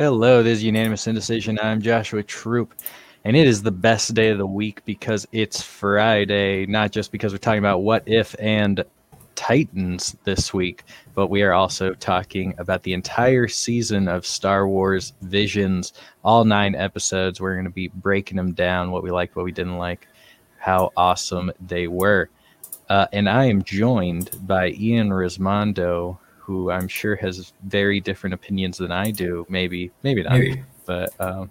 [0.00, 1.58] Hello, this is Unanimous Indecision.
[1.60, 2.72] I'm Joshua Troop,
[3.26, 7.32] and it is the best day of the week because it's Friday, not just because
[7.32, 8.82] we're talking about what if and
[9.34, 15.12] Titans this week, but we are also talking about the entire season of Star Wars
[15.20, 15.92] Visions,
[16.24, 17.38] all nine episodes.
[17.38, 20.08] We're going to be breaking them down, what we liked, what we didn't like,
[20.56, 22.30] how awesome they were.
[22.88, 26.16] Uh, and I am joined by Ian Rismondo,
[26.50, 29.46] who I'm sure has very different opinions than I do.
[29.48, 30.32] Maybe, maybe not.
[30.32, 30.64] Maybe.
[30.84, 31.48] But um,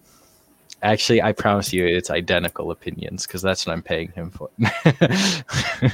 [0.83, 4.49] actually, I promise you, it's identical opinions because that's what I'm paying him for.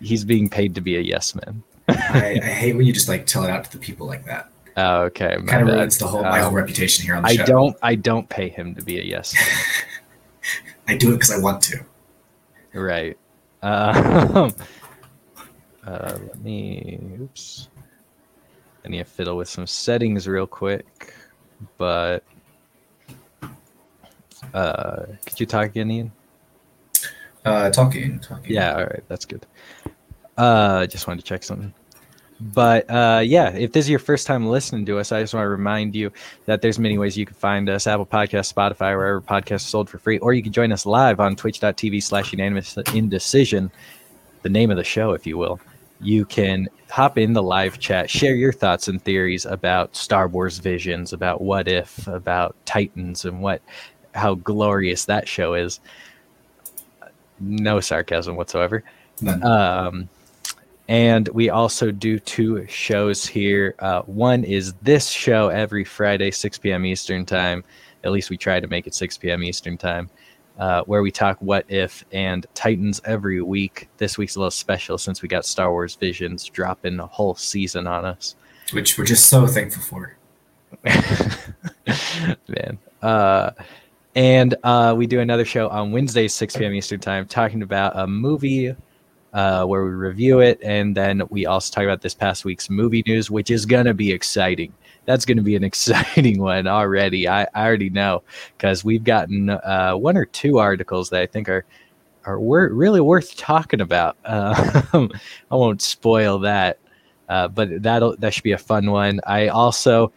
[0.00, 1.62] He's being paid to be a yes man.
[1.88, 4.50] I, I hate when you just like tell it out to the people like that.
[4.76, 7.36] Oh, okay, Kind of ruins the whole my whole Um, reputation here on the I
[7.36, 7.44] show.
[7.46, 7.76] don't.
[7.82, 9.32] I don't pay him to be a yes.
[9.32, 9.44] man.
[10.88, 11.78] I do it because I want to.
[12.74, 13.16] Right.
[13.60, 14.52] Um,
[15.84, 17.00] uh, let me.
[17.20, 17.68] Oops.
[18.88, 21.14] I need to fiddle with some settings real quick,
[21.76, 22.24] but
[24.54, 26.12] uh, could you talk again, Ian?
[27.44, 28.50] Uh, talking, talking.
[28.50, 28.72] Yeah.
[28.72, 29.02] All right.
[29.08, 29.44] That's good.
[30.38, 31.74] Uh, just wanted to check something.
[32.40, 35.44] But uh, yeah, if this is your first time listening to us, I just want
[35.44, 36.10] to remind you
[36.46, 39.90] that there's many ways you can find us: Apple Podcasts, Spotify, wherever podcasts are sold
[39.90, 43.70] for free, or you can join us live on Twitch.tv/slash Unanimous Indecision,
[44.42, 45.60] the name of the show, if you will.
[46.00, 50.58] You can hop in the live chat, share your thoughts and theories about Star Wars
[50.58, 53.60] visions, about what if, about Titans, and what
[54.14, 55.80] how glorious that show is.
[57.40, 58.84] No sarcasm whatsoever.
[59.20, 59.42] None.
[59.42, 60.08] Um,
[60.88, 63.74] and we also do two shows here.
[63.78, 66.86] Uh, one is this show every Friday, 6 p.m.
[66.86, 67.62] Eastern Time.
[68.04, 69.44] At least we try to make it 6 p.m.
[69.44, 70.08] Eastern Time,
[70.58, 73.88] uh, where we talk What If and Titans every week.
[73.98, 77.86] This week's a little special since we got Star Wars Visions dropping a whole season
[77.86, 78.34] on us.
[78.72, 80.16] Which we're just so thankful for.
[82.48, 82.78] man.
[83.00, 83.50] Uh,
[84.14, 86.74] and uh, we do another show on Wednesdays, 6 p.m.
[86.74, 88.74] Eastern Time, talking about a movie
[89.32, 90.58] uh, where we review it.
[90.62, 93.94] And then we also talk about this past week's movie news, which is going to
[93.94, 94.72] be exciting.
[95.08, 97.26] That's going to be an exciting one already.
[97.26, 98.22] I, I already know
[98.56, 101.64] because we've gotten uh, one or two articles that I think are
[102.26, 104.18] are wor- really worth talking about.
[104.26, 104.82] Uh,
[105.50, 106.78] I won't spoil that,
[107.30, 109.20] uh, but that'll that should be a fun one.
[109.26, 110.12] I also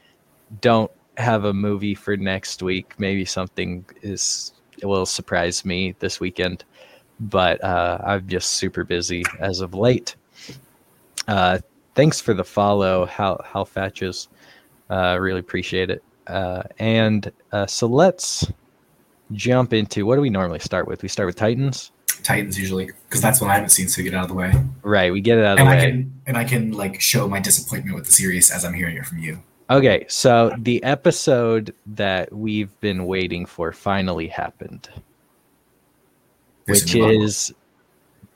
[0.59, 2.93] don't have a movie for next week.
[2.97, 4.51] Maybe something is
[4.83, 6.65] will surprise me this weekend,
[7.21, 10.15] but uh, I'm just super busy as of late.
[11.29, 11.59] Uh,
[11.95, 13.69] thanks for the follow, Hal Hal.
[14.91, 16.03] Uh, really appreciate it.
[16.27, 18.51] Uh, and uh, so let's
[19.31, 21.01] jump into what do we normally start with?
[21.01, 21.91] We start with Titans,
[22.23, 24.53] Titans usually, because that's what I haven't seen, so get out of the way.
[24.83, 25.11] right?
[25.11, 25.91] We get it out of And the I way.
[25.91, 29.05] can and I can like show my disappointment with the series as I'm hearing it
[29.05, 29.41] from you.
[29.69, 34.89] Okay, so the episode that we've been waiting for finally happened.
[36.65, 37.53] There's which is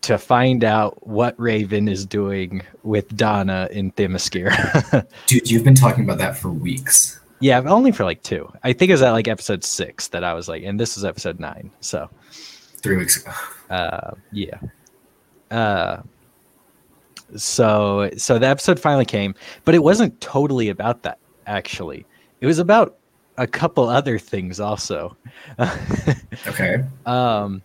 [0.06, 5.06] to find out what Raven is doing with Donna in Themyscira.
[5.28, 7.20] Dude, you've been talking about that for weeks.
[7.40, 8.52] yeah, only for like two.
[8.64, 11.04] I think it was at like episode six that I was like, and this is
[11.06, 11.72] episode nine.
[11.82, 12.10] So,
[12.82, 13.32] Three weeks ago.
[13.72, 14.60] uh, yeah.
[15.52, 16.02] Uh,
[17.36, 19.34] so, so the episode finally came,
[19.64, 21.18] but it wasn't totally about that.
[21.48, 22.06] Actually,
[22.42, 22.98] it was about
[23.38, 25.16] a couple other things also.
[26.48, 26.84] Okay.
[27.06, 27.62] Um,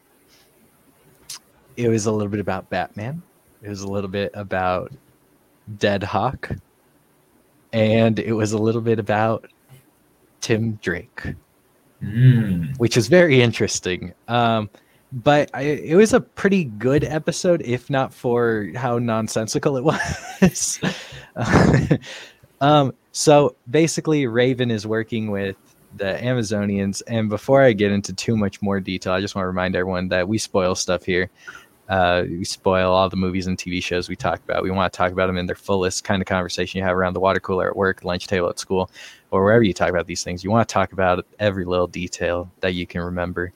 [1.81, 3.23] it was a little bit about Batman.
[3.63, 4.93] It was a little bit about
[5.79, 6.51] Dead Hawk,
[7.73, 9.47] and it was a little bit about
[10.41, 11.23] Tim Drake,
[12.03, 12.79] Mm.
[12.79, 14.15] which is very interesting.
[14.27, 14.71] Um,
[15.13, 20.81] but I, it was a pretty good episode, if not for how nonsensical it was.
[22.61, 25.57] um, so basically, Raven is working with
[25.97, 27.03] the Amazonians.
[27.07, 30.09] And before I get into too much more detail, I just want to remind everyone
[30.09, 31.29] that we spoil stuff here.
[31.91, 34.63] Uh, we spoil all the movies and TV shows we talk about.
[34.63, 37.15] We want to talk about them in their fullest kind of conversation you have around
[37.15, 38.89] the water cooler at work, lunch table at school,
[39.33, 40.45] or wherever you talk about these things.
[40.45, 43.53] You want to talk about every little detail that you can remember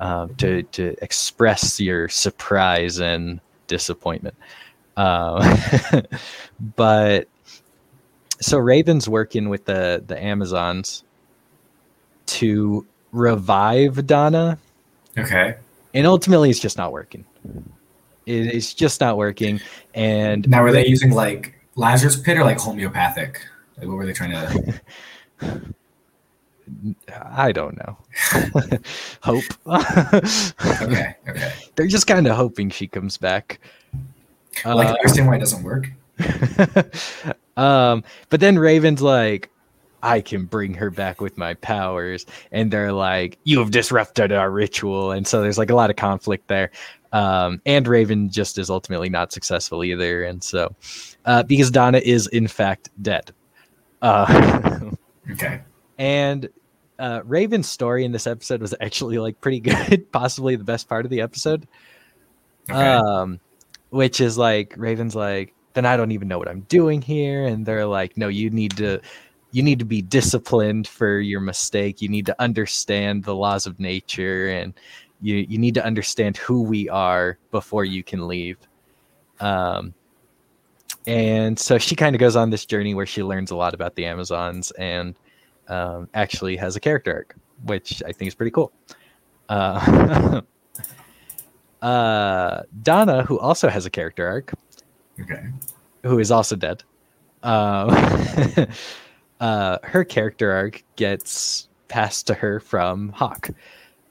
[0.00, 4.34] um, to to express your surprise and disappointment.
[4.96, 5.40] Um,
[6.76, 7.28] but
[8.40, 11.04] so Raven's working with the the Amazons
[12.26, 14.58] to revive Donna,
[15.16, 15.54] Okay.
[15.94, 17.24] and ultimately it's just not working.
[18.26, 19.60] It- It's just not working,
[19.94, 23.40] and Now were they using like Lazarus pit or like homeopathic?
[23.78, 24.80] Like what were they trying to
[27.32, 27.96] I don't know.
[29.22, 29.44] Hope.
[29.66, 31.52] Okay, okay.
[31.76, 33.58] They're just kind of hoping she comes back.
[34.66, 35.88] Like I Uh, understand why it doesn't work.
[37.56, 39.48] um, but then Raven's like,
[40.02, 42.26] I can bring her back with my powers.
[42.52, 45.12] And they're like, You have disrupted our ritual.
[45.12, 46.70] And so there's like a lot of conflict there.
[47.12, 50.24] Um, and Raven just is ultimately not successful either.
[50.24, 50.74] And so,
[51.24, 53.32] uh, because Donna is in fact dead.
[54.02, 54.80] Uh,
[55.30, 55.60] Okay.
[55.98, 56.48] and
[56.98, 61.04] uh, Raven's story in this episode was actually like pretty good, possibly the best part
[61.04, 61.66] of the episode.
[62.70, 62.80] Okay.
[62.80, 63.40] Um,
[63.90, 67.64] which is like Raven's like, then I don't even know what I'm doing here, and
[67.64, 69.00] they're like, no, you need to,
[69.52, 72.02] you need to be disciplined for your mistake.
[72.02, 74.74] You need to understand the laws of nature, and
[75.20, 78.58] you you need to understand who we are before you can leave.
[79.40, 79.94] Um,
[81.06, 83.94] and so she kind of goes on this journey where she learns a lot about
[83.94, 85.14] the Amazons and
[85.68, 88.72] um, actually has a character arc, which I think is pretty cool.
[89.48, 90.42] Uh,
[91.82, 94.52] uh, Donna, who also has a character arc,
[95.20, 95.48] okay.
[96.02, 96.84] who is also dead,
[97.42, 98.66] uh,
[99.40, 103.50] uh, her character arc gets passed to her from Hawk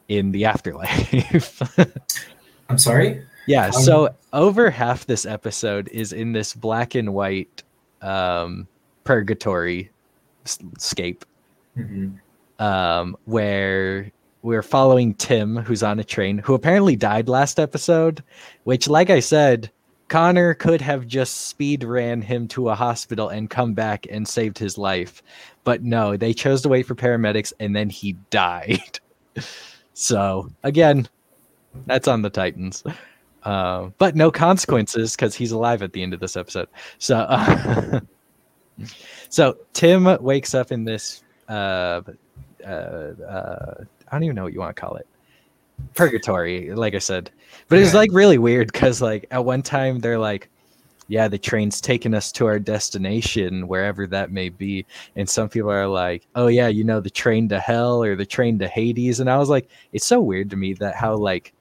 [0.08, 1.62] in the afterlife.
[2.70, 3.24] I'm sorry.
[3.48, 7.64] yeah, Um, so over half this episode is in this black and white
[8.02, 8.68] um,
[9.04, 9.92] purgatory
[10.78, 11.26] scape
[11.76, 12.10] hmm
[12.60, 14.12] um, where
[14.42, 18.24] we're following Tim, who's on a train, who apparently died last episode.
[18.64, 19.72] Which, like I said,
[20.08, 24.58] Connor could have just speed ran him to a hospital and come back and saved
[24.58, 25.22] his life,
[25.64, 29.00] but no, they chose to wait for paramedics, and then he died.
[29.98, 31.08] So again,
[31.88, 32.84] that's on the Titans.
[33.42, 36.68] Uh, but no consequences because he's alive at the end of this episode.
[37.00, 38.00] So, uh,
[39.30, 42.02] so Tim wakes up in this uh,
[42.64, 43.74] uh, uh,
[44.08, 45.08] I don't even know what you want to call it.
[45.96, 47.32] Purgatory, like I said.
[47.68, 50.50] But it's like really weird because like at one time they're like,
[51.08, 54.86] yeah, the train's taking us to our destination, wherever that may be.
[55.16, 58.26] And some people are like, oh yeah, you know, the train to hell or the
[58.26, 59.20] train to Hades.
[59.20, 61.54] And I was like, it's so weird to me that how like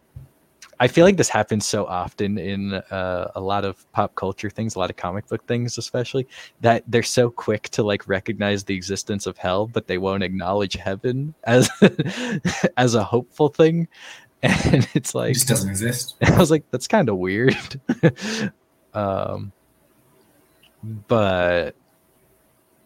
[0.79, 4.75] I feel like this happens so often in uh, a lot of pop culture things,
[4.75, 6.27] a lot of comic book things, especially
[6.61, 10.75] that they're so quick to like recognize the existence of hell, but they won't acknowledge
[10.75, 11.71] heaven as
[12.77, 13.89] as a hopeful thing.
[14.43, 16.15] And it's like It just doesn't exist.
[16.23, 17.57] I was like, that's kind of weird.
[18.97, 19.53] Um,
[21.07, 21.75] but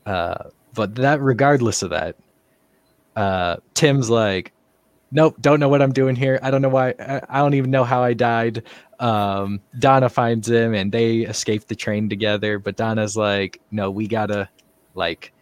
[0.07, 2.17] uh, but that regardless of that,
[3.17, 4.53] uh, Tim's like,
[5.13, 6.41] nope, don't know what I'm doing here.
[6.43, 6.95] I don't know why.
[6.99, 8.65] I, I don't even know how I died.
[8.99, 12.59] Um, Donna finds him and they escape the train together.
[12.59, 14.49] But Donna's like, no, we gotta
[14.95, 15.33] like.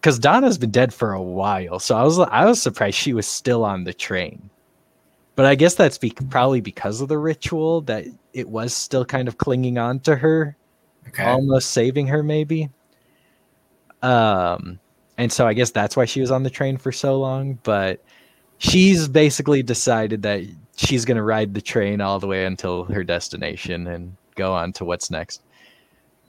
[0.00, 3.26] Because Donna's been dead for a while, so I was I was surprised she was
[3.26, 4.50] still on the train
[5.36, 9.28] but I guess that's be- probably because of the ritual that it was still kind
[9.28, 10.56] of clinging on to her,
[11.08, 11.24] Okay.
[11.24, 12.68] almost saving her, maybe.
[14.02, 14.78] Um,
[15.16, 17.58] and so I guess that's why she was on the train for so long.
[17.62, 18.04] But
[18.58, 20.42] she's basically decided that
[20.76, 24.72] she's going to ride the train all the way until her destination and go on
[24.74, 25.42] to what's next.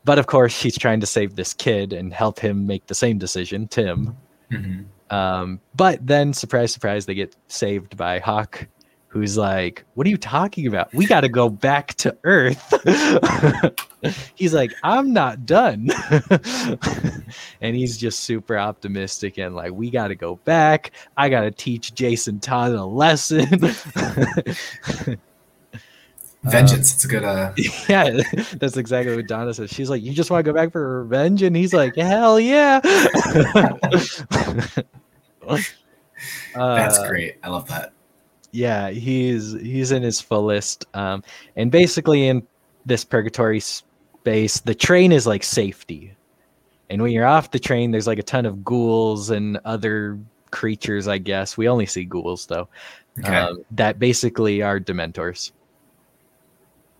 [0.03, 3.17] But of course, she's trying to save this kid and help him make the same
[3.17, 4.15] decision, Tim.
[4.51, 8.67] hmm Um, but then, surprise, surprise, they get saved by Hawk,
[9.15, 10.93] who's like, What are you talking about?
[10.93, 12.73] We got to go back to Earth.
[14.35, 15.89] he's like, I'm not done.
[17.61, 20.91] and he's just super optimistic and like, We got to go back.
[21.15, 23.47] I got to teach Jason Todd a lesson.
[26.43, 26.93] Vengeance.
[26.93, 27.23] it's a good.
[27.23, 27.53] Uh,
[27.89, 28.19] yeah,
[28.57, 29.71] that's exactly what Donna says.
[29.71, 31.41] She's like, You just want to go back for revenge?
[31.41, 32.81] And he's like, Hell yeah.
[32.81, 34.19] that's
[36.53, 37.37] Uh, great.
[37.41, 37.93] I love that.
[38.55, 41.21] Yeah he's he's in his fullest um
[41.57, 42.45] and basically in
[42.85, 46.15] this purgatory space the train is like safety
[46.89, 50.17] and when you're off the train there's like a ton of ghouls and other
[50.51, 52.67] creatures i guess we only see ghouls though
[53.19, 53.35] Okay.
[53.35, 55.51] um, that basically are dementors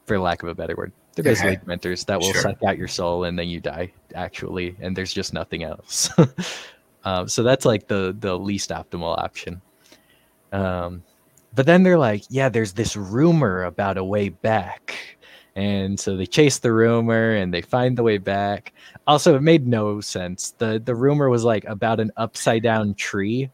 [0.06, 1.62] for lack of a better word they're basically Okay.
[1.66, 2.42] dementors that will Sure.
[2.42, 6.10] suck out your soul and then you die actually and there's just nothing else
[7.06, 9.62] um, so that's like the the least optimal option
[10.52, 11.04] um,
[11.56, 14.96] but then they're like, yeah, there's this rumor about a way back.
[15.56, 18.74] And so they chase the rumor and they find the way back.
[19.08, 20.52] Also, it made no sense.
[20.58, 23.50] The the rumor was like about an upside down tree,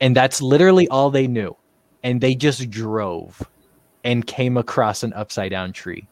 [0.00, 1.54] and that's literally all they knew.
[2.02, 3.46] And they just drove
[4.02, 6.08] and came across an upside down tree.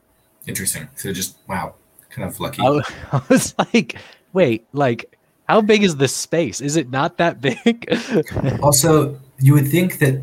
[0.46, 0.88] Interesting.
[0.94, 1.74] So just wow,
[2.10, 2.60] kind of lucky.
[2.60, 2.82] I, wa-
[3.12, 3.96] I was like,
[4.34, 5.16] wait, like
[5.48, 6.60] how big is this space?
[6.60, 7.90] Is it not that big?
[8.62, 10.22] Also, you would think that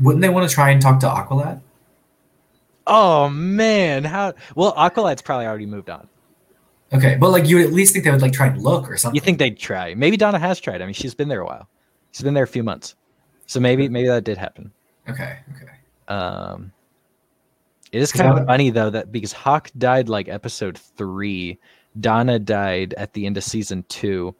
[0.00, 1.60] wouldn't they want to try and talk to Aqualad?
[2.86, 6.08] oh man, how well Aqualad's probably already moved on.
[6.92, 8.96] Okay, but like you would at least think they would like try and look or
[8.96, 9.14] something.
[9.14, 9.94] You think they'd try?
[9.94, 10.82] Maybe Donna has tried.
[10.82, 11.68] I mean, she's been there a while.
[12.12, 12.94] She's been there a few months,
[13.46, 14.72] so maybe maybe that did happen.
[15.08, 15.72] Okay, okay.
[16.08, 16.72] Um,
[17.92, 21.58] it is kind of funny though that because Hawk died like episode three,
[21.98, 24.34] Donna died at the end of season two,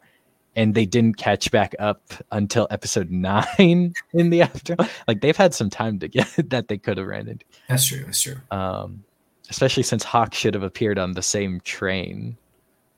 [0.57, 4.75] and they didn't catch back up until episode nine in the after.
[5.07, 7.45] Like they've had some time to get that they could have ran into.
[7.69, 8.03] That's true.
[8.03, 8.37] That's true.
[8.51, 9.03] Um,
[9.49, 12.37] especially since Hawk should have appeared on the same train,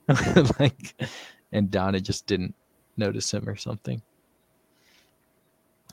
[0.60, 0.96] like,
[1.52, 2.56] and Donna just didn't
[2.98, 4.02] notice him or something.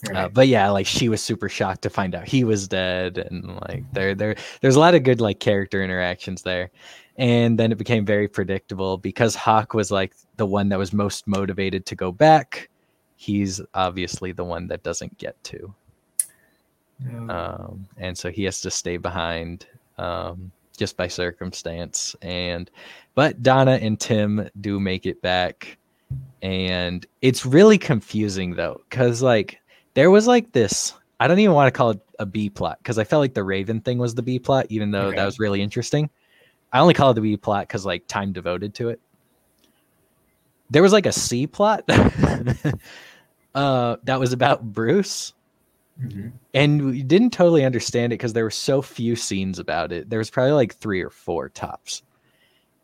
[0.06, 3.18] You're Uh, but yeah, like she was super shocked to find out he was dead,
[3.18, 6.70] and like there, there, there's a lot of good like character interactions there,
[7.16, 11.26] and then it became very predictable because Hawk was like the one that was most
[11.26, 12.68] motivated to go back.
[13.16, 15.74] He's obviously the one that doesn't get to,
[17.00, 17.32] No.
[17.34, 19.66] um, and so he has to stay behind
[19.98, 22.14] um, just by circumstance.
[22.22, 22.70] And
[23.14, 25.78] but Donna and Tim do make it back,
[26.42, 29.58] and it's really confusing though, because like
[29.94, 30.92] there was like this.
[31.18, 33.42] I don't even want to call it a B plot because I felt like the
[33.44, 35.16] Raven thing was the B plot, even though Okay.
[35.16, 36.10] that was really interesting.
[36.72, 39.00] I only call it the B plot because like time devoted to it.
[40.70, 41.84] There was like a C plot
[43.54, 45.32] uh, that was about Bruce
[46.02, 46.32] Mhm.
[46.52, 50.10] and we didn't totally understand it because there were so few scenes about it.
[50.10, 52.02] There was probably like three or four tops,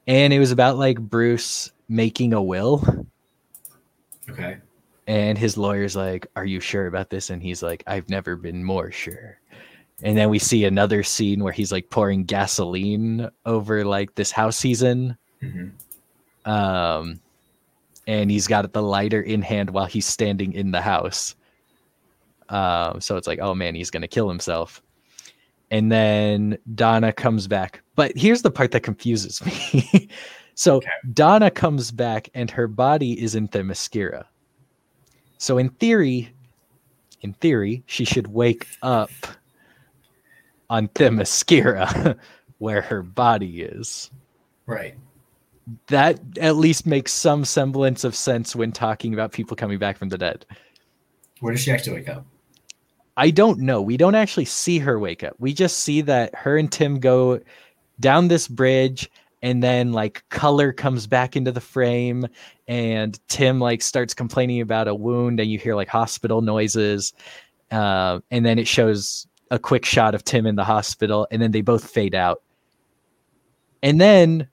[0.07, 3.07] and it was about like Bruce making a will,
[4.31, 4.57] Okay.
[5.07, 8.65] and his lawyer's like, "Are you sure about this?" And he's like, "I've never been
[8.65, 9.39] more sure."
[10.03, 14.63] And then we see another scene where he's like pouring gasoline over like this house
[14.63, 15.69] he's in, hmm
[16.47, 17.21] um,
[18.07, 21.35] and he's got the lighter in hand while he's standing in the house.
[22.49, 24.83] Um, so it's like, oh man, he's gonna kill himself.
[25.71, 27.83] And then Donna comes back.
[27.97, 30.09] But here's the part that confuses me.
[30.55, 30.91] so Okay.
[31.13, 34.25] Donna comes back and her body is in Themyscira.
[35.39, 36.33] So in theory,
[37.23, 39.11] in theory, she should wake up
[40.69, 42.19] on Themyscira
[42.59, 44.11] where her body is
[44.67, 44.95] Right.
[45.89, 50.09] That at least makes some semblance of sense when talking about people coming back from
[50.09, 50.45] the dead.
[51.41, 52.27] Where does she actually wake up?
[53.17, 53.83] I don't know.
[53.83, 55.35] We don't actually see her wake up.
[55.39, 57.41] We just see that her and Tim go
[58.01, 59.11] down this bridge
[59.43, 62.27] and then like color comes back into the frame
[62.69, 67.13] and Tim like starts complaining about a wound and you hear like hospital noises
[67.71, 71.51] uh, and then it shows a quick shot of Tim in the hospital and then
[71.51, 72.43] they both fade out.
[73.83, 74.49] And then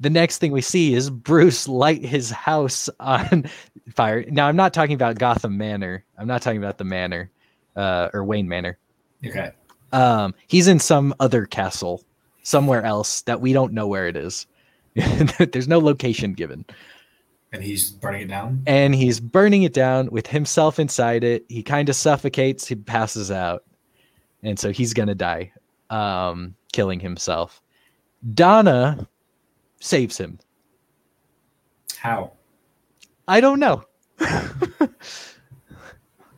[0.00, 3.46] the next thing we see is Bruce light his house on
[3.94, 4.24] fire.
[4.28, 6.04] Now I'm not talking about Gotham Manor.
[6.16, 7.30] I'm not talking about the manor
[7.76, 8.78] uh, or Wayne Manor.
[9.24, 9.50] Okay.
[9.92, 12.04] Um, he's in some other castle
[12.42, 14.46] somewhere else that we don't know where it is.
[14.94, 16.64] There's no location given.
[17.52, 18.62] And he's burning it down.
[18.66, 21.44] And he's burning it down with himself inside it.
[21.48, 23.64] He kind of suffocates, he passes out.
[24.42, 25.52] And so he's going to die,
[25.90, 27.62] um, killing himself.
[28.34, 29.08] Donna
[29.80, 30.38] saves him.
[31.96, 32.32] How?
[33.26, 33.84] I don't know.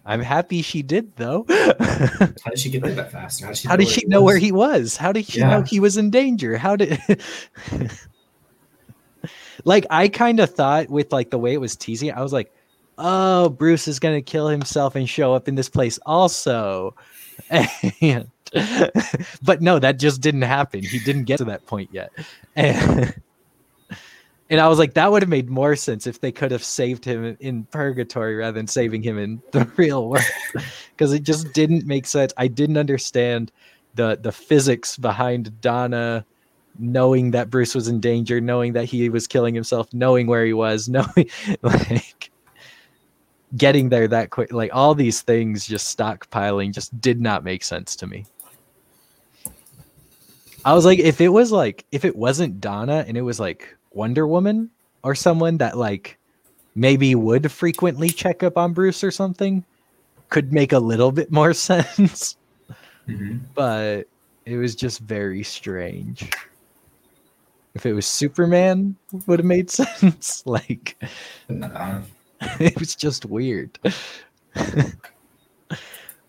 [0.07, 1.45] I'm happy she did, though.
[1.49, 3.43] How did she get there that fast?
[3.43, 3.69] How did she?
[3.69, 4.97] How did where she know where he was?
[4.97, 6.57] How did she know he was in danger?
[6.57, 6.99] How did
[9.65, 12.53] like I kind of thought with like the way it was teasing, I was like,
[12.99, 16.95] oh, Bruce is gonna kill himself and show up in this place also.
[18.03, 18.29] And
[19.43, 20.83] but no, that just didn't happen.
[20.83, 22.11] He didn't get to that point yet.
[22.57, 23.15] And,
[24.51, 27.05] and I was like, that would have made more sense if they could have saved
[27.05, 30.25] him in purgatory rather than saving him in the real world.
[30.91, 32.33] Because it just didn't make sense.
[32.37, 33.53] I didn't understand
[33.95, 36.25] the the physics behind Donna
[36.79, 40.53] knowing that Bruce was in danger, knowing that he was killing himself, knowing where he
[40.53, 41.31] was, knowing
[41.63, 42.31] like
[43.57, 44.53] getting there that quick.
[44.53, 48.27] Like all these things just stockpiling just did not make sense to me.
[50.65, 53.77] I was like, if it was like, if it wasn't Donna and it was like
[53.93, 54.71] Wonder Woman
[55.03, 56.19] or someone that like
[56.75, 59.65] maybe would frequently check up on Bruce or something,
[60.29, 62.37] could make a little bit more sense.
[63.09, 63.41] Mhm.
[63.55, 64.07] But
[64.47, 66.31] it was just very strange.
[67.75, 70.45] If it was Superman, would have made sense.
[70.47, 70.97] like
[71.49, 72.01] Uh,
[72.61, 73.79] it was just weird.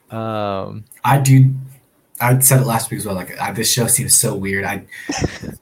[0.09, 1.53] um I do.
[2.21, 3.15] I said it last week as well.
[3.15, 4.63] Like I, this show seems so weird.
[4.65, 4.85] I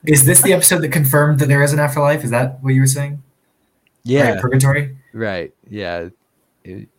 [0.05, 2.23] is this the episode that confirmed that there is an afterlife?
[2.23, 3.21] Is that what you were saying?
[4.03, 4.97] yeah, purgatory.
[5.13, 5.53] right.
[5.69, 6.09] Yeah.
[6.63, 6.89] It-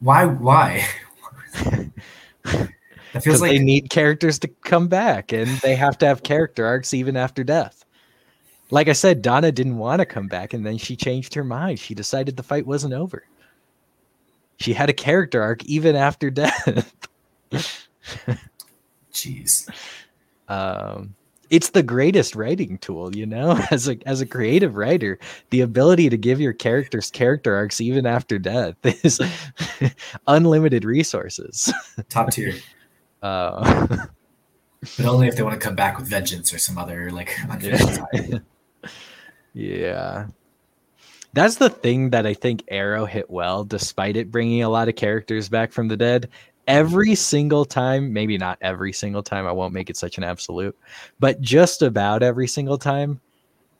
[0.00, 0.26] Why?
[0.26, 0.86] Why?
[2.42, 6.64] because feels like they need characters to come back and they have to have character
[6.64, 7.84] arcs even after death
[8.70, 11.78] like I said, Donna didn't want to come back, and then she changed her mind.
[11.78, 13.24] She decided the fight wasn't over.
[14.58, 16.94] She had a character arc even after death.
[19.20, 19.68] Jeez.
[20.48, 21.14] Um,
[21.50, 25.18] it's the greatest writing tool, you know, as a as a creative writer,
[25.50, 29.20] the ability to give your characters character arcs even after death is
[30.26, 31.72] unlimited resources.
[32.08, 32.54] Top tier.
[33.22, 34.06] Uh,
[34.96, 38.38] but only if they want to come back with vengeance or some other like yeah.
[39.52, 40.26] yeah.
[41.32, 44.96] That's the thing that I think Arrow hit well, despite it bringing a lot of
[44.96, 46.28] characters back from the dead
[46.66, 50.76] every single time, maybe not every single time, I won't make it such an absolute,
[51.18, 53.20] but just about every single time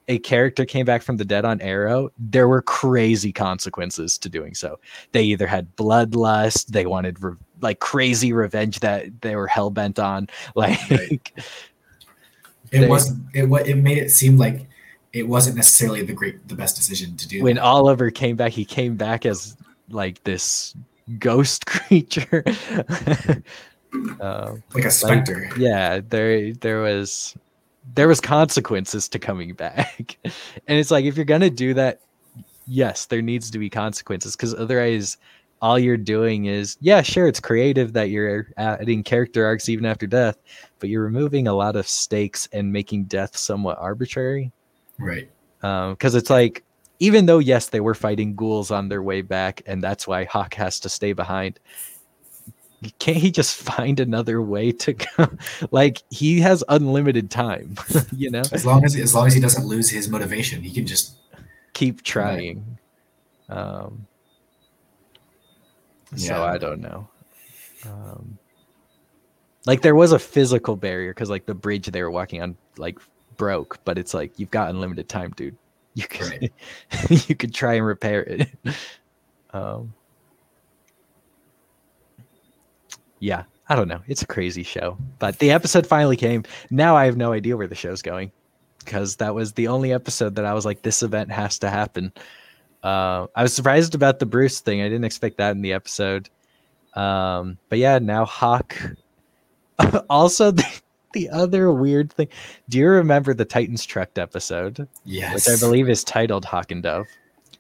[0.09, 4.55] a character came back from the dead on Arrow, there were crazy consequences to doing
[4.55, 4.81] so.
[5.13, 9.99] They either had bloodlust, they wanted re- like crazy revenge that they were hell bent
[9.99, 10.29] on.
[10.57, 11.33] Like right.
[12.73, 14.69] it wasn't it what it made it seem like
[15.13, 17.43] it wasn't necessarily the great the best decision to do.
[17.43, 17.59] When.
[17.59, 19.57] Oliver came back, he came back as
[19.91, 20.75] like this
[21.19, 22.45] ghost creature.
[24.21, 25.49] um, like a specter.
[25.51, 27.37] Like, yeah, there there was
[27.95, 30.17] there was consequences to coming back.
[30.25, 32.01] and it's like if you're gonna do that,
[32.67, 35.17] yes, there needs to be consequences because otherwise
[35.63, 40.07] all you're doing is yeah, sure, it's creative that you're adding character arcs even after
[40.07, 40.39] death,
[40.79, 44.53] but you're removing a lot of stakes and making death somewhat arbitrary.
[44.99, 45.29] Right.
[45.61, 46.65] Because um, it's like
[47.01, 50.55] even though yes they were fighting ghouls on their way back and that's why hawk
[50.55, 51.59] has to stay behind
[52.99, 55.29] can't he just find another way to go?
[55.71, 57.75] Like he has unlimited time
[58.17, 58.43] you know?
[58.53, 61.17] As long as as long as he doesn't lose his motivation he can just
[61.73, 62.79] keep trying.
[63.49, 63.59] Right.
[63.59, 64.07] um
[66.17, 66.43] so yeah.
[66.43, 67.09] i don't know.
[67.85, 68.39] Um
[69.67, 72.99] like there was a physical barrier because like the bridge they were walking on like
[73.37, 75.57] broke but it's like you've got unlimited time dude
[75.95, 76.53] you could right.
[77.29, 78.49] you could try and repair it.
[79.53, 79.93] um,
[83.19, 84.01] yeah, I don't know.
[84.07, 86.45] It's a crazy show, but the episode finally came.
[86.71, 88.33] Now I have no idea where the show's going
[88.79, 92.13] because that was the only episode that I was like, this event has to happen.
[92.83, 94.81] Uh, I was surprised about the Bruce thing.
[94.81, 96.31] I didn't expect that in the episode.
[96.95, 98.77] Um, but yeah, now Hawk.
[100.11, 100.65] also, the
[101.31, 102.29] other weird thing.
[102.69, 104.87] Do you remember the Titans Trucked episode?
[105.05, 105.35] Yes.
[105.35, 107.07] Which I believe is titled Hawk and Dove.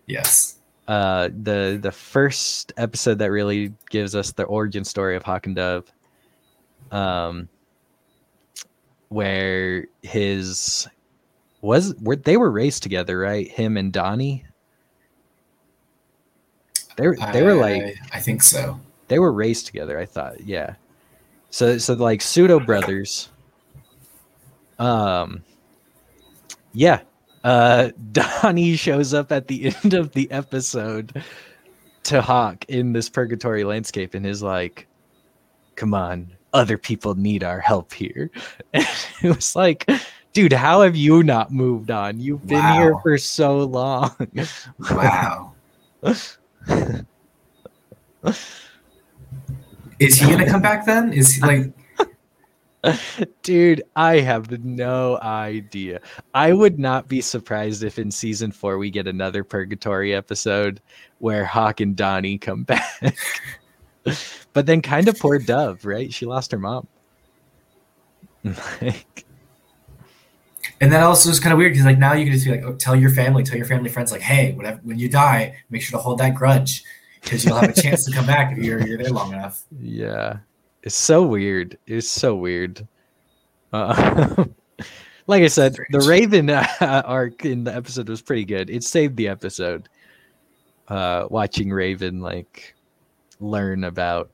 [0.06, 0.56] Yes.
[0.88, 5.54] Uh, the the first episode that really gives us the origin story of Hawk and
[5.56, 5.92] Dove.
[6.90, 7.48] Um,
[9.08, 10.88] where his
[11.60, 13.48] was were they were raised together, right?
[13.48, 14.46] Him and Donnie.
[16.96, 18.80] They were they were like I think so.
[19.08, 19.98] They were raised together.
[19.98, 20.74] I thought, yeah.
[21.50, 23.29] So so like pseudo brothers
[24.80, 25.44] um,
[26.72, 27.02] yeah.
[27.44, 31.22] Uh, Donnie shows up at the end of the episode
[32.04, 34.88] to Hawk in this purgatory landscape and is like,
[35.76, 38.30] come on, other people need our help here.
[38.72, 38.86] And
[39.22, 39.88] it was like,
[40.32, 42.18] dude, how have you not moved on?
[42.18, 42.74] You've been wow.
[42.74, 44.16] here for so long.
[44.80, 45.52] wow.
[46.02, 46.38] Is
[50.16, 51.12] he gonna come back then?
[51.12, 51.72] Is he like
[53.42, 56.00] Dude, I have no idea.
[56.34, 60.80] I would not be surprised if in season four we get another purgatory episode
[61.18, 63.16] where Hawk and Donnie come back.
[64.52, 66.12] but then kind of poor Dove, right?
[66.12, 66.86] She lost her mom.
[68.44, 69.26] like,
[70.80, 72.64] and that also is kind of weird because like now you can just be like,
[72.64, 75.82] oh, tell your family, tell your family friends, like, hey, whatever, when you die, make
[75.82, 76.82] sure to hold that grudge
[77.20, 79.64] because you'll have a chance to come back if you're you're there long enough.
[79.80, 80.38] Yeah.
[80.82, 81.78] It's so weird.
[81.86, 82.86] It's so weird.
[83.72, 84.44] Uh,
[85.26, 85.92] like I said, Strange.
[85.92, 86.66] the Raven uh,
[87.04, 88.70] arc in the episode was pretty good.
[88.70, 89.88] It saved the episode.
[90.88, 92.74] Uh, watching Raven like
[93.38, 94.30] learn about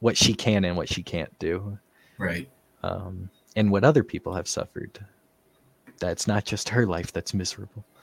[0.00, 1.78] what she can and what she can't do.
[2.18, 2.48] Right.
[2.82, 4.98] Um, and what other people have suffered.
[5.98, 7.84] That's not just her life that's miserable.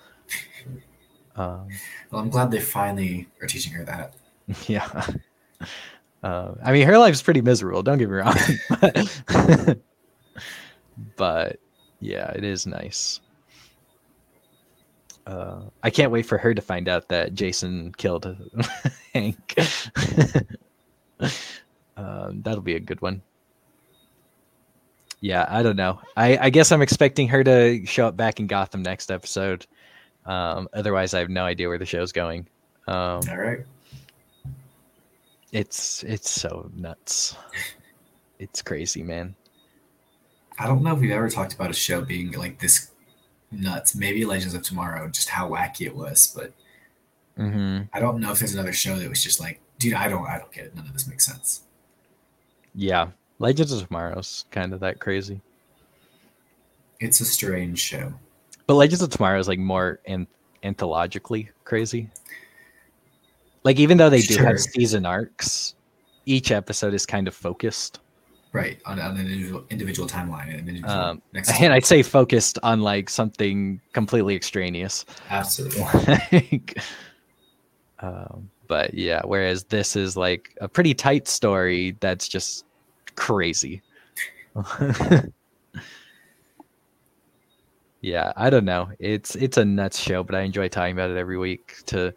[1.38, 1.70] Um,
[2.12, 4.16] well, I'm glad they finally are teaching her that.
[4.68, 5.08] Yeah.
[6.24, 7.82] Uh, I mean, her life's pretty miserable.
[7.82, 8.36] Don't get me wrong,
[8.80, 9.80] but,
[11.16, 11.60] but
[12.00, 13.22] yeah, it is nice.
[15.26, 18.26] Uh, I can't wait for her to find out that Jason killed
[19.14, 19.56] Hank.
[21.98, 23.22] um, that'll be a good one.
[25.22, 26.02] Yeah, I don't know.
[26.18, 29.66] I, I guess I'm expecting her to show up back in Gotham next episode.
[30.26, 32.48] Um, otherwise, I have no idea where the show's going.
[32.88, 33.66] Um, All right
[35.52, 37.36] it's it's so nuts.
[38.40, 39.36] It's crazy, man.
[40.60, 42.92] I don't know if we've ever talked about a show being like this
[43.52, 43.96] nuts.
[43.96, 46.54] Maybe Legends of Tomorrow, just how wacky it was, but
[47.38, 50.26] hmm I don't know if there's another show that was just like, dude, I don't,
[50.28, 50.76] I don't get it.
[50.76, 51.62] None of this makes sense.
[52.76, 53.10] Yeah,
[53.40, 55.42] Legends of Tomorrow's kind of that crazy,
[57.00, 58.14] It's a strange show.
[58.68, 60.28] but Legends of Tomorrow is like more an-
[60.64, 62.10] anthologically crazy.
[63.64, 64.46] Like even though they do Sure.
[64.46, 65.76] have season arcs,
[66.26, 68.00] each episode is kind of focused.
[68.54, 71.52] Right on, on an individual, individual timeline and individual Um, next.
[71.62, 75.06] and I'd say focused on like something completely extraneous.
[75.30, 75.82] absolutely.
[76.32, 76.78] like,
[78.00, 82.66] um, but yeah, whereas this is like a pretty tight story that's just
[83.16, 83.82] crazy.
[88.02, 88.90] yeah, I don't know.
[89.00, 92.14] It's it's a nuts show, but I enjoy talking about it every week to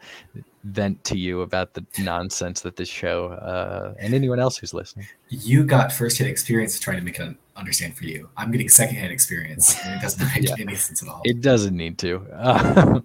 [0.64, 5.07] vent to you about the nonsense that this show uh, and anyone else who's listening.
[5.29, 8.29] You got first-hand experience trying to make it understand for you.
[8.37, 10.57] I'm getting second-hand experience, and it doesn't make Yeah.
[10.59, 11.20] any sense at all.
[11.24, 13.05] It doesn't need to.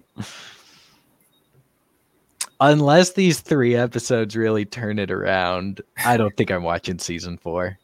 [2.60, 7.78] unless these three episodes really turn it around, I don't think I'm watching season four.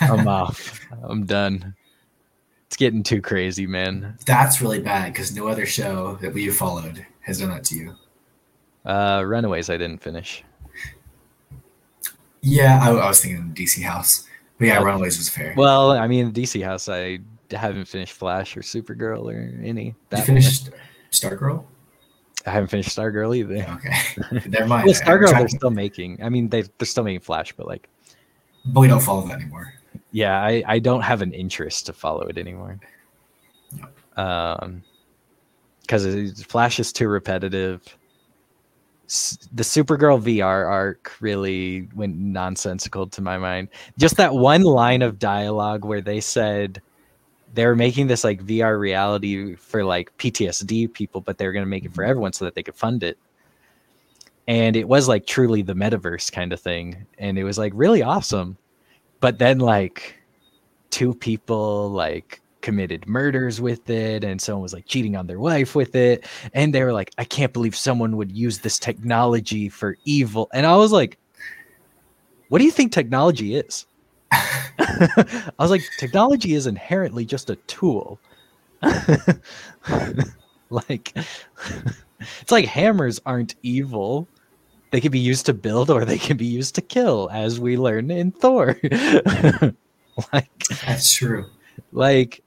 [0.00, 0.80] I'm off.
[1.02, 1.74] I'm done.
[2.66, 4.18] It's getting too crazy, man.
[4.26, 7.94] That's really bad because no other show that we've followed has done that to you.
[8.84, 10.44] Uh, Runaways, I didn't finish.
[12.42, 14.26] Yeah, I, I was thinking DC House,
[14.58, 14.82] but yeah.
[14.82, 15.54] Runaways was fair.
[15.56, 17.20] Well, I mean, DC House, I
[17.50, 19.72] haven't finished Flash or Supergirl or any.
[19.84, 20.24] Did you Batwoman.
[20.26, 20.60] finish
[21.10, 21.64] Stargirl?
[22.46, 23.66] I haven't finished Stargirl either.
[23.76, 24.84] Okay, never mind.
[24.86, 26.22] Well, Stargirl, they're still making.
[26.22, 27.88] I mean, they they're still making Flash, but like,
[28.66, 29.72] but we don't follow that anymore.
[30.12, 32.78] yeah, I I don't have an interest to follow it anymore.
[34.16, 34.82] Um,
[35.80, 37.82] because Flash is too repetitive.
[39.52, 43.68] The Supergirl VR arc really went nonsensical to my mind.
[43.98, 46.80] Just that one line of dialogue where they said
[47.54, 51.64] they were making this like VR reality for like PTSD people, but they were going
[51.64, 52.10] to make it for mm-hmm.
[52.10, 53.18] everyone so that they could fund it.
[54.48, 57.06] And it was like truly the metaverse kind of thing.
[57.18, 58.58] And it was like really awesome.
[59.20, 60.16] But then like
[60.90, 65.74] two people like committed murders with it and someone was like cheating on their wife
[65.74, 69.96] with it and they were like i can't believe someone would use this technology for
[70.06, 70.48] evil.
[70.54, 71.18] And i was like
[72.48, 73.86] what do you think technology is?
[74.32, 78.18] I was like technology is inherently just a tool.
[80.70, 81.12] Like
[82.40, 84.26] it's like hammers aren't evil.
[84.90, 87.76] They can be used to build or they can be used to kill as we
[87.76, 88.76] learn in thor.
[90.32, 91.46] Like That's true.
[91.90, 92.43] like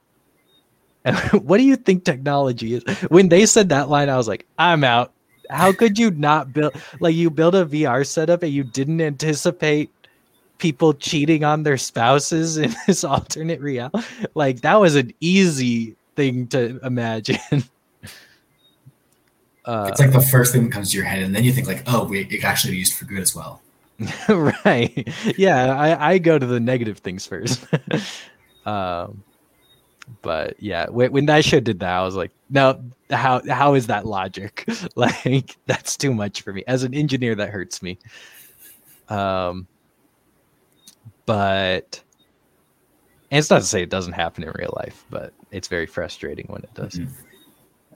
[1.42, 2.82] what do you think technology is?
[3.08, 5.12] When they said that line i was like i'm out.
[5.50, 9.90] How could you not build like you build a vr setup and you didn't anticipate
[10.58, 14.04] people cheating on their spouses in this alternate reality?
[14.34, 17.38] Like that was an easy thing to imagine.
[19.64, 21.66] Uh, It's like the first thing that comes to your head, and then you think
[21.66, 23.60] like, oh, wait, it actually be used for good as well.
[24.28, 25.08] right.
[25.36, 27.64] Yeah I, I go to the negative things first.
[28.66, 29.24] Um
[30.22, 33.86] but yeah when, when that show did that i was like no how how is
[33.86, 34.64] that logic?
[34.96, 37.98] Like that's too much for me as an engineer that hurts me.
[39.08, 39.66] Um
[41.24, 42.02] but
[43.30, 46.46] and it's not to say it doesn't happen in real life but it's very frustrating
[46.48, 47.00] when it does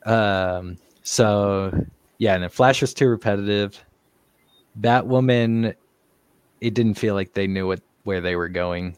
[0.07, 0.09] Mhm.
[0.11, 1.71] um so
[2.19, 3.83] yeah and then flash was too repetitive.
[4.81, 5.75] Batwoman
[6.61, 8.97] it didn't feel like they knew what where they were going.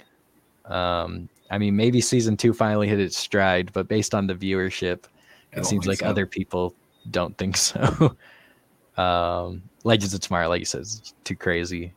[0.67, 5.05] Um i mean maybe season two finally hit its stride but based on the viewership
[5.53, 6.07] it seems like so.
[6.07, 6.75] other people
[7.13, 8.17] don't think so
[8.97, 11.93] um legends of tomorrow like you said is too crazy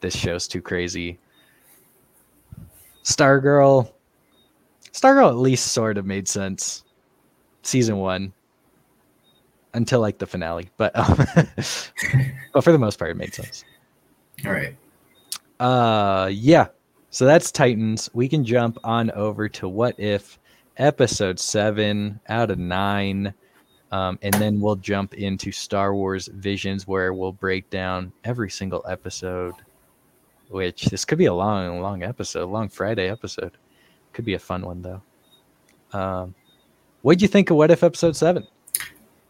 [0.00, 1.18] this show's too crazy
[3.04, 3.92] stargirl
[4.92, 6.82] stargirl at least sort of made sense
[7.62, 8.32] season one
[9.74, 11.16] until like the finale but um,
[12.52, 13.64] but for the most part it made sense
[14.44, 14.76] All right.
[15.60, 16.66] uh yeah.
[17.10, 18.08] So that's Titans.
[18.12, 20.38] We can jump on over to what if
[20.76, 23.34] episode 7 out of 9.
[23.92, 28.84] Um, and then we'll jump into Star Wars Visions where we'll break down every single
[28.88, 29.54] episode.
[30.48, 33.52] Which this could be a long, long episode, long Friday episode.
[34.12, 35.02] Could be a fun one though.
[35.92, 36.34] Um,
[37.02, 38.46] what'd you think of What If episode seven?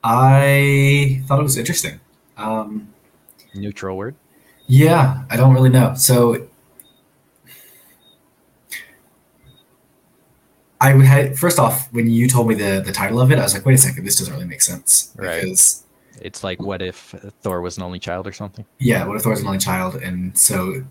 [0.05, 2.01] I thought it was interesting.
[2.37, 2.89] Um,
[3.55, 4.15] Neutral word.
[4.67, 5.95] yeah, I don't really know.
[5.95, 6.47] So
[10.81, 13.43] I would had first off when you told me the the title of it, I
[13.43, 15.13] was like, wait a second, this doesn't really make sense.
[15.17, 15.43] Right.
[15.43, 15.85] Because
[16.21, 18.65] It's like what if Thor was an only child or something?
[18.79, 19.97] yeah, what if Thor was an only child?
[19.97, 20.83] And so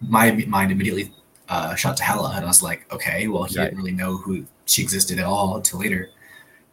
[0.00, 1.12] my mind immediately
[1.48, 3.64] uh, shot to Hela, and I was like, okay, well, he Right.
[3.66, 6.10] didn't really know who she existed at all until later.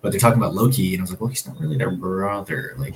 [0.01, 2.73] but they're talking about Loki, and I was like, well, he's not really their brother.
[2.77, 2.95] Like,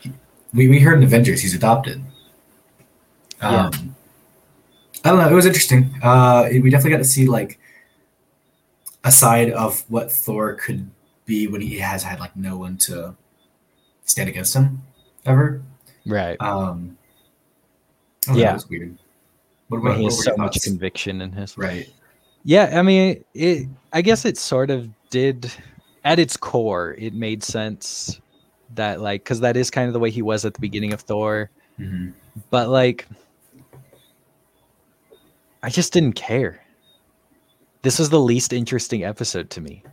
[0.00, 0.12] he,
[0.54, 2.00] we we heard in Avengers he's adopted.
[3.40, 3.66] Yeah.
[3.66, 3.96] Um,
[5.04, 5.28] I don't know.
[5.28, 5.94] It was interesting.
[6.02, 7.58] Uh, we definitely got to see like
[9.06, 10.90] a side of what Thor could
[11.24, 13.14] be when he has had like no one to
[14.04, 14.82] stand against him
[15.24, 15.62] ever.
[16.06, 16.36] right.
[16.40, 16.98] Um,
[18.28, 18.50] I Yeah.
[18.50, 18.98] it was weird.
[19.68, 21.88] What, what, he has so much conviction in his Right.
[22.44, 23.66] Yeah, I mean, it.
[23.92, 25.50] I guess it sort of did,
[26.04, 28.20] at its core, it made sense
[28.74, 31.00] that like because that is kind of the way he was at the beginning of
[31.00, 32.12] Thor, Mhm.
[32.50, 33.06] but like,
[35.62, 36.60] I just didn't care.
[37.86, 39.84] This was the least interesting episode to me.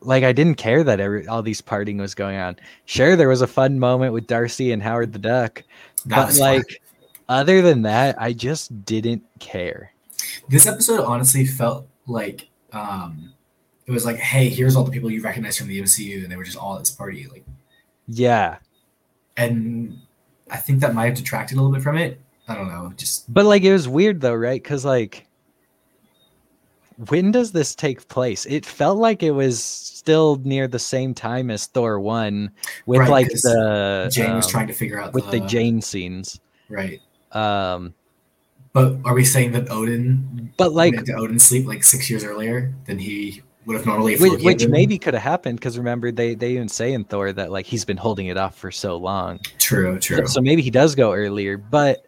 [0.00, 2.54] Like I didn't care that every, all these partying was going on.
[2.84, 5.64] Sure, there was a fun moment with Darcy and Howard the Duck,
[6.06, 6.54] That but was fun.
[6.58, 6.82] like,
[7.28, 9.92] other than that, I just didn't care.
[10.50, 13.32] this episode honestly felt like um,
[13.88, 16.36] it was like, hey, here's all the people you recognize from the MCU, and they
[16.36, 17.26] were just all at this party.
[17.28, 17.44] Like,
[18.06, 18.58] Yeah,
[19.36, 19.98] and
[20.48, 22.20] I think that might have detracted a little bit from it.
[22.46, 22.92] I don't know.
[22.96, 24.62] Just But like it was weird though, right?
[24.62, 25.26] Because like,
[27.08, 28.46] when does this take place?
[28.46, 32.50] It felt like it was still near the same time as Thor one,
[32.86, 36.40] with Right, like the Jane was um, trying to figure out with the Jane scenes.
[36.68, 37.00] right.
[37.32, 37.94] Um,
[38.72, 42.98] But are we saying that Odin but like, Odin sleep like six years earlier than
[42.98, 44.16] he would have normally?
[44.16, 47.50] which, which maybe could have happened because remember they they even say in Thor that
[47.52, 49.38] like he's been holding it off for so long.
[49.58, 50.26] true, true.
[50.26, 52.06] So maybe he does go earlier, but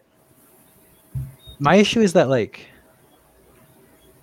[1.59, 2.67] my issue is that like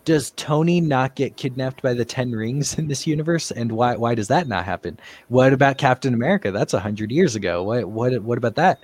[0.04, 4.14] does Tony not get kidnapped by the Ten Rings in this universe, and why why
[4.14, 4.98] does that not happen?
[5.28, 6.50] What about Captain America?
[6.50, 7.62] That's a hundred years ago.
[7.62, 8.80] What what what about that?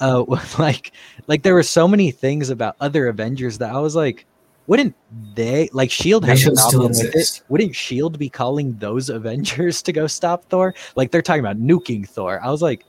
[0.00, 0.24] Uh,
[0.58, 0.92] like
[1.26, 4.26] like there were so many things about other Avengers that I was like,
[4.66, 4.94] wouldn't
[5.34, 7.42] they like Shield has a still problem with it?
[7.48, 10.74] Wouldn't Shield be calling those Avengers to go stop Thor?
[10.96, 12.40] Like they're talking about nuking Thor.
[12.42, 12.84] I was like,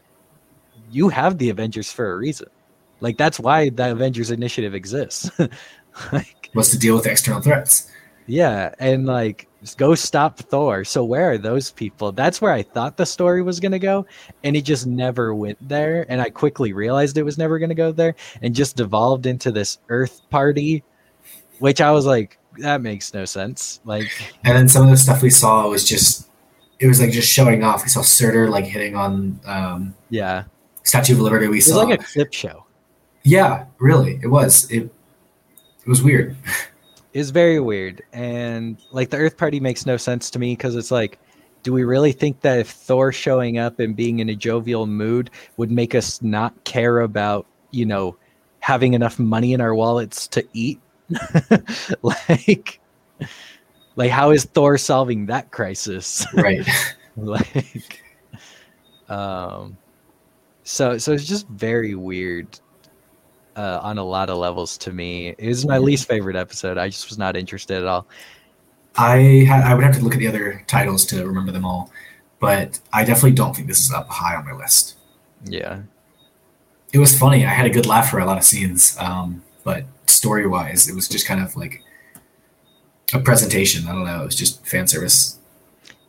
[0.91, 2.47] you have the Avengers for a reason.
[3.01, 5.29] Like that's why the Avengers Initiative exists.
[6.11, 7.91] like was to deal with external threats.
[8.25, 10.83] yeah, and like go stop Thor.
[10.85, 12.11] So where are those people?
[12.11, 14.05] That's where I thought the story was gonna go,
[14.43, 16.05] and it just never went there.
[16.09, 19.79] And I quickly realized it was never gonna go there, and just devolved into this
[19.89, 20.83] Earth party,
[21.59, 23.81] which I was like, that makes no sense.
[23.85, 24.07] Like,
[24.43, 26.29] And then some of the stuff we saw was just,
[26.79, 27.83] it was like just showing off.
[27.83, 30.43] We saw Surtur like hitting on um, yeah,
[30.83, 31.47] Statue of Liberty.
[31.47, 32.65] We it was saw, like a clip show.
[33.23, 34.69] yeah, really, it was.
[34.71, 34.89] It,
[35.85, 36.35] it was weird.
[37.15, 40.91] is very weird and like the earth party makes no sense to me because it's
[40.91, 41.17] like
[41.63, 45.31] do we really think that if thor showing up and being in a jovial mood
[45.55, 48.17] would make us not care about you know
[48.59, 50.77] having enough money in our wallets to eat
[52.01, 52.81] like
[53.95, 56.67] like how is thor solving that crisis Right.
[57.15, 58.03] like
[59.07, 59.77] um
[60.63, 62.59] so so it's just very weird
[63.55, 65.35] uh, on a lot of levels to me.
[65.37, 66.77] It was my least favorite episode.
[66.77, 68.07] I just was not interested at all.
[68.97, 71.91] I ha- I would have to look at the other titles to remember them all,
[72.39, 74.95] but I definitely don't think this is up high on my list.
[75.43, 75.81] Yeah.
[76.93, 77.45] It was funny.
[77.45, 80.95] I had a good laugh for a lot of scenes, um, but story wise, it
[80.95, 81.83] was just kind of like
[83.13, 83.87] a presentation.
[83.87, 84.21] I don't know.
[84.21, 85.39] It was just fan service.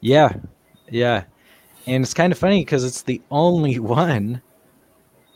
[0.01, 0.33] Yeah.
[0.89, 1.25] Yeah.
[1.87, 4.43] And it's kind of funny because it's the only one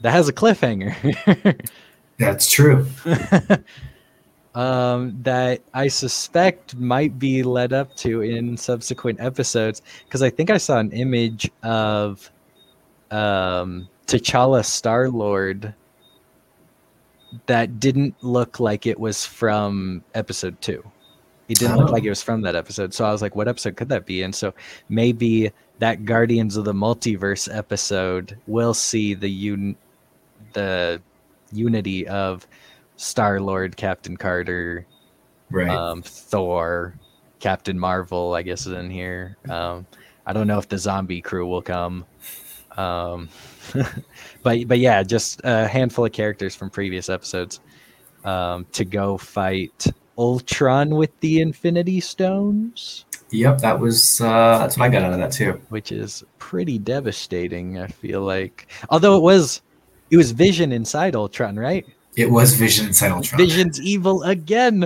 [0.00, 1.68] that has a cliffhanger.
[2.20, 2.86] That's true.
[4.54, 9.82] um, that I suspect might be led up to in subsequent episodes.
[10.04, 12.30] Because I think I saw an image of
[13.10, 15.74] um, T'Challa Star Lord
[17.46, 20.84] that didn't look like it was from episode two.
[21.48, 21.92] It didn't look Oh.
[21.92, 22.92] like it was from that episode.
[22.92, 24.22] So I was like, what episode could that be?
[24.22, 24.52] And so
[24.88, 29.76] maybe that Guardians of the Multiverse episode will see the un-
[30.52, 31.00] the
[31.52, 32.46] unity of
[32.96, 34.86] Star Lord, Captain Carter,
[35.50, 35.68] Right.
[35.68, 36.94] um, Thor,
[37.40, 39.36] Captain Marvel, I guess is in here.
[39.48, 39.86] Um,
[40.26, 42.04] I don't know if the zombie crew will come.
[42.76, 43.28] Um,
[44.42, 47.60] but but yeah, just a handful of characters from previous episodes
[48.24, 49.86] um, to go fight
[50.18, 53.58] Ultron with the Infinity Stones, yep.
[53.58, 54.20] That was.
[54.20, 55.60] Uh, that's what I got out of that too.
[55.70, 57.78] which is pretty devastating.
[57.78, 59.62] I feel like, although it was
[60.10, 61.86] it was Vision inside Ultron, right?
[62.16, 63.38] It was Vision inside Ultron.
[63.38, 64.84] Vision's evil again.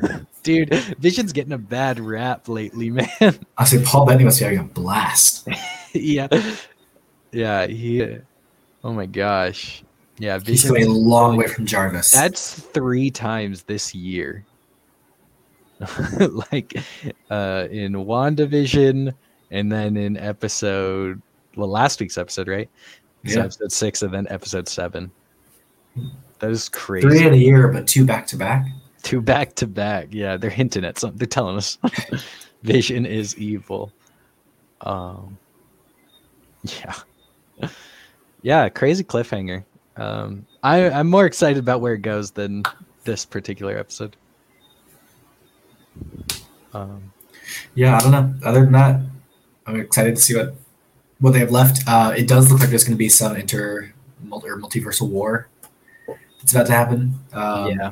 [0.42, 3.38] Dude, Vision's getting a bad rap lately, man.
[3.58, 5.48] I say Paul Bettany must be having a blast.
[5.92, 6.28] yeah.
[7.32, 8.18] Yeah, he
[8.82, 9.82] Oh my gosh.
[10.18, 12.10] Yeah, He's a long way from Jarvis.
[12.12, 14.44] That's 3 times this year.
[16.50, 16.74] like
[17.30, 19.14] uh in WandaVision
[19.50, 21.22] and then in episode
[21.56, 22.68] well last week's episode, right?
[23.26, 25.10] So episode six and then episode seven.
[26.38, 27.06] That is crazy.
[27.06, 28.66] Three in a year, but two back to back.
[29.02, 30.08] Two back to back.
[30.10, 31.18] Yeah, they're hinting at something.
[31.18, 31.78] They're telling us
[32.62, 33.92] Vision is evil.
[34.82, 35.38] Um
[36.62, 36.94] Yeah.
[38.42, 39.64] Yeah, crazy cliffhanger.
[39.96, 42.62] Um I, I'm more excited about where it goes than
[43.04, 44.16] this particular episode.
[46.72, 47.12] Um
[47.74, 48.34] Yeah, I don't know.
[48.44, 49.00] Other than that,
[49.66, 50.54] I'm excited to see what
[51.20, 51.82] what they have left.
[51.86, 53.92] Uh, it does look like there's going to be some inter
[54.30, 55.48] or multiversal war.
[56.38, 57.14] that's about to happen.
[57.32, 57.90] Um, yeah.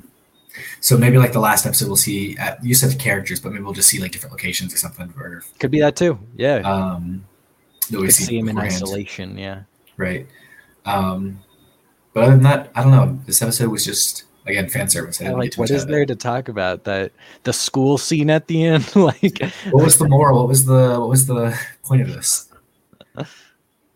[0.81, 2.37] So maybe like the last episode, we'll see.
[2.39, 5.13] Uh, you said characters, but maybe we'll just see like different locations or something.
[5.17, 6.19] Or Could be that too.
[6.37, 6.57] Yeah.
[6.57, 7.25] um,
[7.91, 9.63] that we Could see him in isolation, yeah.
[9.97, 10.27] right?
[10.85, 11.41] Um,
[12.13, 13.19] but other than that, I don't know.
[13.27, 15.21] This episode was just again fan service.
[15.21, 16.85] Yeah, like what is there to talk about?
[16.85, 17.13] That
[17.45, 18.97] the school scene at the end?
[18.97, 20.39] like What was the moral?
[20.41, 22.48] What was the what was the point of this?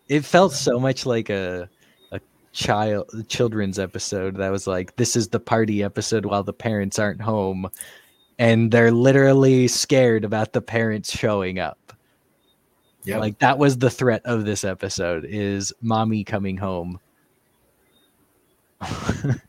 [0.09, 1.69] It felt so much like a
[2.11, 2.19] a
[2.51, 7.21] child children's episode that was like this is the party episode while the parents aren't
[7.21, 7.69] home
[8.39, 11.93] and they're literally scared about the parents showing up.
[13.03, 16.99] Yeah, like that was the threat of this episode is mommy coming home.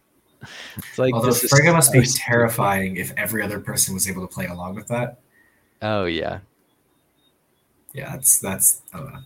[0.77, 4.33] It's like although this Frigga must be terrifying if every other person was able to
[4.33, 5.19] play along with that.
[5.83, 6.41] oh yeah.
[7.93, 9.21] Yeah, that's that's I don't know.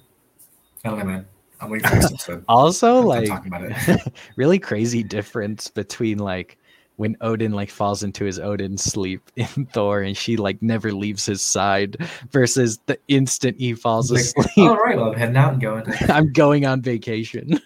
[0.85, 1.27] I don't know, man.
[1.61, 2.45] I'm waiting for next episode.
[2.49, 4.13] also like talking about it.
[4.37, 6.59] really crazy difference between like
[6.97, 11.27] when Odin like falls into his Odin sleep in Thor and she like never leaves
[11.27, 11.97] his side
[12.31, 14.69] versus the instant he falls Like, asleep.
[14.71, 15.85] All right, well, I'm heading out and going.
[16.09, 17.61] I'm going on vacation.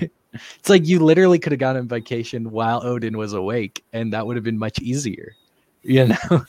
[0.00, 4.26] it's like you literally could have gone on vacation while Odin was awake and that
[4.26, 5.32] would have been much easier.
[5.82, 6.44] You know?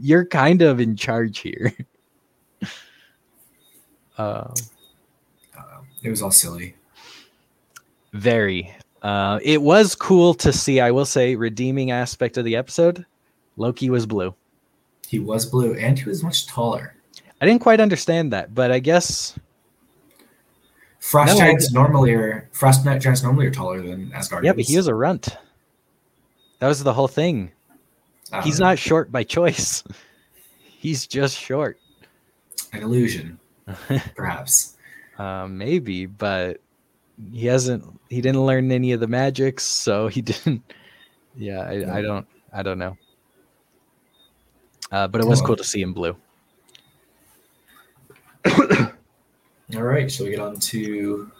[0.00, 1.72] You're kind of in charge here.
[4.18, 4.54] Uh,
[5.56, 6.74] uh, it was all silly.
[8.12, 8.72] Very.
[9.02, 10.80] Uh, it was cool to see.
[10.80, 13.04] I will say, redeeming aspect of the episode.
[13.56, 14.34] Loki was blue.
[15.06, 16.94] He was blue, and he was much taller.
[17.40, 19.38] I didn't quite understand that, but I guess
[21.04, 24.44] Frost No, giants normally are frost giants normally are taller than Asgardians.
[24.44, 24.52] yeah.
[24.54, 25.36] But he was a runt.
[26.60, 27.52] That was the whole thing.
[28.42, 29.84] He's know, not short by choice.
[30.78, 31.78] He's just short.
[32.72, 33.38] an illusion,
[34.14, 34.76] perhaps.
[35.18, 36.60] Uh, maybe, but
[37.32, 37.84] he hasn't.
[38.10, 40.62] He didn't learn any of the magics, so he didn't.
[41.36, 42.26] Yeah, I, I don't.
[42.52, 42.96] I don't know.
[44.92, 46.16] Uh, but it was cool to see him blue.
[49.74, 51.30] All right, shall we get on to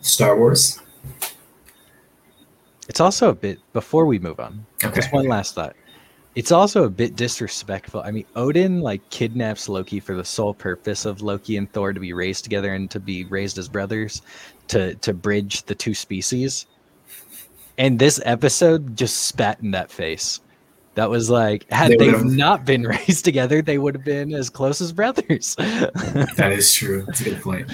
[0.00, 0.80] Star Wars?
[2.88, 4.64] It's also a bit before we move on.
[4.82, 4.94] Okay.
[4.94, 5.74] Just one last thought.
[6.34, 8.00] It's also a bit disrespectful.
[8.00, 12.00] I mean, Odin like kidnaps Loki for the sole purpose of Loki and Thor to
[12.00, 14.22] be raised together and to be raised as brothers
[14.68, 16.66] to to bridge the two species.
[17.78, 20.40] And this episode just spat in that face.
[20.94, 24.48] That was like, had They they, not been raised together, they would have been as
[24.48, 25.56] close as brothers.
[26.36, 27.02] That is true.
[27.02, 27.70] That's a good point.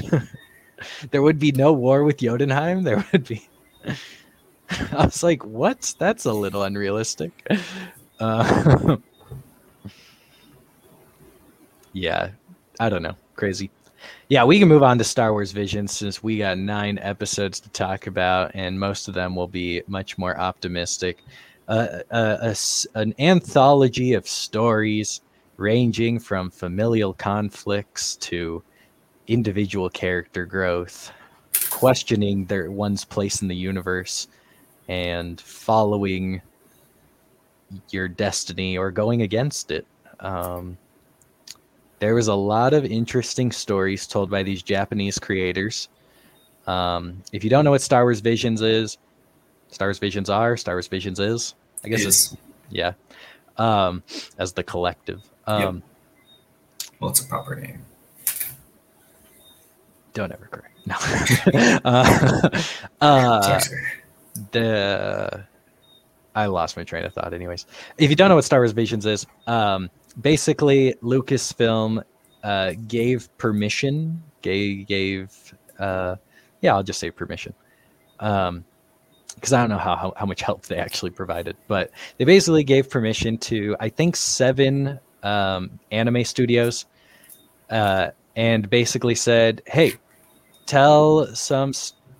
[1.10, 2.82] there would be no war with Jotunheim.
[2.82, 3.46] There would be.
[3.86, 5.94] I was like, what?
[5.98, 7.46] That's a little unrealistic.
[8.20, 8.96] Uh,
[11.92, 12.30] yeah,
[12.78, 13.16] I don't know.
[13.34, 13.70] Crazy.
[14.28, 17.70] Yeah, we can move on to Star Wars Vision since we got nine episodes to
[17.70, 21.24] talk about, and most of them will be much more optimistic.
[21.68, 25.22] Uh, uh, a s- an anthology of stories
[25.56, 28.64] ranging from familial conflicts to
[29.28, 31.12] individual character growth,
[31.70, 34.28] questioning their one's place in the universe,
[34.88, 36.42] and following
[37.90, 39.86] your destiny or going against it.
[40.20, 40.76] Um,
[41.98, 45.88] there was a lot of interesting stories told by these Japanese creators.
[46.66, 48.98] Um, if you don't know what Star Wars Visions is,
[49.70, 51.54] Star Wars Visions are, Star Wars Visions is.
[51.84, 52.36] I guess it's
[52.70, 52.92] yeah.
[53.56, 54.02] Um,
[54.38, 55.22] as the collective.
[55.46, 55.82] Um,
[57.00, 57.84] well, it's a proper name.
[60.14, 60.86] Don't ever correct.
[60.86, 60.96] No.
[61.84, 62.48] uh,
[63.00, 63.60] uh,
[64.52, 65.44] the
[66.34, 67.34] I lost my train of thought.
[67.34, 67.66] Anyways,
[67.98, 72.02] if you don't know what Star Wars Visions is, um, basically Lucasfilm
[72.44, 76.16] uh, gave permission, gave gave uh,
[76.60, 77.54] yeah, I'll just say permission,
[78.20, 78.64] um,
[79.34, 82.64] because I don't know how, how how much help they actually provided, but they basically
[82.64, 86.86] gave permission to I think seven um, anime studios,
[87.70, 89.94] uh, and basically said, hey,
[90.66, 91.72] tell some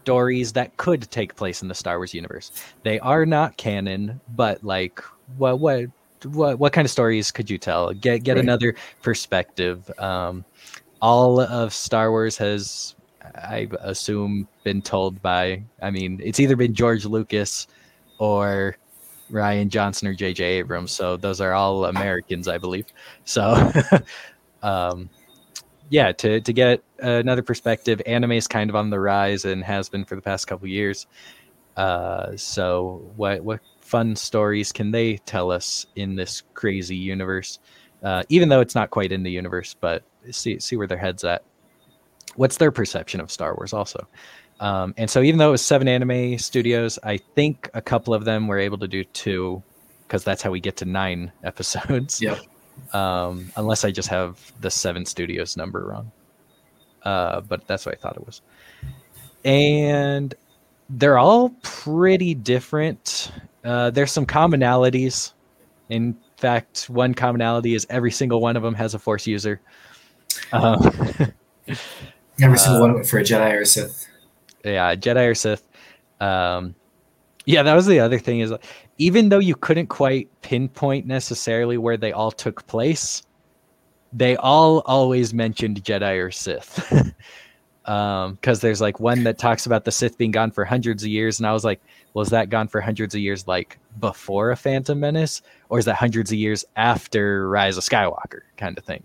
[0.03, 2.53] stories that could take place in the Star Wars universe.
[2.83, 5.03] They are not canon, but like
[5.37, 5.87] what what
[6.25, 7.93] what what kind of stories could you tell?
[7.93, 8.45] Get get right.
[8.45, 9.91] another perspective.
[9.99, 10.45] Um,
[11.01, 12.95] all of Star Wars has,
[13.35, 15.63] I assume, been told by.
[15.83, 17.67] I mean, it's either been George Lucas
[18.19, 18.77] or
[19.31, 20.45] Rian Johnson or J.J.
[20.45, 20.93] Abrams.
[20.93, 22.87] So those are all Americans, I believe.
[23.25, 23.73] So,
[24.63, 25.09] um,
[25.91, 29.89] yeah, to to get another perspective, anime is kind of on the rise and has
[29.89, 31.07] been for the past couple years.
[31.77, 37.59] Uh, so what what fun stories can they tell us in this crazy universe?
[38.03, 41.25] Uh, even though it's not quite in the universe, but see see where their heads
[41.25, 41.43] at.
[42.37, 44.07] What's their perception of Star Wars also?
[44.61, 48.25] Um, and so even though it was seven anime studios, I think a couple of
[48.25, 49.61] them were able to do two
[50.07, 52.23] because that's how we get to nine episodes.
[52.23, 52.39] Yep.
[52.93, 56.11] Um, unless I just have the seven studios number wrong.
[57.03, 58.43] Uh, but that's what I thought it was.
[59.45, 60.35] And
[60.91, 63.33] they're all pretty different.
[63.65, 65.33] Uh, there's some commonalities.
[65.89, 69.61] In fact, one commonality is every single one of them has a Force user.
[70.53, 70.79] Um,
[72.43, 74.07] every single uh, one for a Jedi or a Sith.
[74.65, 75.67] Yeah, Jedi or Sith.
[76.21, 76.75] Um,
[77.47, 78.53] yeah, that was the other thing is
[78.99, 83.23] even though you couldn't quite pinpoint necessarily where they all took place,
[84.13, 87.15] they all always mentioned Jedi or Sith.
[87.87, 91.09] um because there's like one that talks about the sith being gone for hundreds of
[91.09, 91.81] years and i was like
[92.13, 95.95] was that gone for hundreds of years like before a phantom menace or is that
[95.95, 99.03] hundreds of years after rise of skywalker kind of thing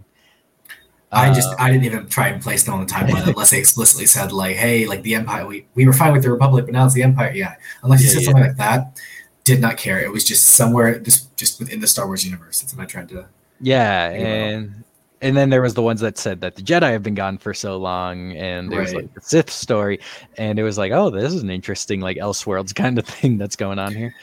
[1.16, 3.58] i just uh, i didn't even try and place them on the timeline unless they
[3.58, 6.74] explicitly said like hey like the empire we, we were fine with the republic but
[6.74, 8.26] now it's the empire yeah unless you yeah, said yeah.
[8.26, 9.00] something like that
[9.44, 12.76] did not care it was just somewhere just just within the star wars universe that's
[12.76, 13.26] what i tried to
[13.62, 14.84] yeah and
[15.22, 17.54] and then there was the ones that said that the Jedi have been gone for
[17.54, 18.86] so long, and there right.
[18.86, 20.00] was like the Sith story,
[20.38, 23.56] and it was like, oh, this is an interesting like Elseworlds kind of thing that's
[23.56, 24.14] going on here.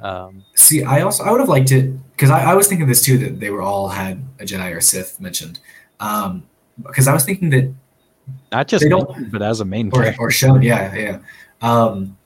[0.00, 3.02] Um, See, I also I would have liked it because I, I, was thinking this
[3.02, 5.58] too that they were all had a Jedi or Sith mentioned,
[6.00, 6.44] um,
[6.86, 7.72] because I was thinking that
[8.52, 11.18] not just they don't, but as a main or, or shown, yeah, yeah.
[11.62, 12.16] Um,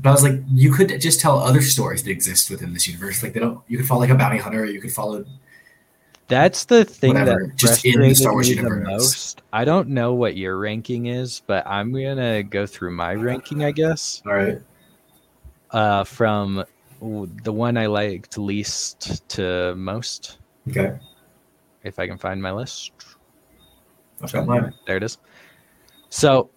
[0.00, 3.22] but I was like, you could just tell other stories that exist within this universe.
[3.22, 5.24] Like they don't, you could follow like a bounty hunter, or you could follow
[6.30, 7.48] that's the thing Whatever.
[7.48, 8.86] that just in the Star Wars universe.
[8.86, 9.42] Most.
[9.52, 13.72] I don't know what your ranking is, but I'm gonna go through my ranking, I
[13.72, 14.22] guess.
[14.24, 14.62] All right.
[15.72, 16.64] Uh, from
[17.00, 20.38] the one I liked least to most.
[20.68, 20.96] Okay.
[21.82, 22.92] If I can find my list.
[24.22, 24.74] I've mine.
[24.86, 25.18] There it is.
[26.08, 26.50] So,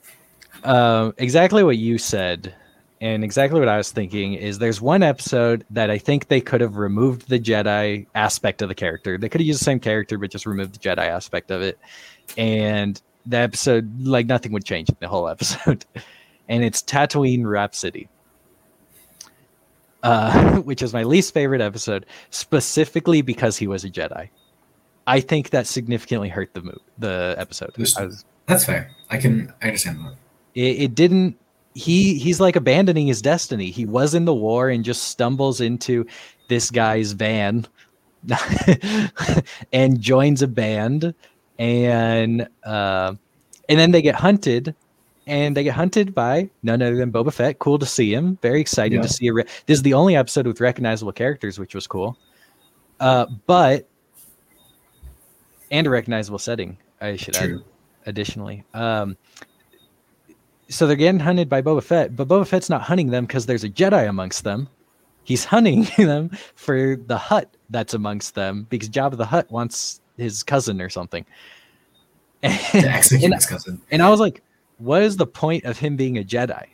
[0.64, 2.56] uh, exactly what you said
[3.04, 6.62] and exactly what I was thinking is there's one episode that I think they could
[6.62, 9.18] have removed the Jedi aspect of the character.
[9.18, 11.78] They could have used the same character, but just removed the Jedi aspect of it.
[12.38, 15.86] And the episode, like nothing would change in the whole episode.
[16.48, 18.08] and it's Tatooine Rhapsody.
[20.02, 24.30] Uh, which is my least favorite episode, specifically because he was a Jedi.
[25.08, 27.76] I think that significantly hurt the mo- the episode.
[27.78, 28.92] Was, that's fair.
[29.10, 30.16] I can I understand that.
[30.56, 31.38] It, it didn't
[31.74, 33.72] he he's like abandoning his destiny.
[33.72, 36.06] He was in the war and just stumbles into
[36.48, 37.68] this guy's van
[39.74, 41.14] and joins a band
[41.60, 43.14] and uh,
[43.70, 44.76] and then they get hunted
[45.26, 47.60] and they get hunted by none other than Boba Fett.
[47.60, 48.38] Cool to see him.
[48.42, 49.02] Very excited yeah.
[49.02, 49.28] to see.
[49.28, 52.18] A re- this is the only episode with recognizable characters, which was cool.
[53.00, 53.88] Uh, but
[55.74, 57.58] and a recognizable setting, I should True.
[57.58, 57.64] add.
[58.06, 59.16] Additionally, um,
[60.70, 63.64] so they're getting hunted by Boba Fett, but Boba Fett's not hunting them because there's
[63.64, 64.68] a Jedi amongst them.
[65.24, 70.44] He's hunting them for the Hutt that's amongst them because Jabba the Hutt wants his
[70.44, 71.26] cousin or something.
[72.46, 73.82] And, and, his cousin.
[73.90, 74.44] And I was like,
[74.78, 76.66] what is the point of him being a Jedi?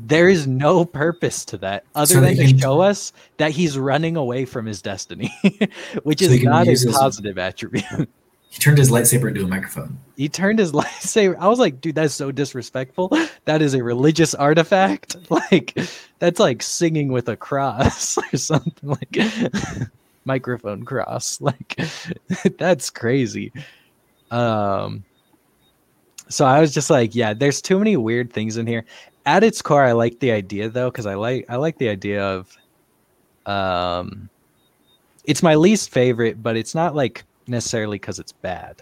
[0.00, 2.58] There is no purpose to that other so than to can...
[2.58, 5.32] show us that he's running away from his destiny,
[6.04, 7.44] which so is not a positive his...
[7.44, 8.08] attribute.
[8.50, 9.98] He turned his lightsaber into a microphone.
[10.16, 11.36] He turned his lightsaber.
[11.38, 13.12] I was like, dude, that's so disrespectful.
[13.44, 15.16] That is a religious artifact.
[15.30, 15.78] Like,
[16.18, 19.18] that's like singing with a cross or something like
[20.24, 21.40] microphone cross.
[21.40, 21.78] Like,
[22.58, 23.52] that's crazy.
[24.30, 25.04] Um,
[26.28, 28.84] so I was just like, yeah, there's too many weird things in here.
[29.28, 32.24] At its core, I like the idea though, because I like I like the idea
[32.24, 32.56] of
[33.44, 34.30] um
[35.24, 38.80] it's my least favorite, but it's not like necessarily because it's bad.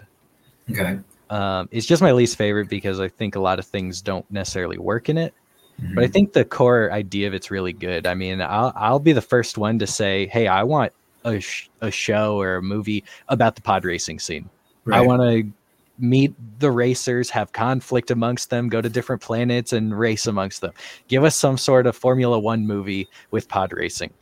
[0.71, 0.99] Okay.
[1.29, 4.77] Um, it's just my least favorite because I think a lot of things don't necessarily
[4.77, 5.33] work in it.
[5.81, 5.95] Mm-hmm.
[5.95, 8.07] But I think the core idea of it's really good.
[8.07, 10.93] I mean, I'll I'll be the first one to say, hey, I want
[11.25, 14.49] a sh- a show or a movie about the pod racing scene.
[14.85, 14.99] Right.
[14.99, 15.51] I want to
[15.99, 20.73] meet the racers, have conflict amongst them, go to different planets and race amongst them.
[21.07, 24.13] Give us some sort of Formula One movie with pod racing.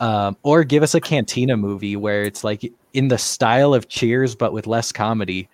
[0.00, 4.34] Um, or give us a Cantina movie where it's like in the style of Cheers
[4.34, 5.48] but with less comedy,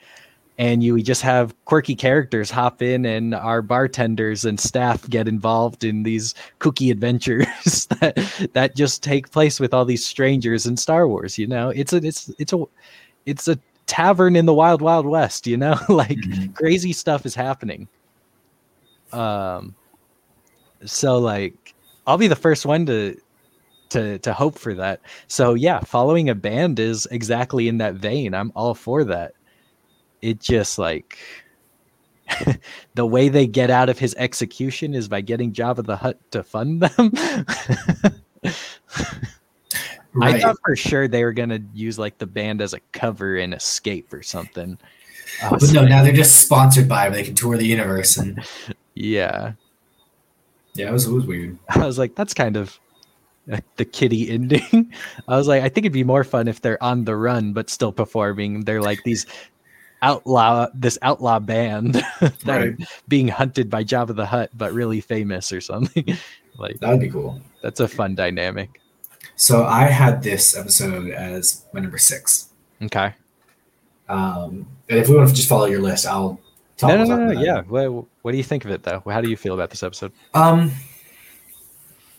[0.59, 5.85] and you just have quirky characters hop in, and our bartenders and staff get involved
[5.85, 11.09] in these cookie adventures that that just take place with all these strangers in Star
[11.09, 11.37] Wars.
[11.37, 12.65] You know, it's a it's it's a
[13.27, 15.47] it's a tavern in the wild wild west.
[15.47, 16.55] You know, like Mhm.
[16.55, 17.89] crazy stuff is happening.
[19.13, 19.77] Um,
[20.85, 21.75] so like
[22.07, 23.17] I'll be the first one to
[23.91, 25.01] to to hope for that.
[25.29, 28.35] So yeah, following a band is exactly in that vein.
[28.35, 29.33] I'm all for that.
[30.23, 31.19] It just like
[32.95, 36.43] the way they get out of his execution is by getting Jabba the Hutt to
[36.43, 37.13] fund them.
[40.23, 40.43] I Right.
[40.43, 44.13] thought for sure they were gonna use like the band as a cover in Escape
[44.13, 44.79] or something.
[45.43, 47.05] I But no, now they're just sponsored by.
[47.05, 47.13] Them.
[47.15, 48.43] they can tour the universe, and
[48.95, 49.53] yeah,
[50.75, 51.59] yeah, it was, it was weird.
[51.69, 52.79] I was like, that's kind of
[53.47, 54.93] like the kitty ending.
[55.29, 57.71] I was like, I think it'd be more fun if they're on the run but
[57.71, 58.65] still performing.
[58.65, 59.27] They're like these
[60.03, 62.77] outlaw, this outlaw band that are
[63.09, 66.17] being hunted by Jabba the Hutt, but really famous or something.
[66.59, 67.41] like That would be cool.
[67.63, 68.81] that's a fun dynamic.
[69.37, 72.49] So I had this episode as my number six.
[72.83, 73.13] Okay.
[74.09, 76.41] Um, and if we want to just follow your list, I'll
[76.77, 77.41] talk No, no, about no, no.
[77.41, 77.63] Yeah.
[77.63, 79.03] What, what do you think of it though?
[79.07, 80.13] How do you feel about this episode?
[80.35, 80.73] Um,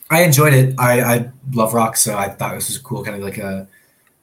[0.09, 0.75] I enjoyed it.
[0.77, 3.67] I, I love rock, so I thought this was cool, kind of like a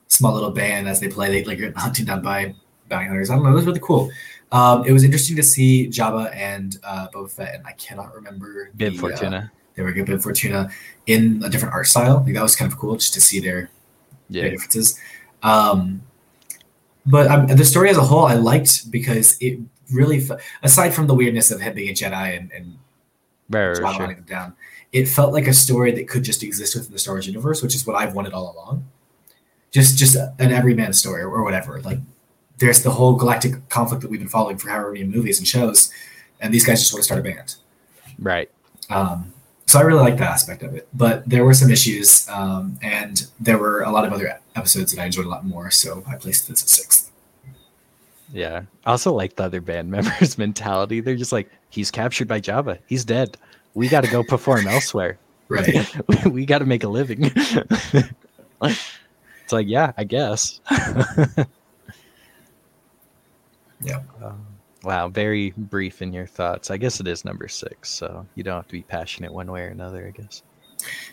[0.08, 1.28] small little band as they play.
[1.30, 2.54] They like get hunted down by
[2.88, 3.28] bounty hunters.
[3.28, 3.50] I don't know.
[3.50, 4.10] It was really cool.
[4.52, 8.70] Um, it was interesting to see Jabba and uh, Boba Fett, and I cannot remember
[8.76, 9.52] Bib the, uh, Fortuna.
[9.74, 10.70] They were good Bib Fortuna
[11.06, 12.22] in a different art style.
[12.24, 13.70] Like, that was kind of cool just to see their
[14.30, 14.98] their differences.
[15.42, 16.02] Um,
[17.06, 19.58] but um, the story as a whole, I liked because it
[19.92, 20.26] really,
[20.62, 22.78] aside from the weirdness of him being a Jedi and, and
[23.50, 24.06] right, sure.
[24.06, 24.54] him down,
[24.92, 27.74] it felt like a story that could just exist within the Star Wars universe, which
[27.74, 28.86] is what I've wanted all along.
[29.70, 31.80] Just, just an everyman story or whatever.
[31.82, 31.98] Like,
[32.58, 35.90] there's the whole galactic conflict that we've been following for however many movies and shows,
[36.40, 37.56] and these guys just want to start a band.
[38.18, 38.50] Right.
[38.88, 39.32] Um,
[39.74, 40.86] so I really like that aspect of it.
[40.94, 45.02] But there were some issues, um, and there were a lot of other episodes that
[45.02, 45.68] I enjoyed a lot more.
[45.72, 47.10] So I placed this at sixth.
[48.32, 48.62] Yeah.
[48.86, 51.00] I also like the other band members' mentality.
[51.00, 52.78] They're just like, he's captured by Jabba.
[52.86, 53.36] He's dead.
[53.74, 55.18] We got to go perform elsewhere.
[55.46, 55.94] Right.
[56.24, 57.30] we, we got to make a living.
[57.34, 60.58] it's like, yeah, I guess.
[63.82, 64.00] Yeah.
[64.22, 64.46] Um,
[64.84, 66.70] wow, very brief in your thoughts.
[66.70, 69.62] I guess it is number six, so you don't have to be passionate one way
[69.62, 70.06] or another.
[70.06, 70.42] I guess.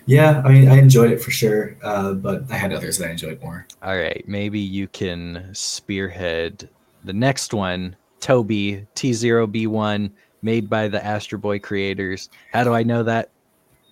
[0.05, 3.11] yeah, I mean, I enjoyed it for sure, uh, but I had others that I
[3.11, 3.65] enjoyed more.
[3.81, 6.67] All right, maybe you can spearhead
[7.03, 7.95] the next one.
[8.19, 10.11] Toby T0B1,
[10.43, 12.29] made by the Astro Boy creators.
[12.53, 13.29] How do I know that?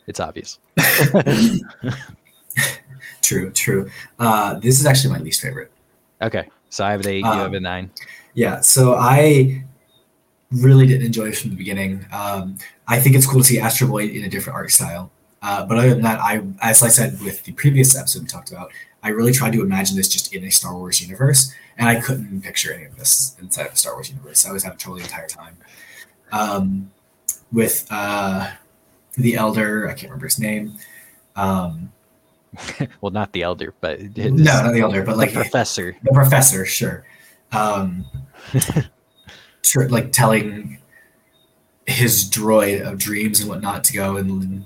[0.06, 0.60] It's obvious.
[3.22, 3.90] True, true.
[4.18, 5.72] Uh, this is actually my least favorite.
[6.22, 7.20] Okay, so I have an eight.
[7.20, 7.92] you Um, have a nine.
[8.34, 9.64] Yeah, so I
[10.52, 12.06] really didn't enjoy it from the beginning.
[12.12, 15.12] Um, I think it's cool to see Astro Boy in a different art style.
[15.42, 18.52] Uh, but other than that, I, as I said with the previous episode we talked
[18.52, 18.72] about,
[19.04, 22.42] I really tried to imagine this just in a Star Wars universe, and I couldn't
[22.42, 24.46] picture any of this inside of the Star Wars universe.
[24.46, 25.58] I was having trouble the entire time.
[26.32, 26.92] Um,
[27.52, 28.52] with uh,
[29.16, 30.74] the Elder, I can't remember his name.
[31.36, 31.94] Um,
[33.02, 35.96] well, not the elder, but no, not the Elder, but the like professor.
[36.04, 37.06] the professor, sure.
[37.52, 38.06] Um,
[39.90, 40.78] like telling
[41.86, 44.66] his droid of dreams and whatnot to go and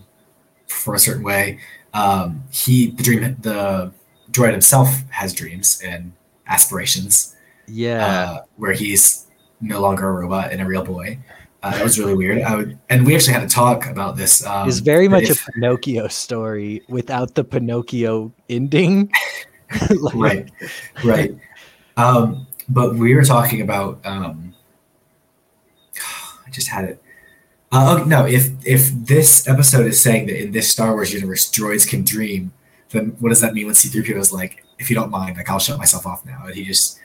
[0.68, 1.60] for a certain way.
[1.94, 3.92] Um, he, the dream, the
[4.32, 6.12] droid himself has dreams and
[6.48, 7.36] aspirations,
[7.68, 9.28] Yeah, uh, where he's
[9.62, 11.20] no longer a robot and a real boy.
[11.62, 12.42] Uh, that was really weird.
[12.42, 14.46] I would, and we actually had a talk about this.
[14.46, 19.12] Um, it's very much if- a Pinocchio story without the Pinocchio ending.
[19.90, 20.52] Like, right
[21.04, 21.36] right
[21.98, 24.53] um but we were talking about um
[26.54, 27.02] just had it
[27.72, 31.52] uh, oh, no if if this episode is saying that in this star wars universe
[31.52, 32.52] droids can dream
[32.90, 35.60] then what does that mean when c3po is like if you don't mind like i'll
[35.60, 37.00] shut myself off now and he just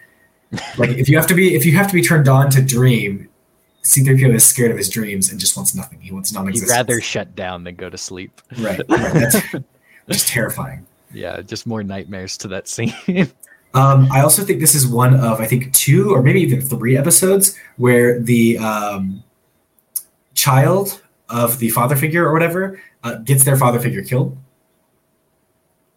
[0.79, 3.29] like if you have to be if you have to be turned on to dream
[3.83, 6.53] c3po is scared of his dreams and just wants nothing he wants nothing.
[6.53, 8.41] He'd rather shut down than go to sleep.
[8.59, 9.41] right, right that's
[10.11, 12.95] just terrifying Yeah, just more nightmares to that scene.
[13.75, 16.97] Um, I also think this is one of I think two or maybe even three
[16.97, 19.23] episodes where the um,
[20.39, 24.37] child of the father figure or whatever uh, gets their father figure killed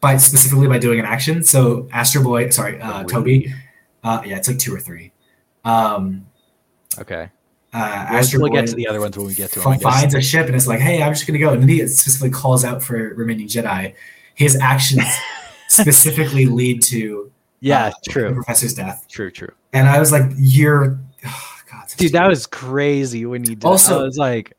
[0.01, 1.43] by specifically by doing an action.
[1.43, 3.53] So Astro Boy, sorry, uh, Toby,
[4.03, 5.11] uh, yeah, it's like two or three.
[5.63, 6.25] Um,
[6.99, 7.29] okay.
[7.73, 9.79] uh, We'll, Astro we'll Boy get to the other ones when we get to them.
[9.79, 11.53] Finds a ship and it's like, hey, I'm just gonna go.
[11.53, 13.93] And then he specifically calls out for remaining Jedi.
[14.33, 15.03] his actions
[15.67, 19.05] specifically lead to Yeah, uh, the true, professor's death.
[19.07, 19.53] true, true.
[19.71, 20.99] And I was like, "You're,
[21.97, 23.65] Dude, that was crazy when you did.
[23.65, 24.53] Also, Also- I was like,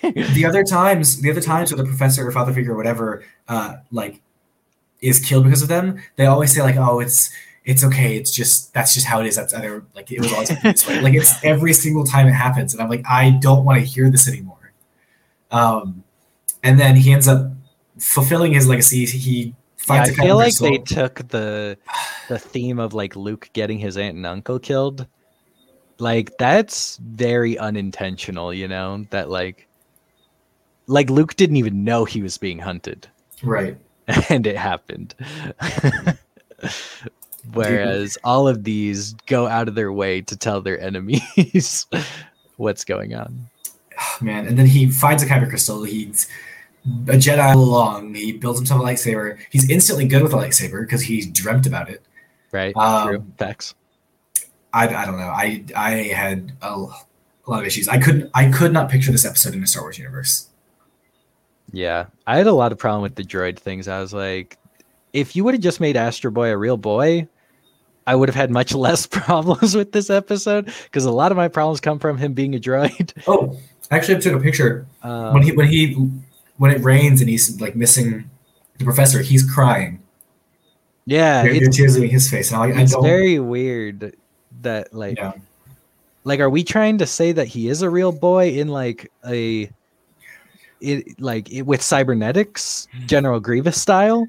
[0.02, 3.76] the other times, the other times where the professor or father figure or whatever, uh,
[3.90, 4.20] like,
[5.00, 7.30] is killed because of them, they always say like, "Oh, it's
[7.64, 8.16] it's okay.
[8.16, 9.36] It's just that's just how it is.
[9.36, 11.00] That's other like it was always this way.
[11.02, 14.10] Like it's every single time it happens, and I'm like, I don't want to hear
[14.10, 14.72] this anymore.
[15.50, 16.02] Um,
[16.62, 17.50] and then he ends up
[17.98, 19.04] fulfilling his legacy.
[19.04, 20.10] He finds.
[20.10, 20.70] yeah, I feel like crystal.
[20.70, 21.76] they took the
[22.28, 25.06] the theme of like Luke getting his aunt and uncle killed.
[25.98, 29.04] Like that's very unintentional, you know.
[29.10, 29.68] That like,
[30.86, 33.08] like Luke didn't even know he was being hunted.
[33.42, 33.76] right.
[34.30, 35.14] and it happened.
[37.52, 41.86] Whereas all of these go out of their way to tell their enemies
[42.56, 43.48] what's going on.
[43.98, 44.46] Oh, man.
[44.46, 45.84] And then he finds a kyber crystal.
[45.84, 46.28] He's
[46.84, 48.14] a Jedi all along.
[48.14, 49.38] He builds himself a lightsaber.
[49.50, 52.02] He's instantly good with a lightsaber because he dreamt about it.
[52.50, 52.74] Right?
[52.76, 53.26] Um, True.
[53.38, 53.74] Facts.
[54.72, 55.28] I, I don't know.
[55.28, 57.88] I I had a, a lot of issues.
[57.88, 60.48] I couldn't I could not picture this episode in the Star Wars universe.
[61.72, 62.06] Yeah.
[62.26, 63.88] I had a lot of problem with the droid things.
[63.88, 64.56] I was like,
[65.12, 67.28] if you would have just made Astro Boy a real boy,
[68.06, 71.48] I would have had much less problems with this episode because a lot of my
[71.48, 73.12] problems come from him being a droid.
[73.26, 73.56] Oh,
[73.90, 75.94] actually, I took a picture Um, when he when he
[76.58, 78.30] when it rains and he's like missing
[78.78, 79.20] the professor.
[79.22, 80.00] He's crying.
[81.06, 83.02] yeah, There- there are it's, tears leaving his face, and I, I it's don't.
[83.02, 84.14] very weird
[84.62, 85.32] that like yeah.
[86.24, 89.70] like are we trying to say that he is a real boy in like a
[90.80, 94.26] it like it, with cybernetics general grievous style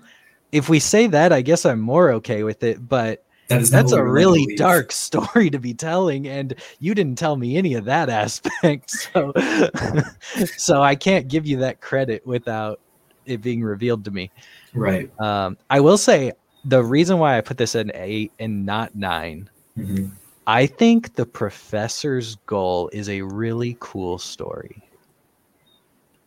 [0.52, 3.92] if we say that i guess i'm more okay with it but That is that's
[3.92, 4.58] a we're led to really believe.
[4.58, 9.32] dark story to be telling and you didn't tell me any of that aspect so
[10.58, 12.80] so i can't give you that credit without
[13.26, 14.32] it being revealed to me
[14.74, 15.10] Right.
[15.20, 16.32] um i will say
[16.66, 20.12] the reason why i put this at an eight and not nine Mhm.
[20.48, 24.84] I think the professor's goal is a really cool story.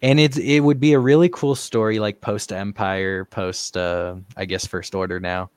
[0.01, 4.45] And it's it would be a really cool story like post Empire, post uh I
[4.45, 5.51] guess First Order now.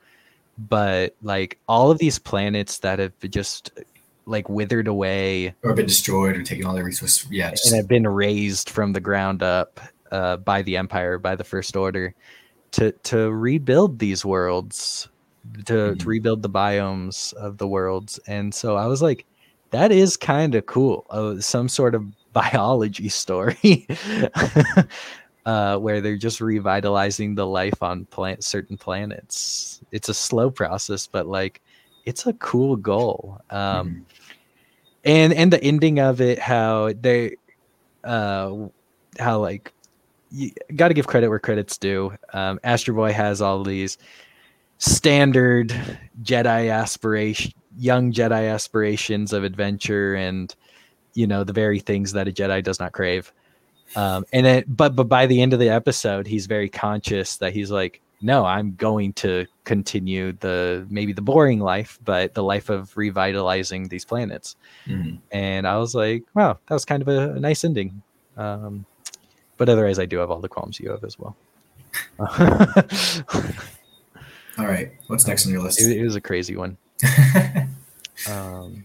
[0.58, 3.70] But like all of these planets that have just
[4.24, 7.26] like withered away Or been destroyed or taken all their resources.
[7.30, 7.50] Yeah.
[7.50, 9.80] Just, and have been raised from the ground up
[10.10, 12.14] uh, by the Empire, by the First Order,
[12.72, 15.08] to to rebuild these worlds,
[15.66, 16.06] to, to Mhm.
[16.08, 18.18] rebuild the biomes of the worlds.
[18.26, 19.26] And so I was like,
[19.70, 21.06] that is kind of cool.
[21.10, 23.86] Uh, some sort of biology story.
[25.46, 29.80] Uh, where they're just revitalizing the life on plant certain planets.
[29.92, 31.62] It's a slow process, but like
[32.04, 33.38] it's a cool goal.
[33.50, 34.06] Um, Mhm.
[35.04, 37.36] and and the ending of it how they
[38.04, 38.52] uh
[39.18, 39.72] how like
[40.30, 43.98] you got to give credit where credit's due um astro boy has all these
[44.78, 45.74] standard
[46.22, 50.54] jedi aspiration young jedi aspirations of adventure and
[51.14, 53.32] you know the very things that a jedi does not crave
[53.96, 57.52] um and then but but by the end of the episode he's very conscious that
[57.52, 62.68] he's like no i'm going to continue the maybe the boring life but the life
[62.70, 64.56] of revitalizing these planets
[64.86, 65.18] Mhm.
[65.32, 68.02] and I was like, wow, that was kind of a, a nice ending.
[68.36, 68.86] Um,
[69.56, 71.34] but otherwise, I do have all the qualms you have as well.
[74.58, 74.92] All right.
[75.06, 75.80] What's next on your list?
[75.80, 76.76] it, it was a crazy one.
[78.30, 78.84] Um,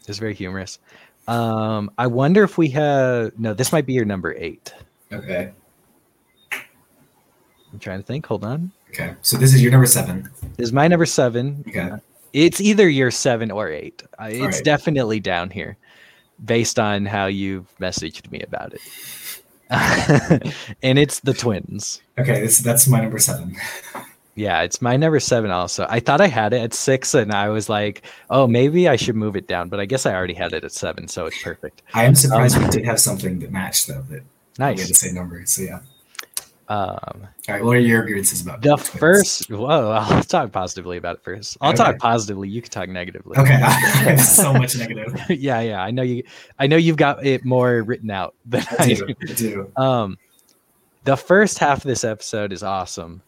[0.00, 0.78] it was very humorous.
[1.26, 3.54] Um, I wonder if we have no.
[3.54, 4.72] This might be your number eight.
[5.12, 5.52] okay.
[6.52, 8.26] I'm trying to think.
[8.26, 8.70] Hold on.
[8.90, 9.14] Okay.
[9.22, 10.30] So this is your number seven.
[10.56, 11.64] This is my number seven.
[11.68, 11.90] Okay.
[12.32, 14.02] It's either your seven or eight.
[14.20, 14.64] Uh, it's right.
[14.64, 15.76] definitely down here,
[16.44, 18.80] based on how you've messaged me about it.
[20.82, 22.00] and it's the twins.
[22.18, 22.40] Okay.
[22.40, 23.56] This that's my number seven.
[24.36, 25.86] Yeah, it's my number seven also.
[25.88, 29.16] I thought I had it at six and I was like, oh, maybe I should
[29.16, 31.82] move it down, but I guess I already had it at seven, so it's perfect.
[31.94, 34.02] I am surprised Um, we did have something that matched though.
[34.10, 34.22] That
[34.58, 35.00] we had the Nice.
[35.00, 35.44] same number.
[35.46, 35.78] So yeah.
[36.68, 36.98] Um,
[37.48, 37.64] All right.
[37.64, 38.88] What are your grievances about the twins?
[38.90, 41.56] first, whoa, I'll talk positively about it first.
[41.60, 42.48] I'll talk positively.
[42.48, 43.38] You can talk negatively.
[43.38, 43.58] Okay.
[44.18, 45.18] So much negative.
[45.30, 45.80] yeah, yeah.
[45.82, 46.24] I know you.
[46.58, 49.06] I know you've got it more written out than I do.
[49.08, 49.72] I do.
[49.76, 50.18] Um,
[51.04, 53.22] the first half of this episode is awesome.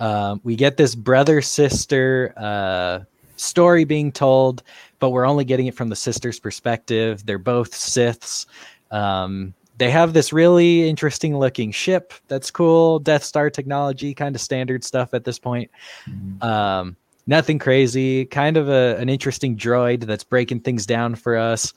[0.00, 3.00] Um, we get this brother sister uh,
[3.36, 4.62] story being told,
[4.98, 7.24] but we're only getting it from the sister's perspective.
[7.24, 8.46] They're both Siths.
[8.90, 14.40] Um, they have this really interesting looking ship that's cool, Death Star technology, kind of
[14.40, 15.70] standard stuff at this point.
[16.06, 16.42] Mhm.
[16.42, 16.96] Um,
[17.26, 21.72] nothing crazy, kind of a, an interesting droid that's breaking things down for us.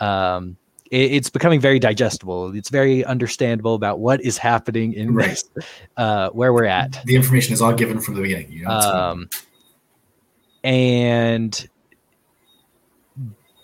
[0.00, 0.56] Um,
[0.90, 2.54] it, it's becoming very digestible.
[2.54, 5.28] It's very understandable about what is happening in Right.
[5.30, 5.44] this,
[5.96, 7.00] uh, where we're at.
[7.04, 8.50] The information is all given from the beginning.
[8.52, 9.28] You know, Um,
[10.64, 11.68] and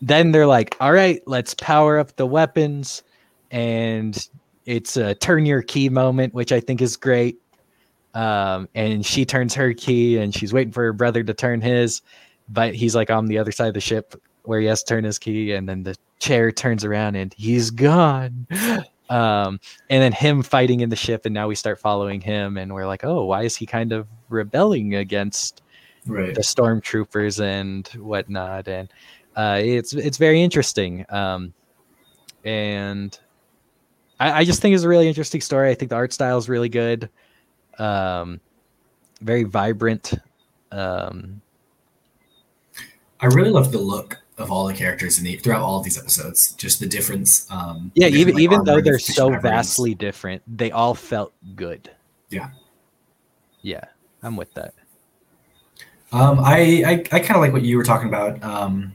[0.00, 3.02] then they're like, all right, let's power up the weapons.
[3.50, 4.16] And
[4.66, 7.38] it's a turn your key moment, which I think is great.
[8.14, 12.02] Um, and she turns her key and she's waiting for her brother to turn his,
[12.48, 14.14] but he's like on the other side of the ship
[14.44, 15.52] where he has to turn his key.
[15.52, 18.46] And then the chair turns around and he's gone.
[19.10, 21.26] Um, and then him fighting in the ship.
[21.26, 24.08] And now we start following him and we're like, oh, why is he kind of
[24.30, 25.60] rebelling against
[26.06, 26.34] right.
[26.34, 28.88] the stormtroopers and whatnot, and
[29.36, 31.04] uh, it's it's very interesting.
[31.08, 31.52] Um,
[32.44, 33.18] and
[34.18, 35.70] I, I just think it's a really interesting story.
[35.70, 37.08] I think the art style is really good,
[37.78, 38.40] um,
[39.20, 40.14] very vibrant.
[40.70, 41.40] Um,
[43.20, 45.98] I really love the look of all the characters in the throughout all of these
[45.98, 46.52] episodes.
[46.52, 47.50] Just the difference.
[47.50, 51.90] Um, yeah, the even like, even though they're so vastly different, they all felt good.
[52.28, 52.50] Yeah.
[53.62, 53.84] Yeah,
[54.22, 54.74] I'm with that.
[56.10, 58.42] Um, I I, I kind of like what you were talking about.
[58.42, 58.92] Um,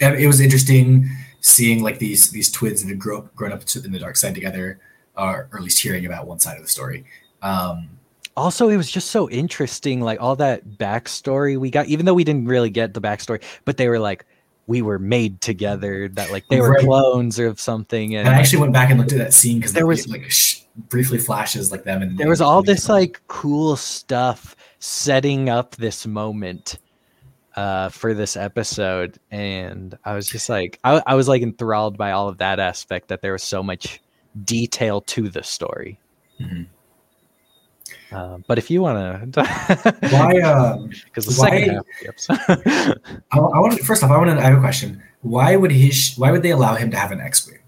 [0.00, 1.08] it was interesting
[1.40, 4.34] seeing like these these twins that had grown up, grown up in the dark side
[4.34, 4.80] together,
[5.16, 7.04] or, or at least hearing about one side of the story.
[7.42, 7.88] Um,
[8.36, 12.24] also it was just so interesting like all that backstory we got even though we
[12.24, 14.24] didn't really get the backstory but they were like
[14.66, 16.84] we were made together that like they were Right.
[16.84, 19.72] clones or something and and I actually went back and looked at that scene because
[19.74, 23.76] There was- like sh- briefly flashes like them and there was all this like cool
[23.76, 26.78] stuff setting up this moment
[27.54, 32.10] uh for this episode and i was just like I, I was like enthralled by
[32.10, 34.00] all of that aspect that there was so much
[34.44, 36.00] detail to the story
[36.40, 36.66] Mhm.
[38.14, 39.42] Uh, but if you want to
[40.10, 40.38] why.
[40.40, 43.00] Um, because the second half of the episode
[43.32, 44.38] I, I want first off, I want to.
[44.38, 45.02] I have a question.
[45.22, 45.90] Why would he?
[45.90, 47.58] sh- Why would they allow him to have an X-wing?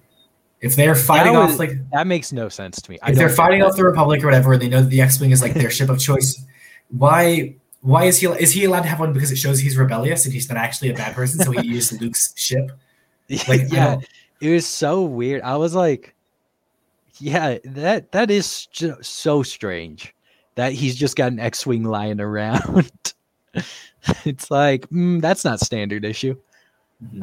[0.61, 3.29] If they're fighting That off like that makes no sense to me I if they're
[3.29, 5.71] fighting off the Republic or whatever, and they know that the X-wing is like their
[5.79, 6.43] ship of choice,
[6.91, 7.55] why?
[7.83, 8.27] Why is he?
[8.27, 10.91] Is he allowed to have one because it shows he's rebellious and he's not actually
[10.91, 11.41] a bad person?
[11.45, 12.73] So he used Luke's ship.
[13.49, 13.99] Like, yeah,
[14.41, 15.43] it was so weird.
[15.43, 16.15] I was like,
[17.19, 20.15] yeah, that that is ju- so strange
[20.57, 22.91] that he's just got an X-wing lying around.
[24.25, 26.37] it's like mm, that's not standard issue.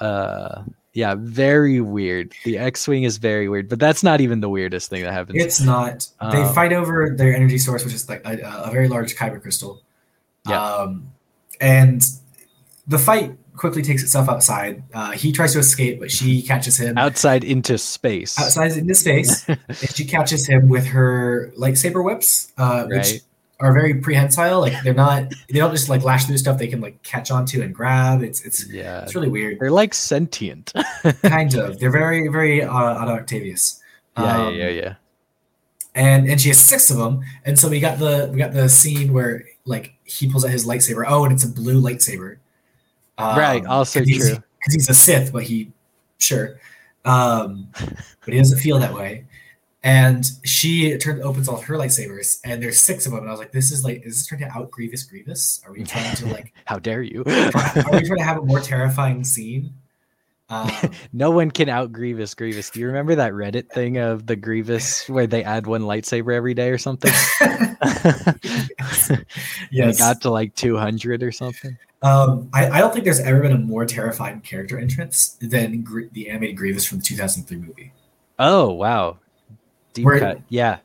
[0.00, 0.62] uh,
[0.94, 2.34] yeah, very weird.
[2.44, 5.42] The X-wing is very weird, but that's not even the weirdest thing that happens.
[5.42, 6.06] It's not.
[6.20, 9.40] They Um, fight over their energy source, which is like a, a very large kyber
[9.40, 9.80] crystal.
[10.48, 10.62] Yeah.
[10.62, 11.12] Um,
[11.60, 12.04] and
[12.86, 14.82] the fight quickly takes itself outside.
[14.94, 18.38] Uh, he tries to escape, but she catches him Outside into space.
[18.38, 19.58] outside into space, and
[19.94, 23.20] she catches him with her lightsaber whips, uh, which
[23.60, 24.60] are very prehensile.
[24.60, 25.30] Like they're not.
[25.48, 26.58] They don't just like lash through stuff.
[26.58, 28.22] They can like catch onto and grab.
[28.22, 29.58] It's it's yeah, it's really weird.
[29.60, 30.72] they're like sentient.
[31.22, 31.78] kind of.
[31.78, 33.80] They're very very uh, Otto Octavius.
[34.18, 34.94] yeah, Um, yeah, yeah, yeah.
[35.94, 38.68] and and she has six of them and so we got the we got the
[38.68, 42.38] scene where like he pulls out his lightsaber oh and it's a blue lightsaber
[43.22, 44.42] Um, Right, also 'cause he's- true.
[44.58, 45.70] because he's a sith but he
[46.18, 46.58] sure
[47.04, 47.68] um
[48.24, 49.24] but he doesn't feel that way
[49.84, 53.40] and she turns opens all her lightsabers and there's six of them and i was
[53.40, 56.26] like this is like is this trying to out grievous grievous are we trying to
[56.26, 57.22] like How dare you?
[57.26, 59.72] are we trying to have a more terrifying scene
[60.48, 60.70] um,
[61.12, 62.68] No one can out Grievous Grievous.
[62.68, 66.52] Do you remember that Reddit thing of the Grievous where they add one lightsaber every
[66.52, 67.10] day or something?
[69.08, 69.18] They
[69.70, 71.76] yes got to like 200 or something.
[72.02, 76.06] Um, I, I don't think there's ever been a more terrifying character entrance than Gr-
[76.12, 77.92] the animated Grievous from the 2003 movie.
[78.38, 79.18] Oh, wow.
[79.94, 80.40] Deep Where- cut.
[80.48, 80.78] Yeah.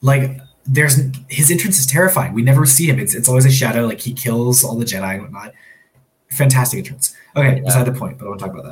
[0.00, 2.34] Like, there's his entrance is terrifying.
[2.34, 2.98] We never see him.
[2.98, 3.86] It's it's always a shadow.
[3.86, 5.54] Like he kills all the Jedi and whatnot.
[6.30, 7.14] Fantastic entrance.
[7.36, 7.62] Okay, Yeah.
[7.62, 8.64] beside the point, but I want to talk about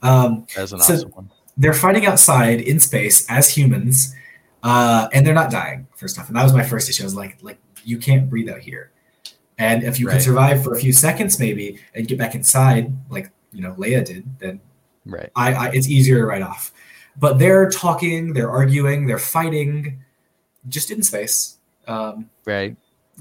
[0.00, 0.08] that.
[0.08, 1.30] Um, That was an So- awesome one.
[1.58, 4.14] they're fighting outside in space as humans,
[4.62, 5.86] uh, and they're not dying.
[5.96, 7.02] First off, and that was my first issue.
[7.02, 8.90] I was like, like you can't breathe out here,
[9.58, 10.14] and if you Right.
[10.14, 14.04] can survive for a few seconds maybe and get back inside, like you know Leia
[14.04, 14.60] did, then
[15.06, 15.30] Right.
[15.36, 16.72] I, I it's easier to write off.
[17.16, 20.00] But they're talking, they're arguing, they're fighting,
[20.68, 22.76] just in space, um, Right.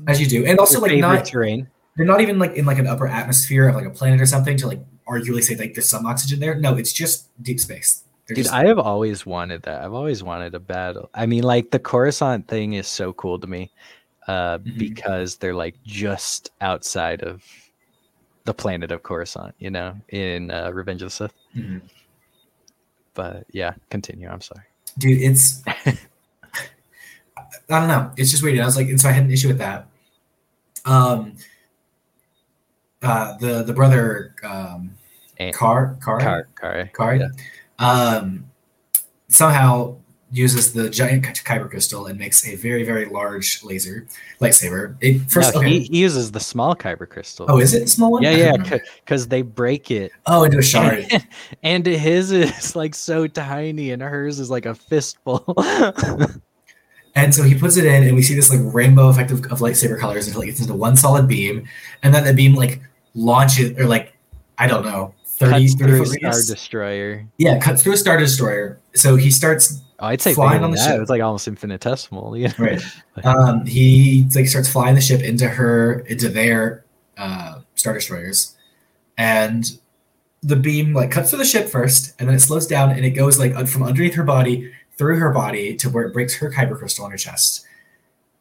[0.07, 1.67] as you do, and also Your like not terrain.
[1.95, 4.57] they're not even like in like an upper atmosphere of like a planet or something
[4.57, 6.55] to like arguably say like there's some oxygen there.
[6.55, 8.03] No, it's just deep space.
[8.25, 9.83] They're Dude, just, I have always wanted that.
[9.83, 11.09] I've always wanted a battle.
[11.13, 13.69] I mean, like the Coruscant thing is so cool to me
[14.27, 14.77] uh, Mhm.
[14.77, 17.43] because they're like just outside of
[18.45, 21.33] the planet of Coruscant, you know, in uh, Revenge of the Sith.
[21.55, 21.81] Mhm.
[23.13, 24.27] But yeah, continue.
[24.29, 24.63] I'm sorry.
[24.97, 25.61] dude, it's
[27.69, 28.11] I don't know.
[28.17, 28.59] It's just weird.
[28.59, 29.87] I was like, and so I had an issue with that.
[30.85, 31.35] Um,
[33.01, 34.91] uh, the the brother, um,
[35.53, 37.27] Car, car, Car, car, Car, yeah.
[37.79, 38.45] um,
[39.27, 39.95] somehow
[40.33, 44.07] uses the giant kyber crystal and makes a very, very large laser
[44.41, 44.95] lightsaber.
[44.99, 45.69] It first, no, okay.
[45.69, 47.45] he, he uses the small kyber crystal.
[47.47, 48.23] oh, is it small one?
[48.23, 50.11] yeah, yeah, because they break it.
[50.25, 51.07] Oh, into a shard.
[51.63, 55.55] and his is like so tiny, and hers is like a fistful.
[57.15, 59.59] And so he puts it in, and we see this like rainbow effect of, of
[59.59, 61.67] lightsaber colors until it gets into one solid beam,
[62.01, 62.81] and then the beam like
[63.13, 64.13] launches or like
[64.57, 67.27] I don't know 30, Cuts 30 through a star destroyer.
[67.37, 68.79] Yeah, cuts through a star destroyer.
[68.95, 70.85] So he starts I'd say Flying on the that.
[70.87, 70.95] ship.
[70.97, 72.37] It was like almost infinitesimal.
[72.37, 72.51] Yeah.
[72.57, 72.81] right.
[73.23, 76.85] Um, he like starts flying the ship into her into their
[77.17, 78.55] uh, star destroyers,
[79.17, 79.65] and
[80.41, 83.11] the beam like cuts through the ship first, and then it slows down and it
[83.11, 86.77] goes like from underneath her body through her body to where it breaks her kyber
[86.77, 87.65] crystal on her chest,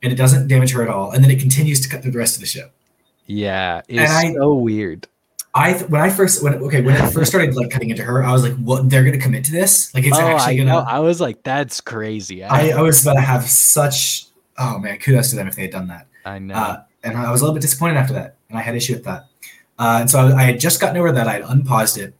[0.02, 1.12] and it doesn't damage her at all.
[1.12, 2.72] And then it continues to cut through the rest of the ship.
[3.26, 5.06] Yeah, it's I- so weird.
[5.54, 8.24] I th- when I first when okay when it first started like cutting into her,
[8.24, 8.88] I was like, "What?
[8.88, 9.94] They're gonna commit to this?
[9.94, 10.80] Like it's oh, I actually know.
[10.80, 12.42] gonna?" I was like, that's crazy.
[12.42, 14.26] I, I was about to have such
[14.58, 16.06] oh man, kudos to them if they had done that.
[16.24, 16.54] I know.
[16.54, 19.04] Uh, and I was a little bit disappointed after that, and I had issue with
[19.04, 19.26] that.
[19.78, 21.26] Uh, and so I, I had just gotten over that.
[21.26, 22.14] I had unpaused it,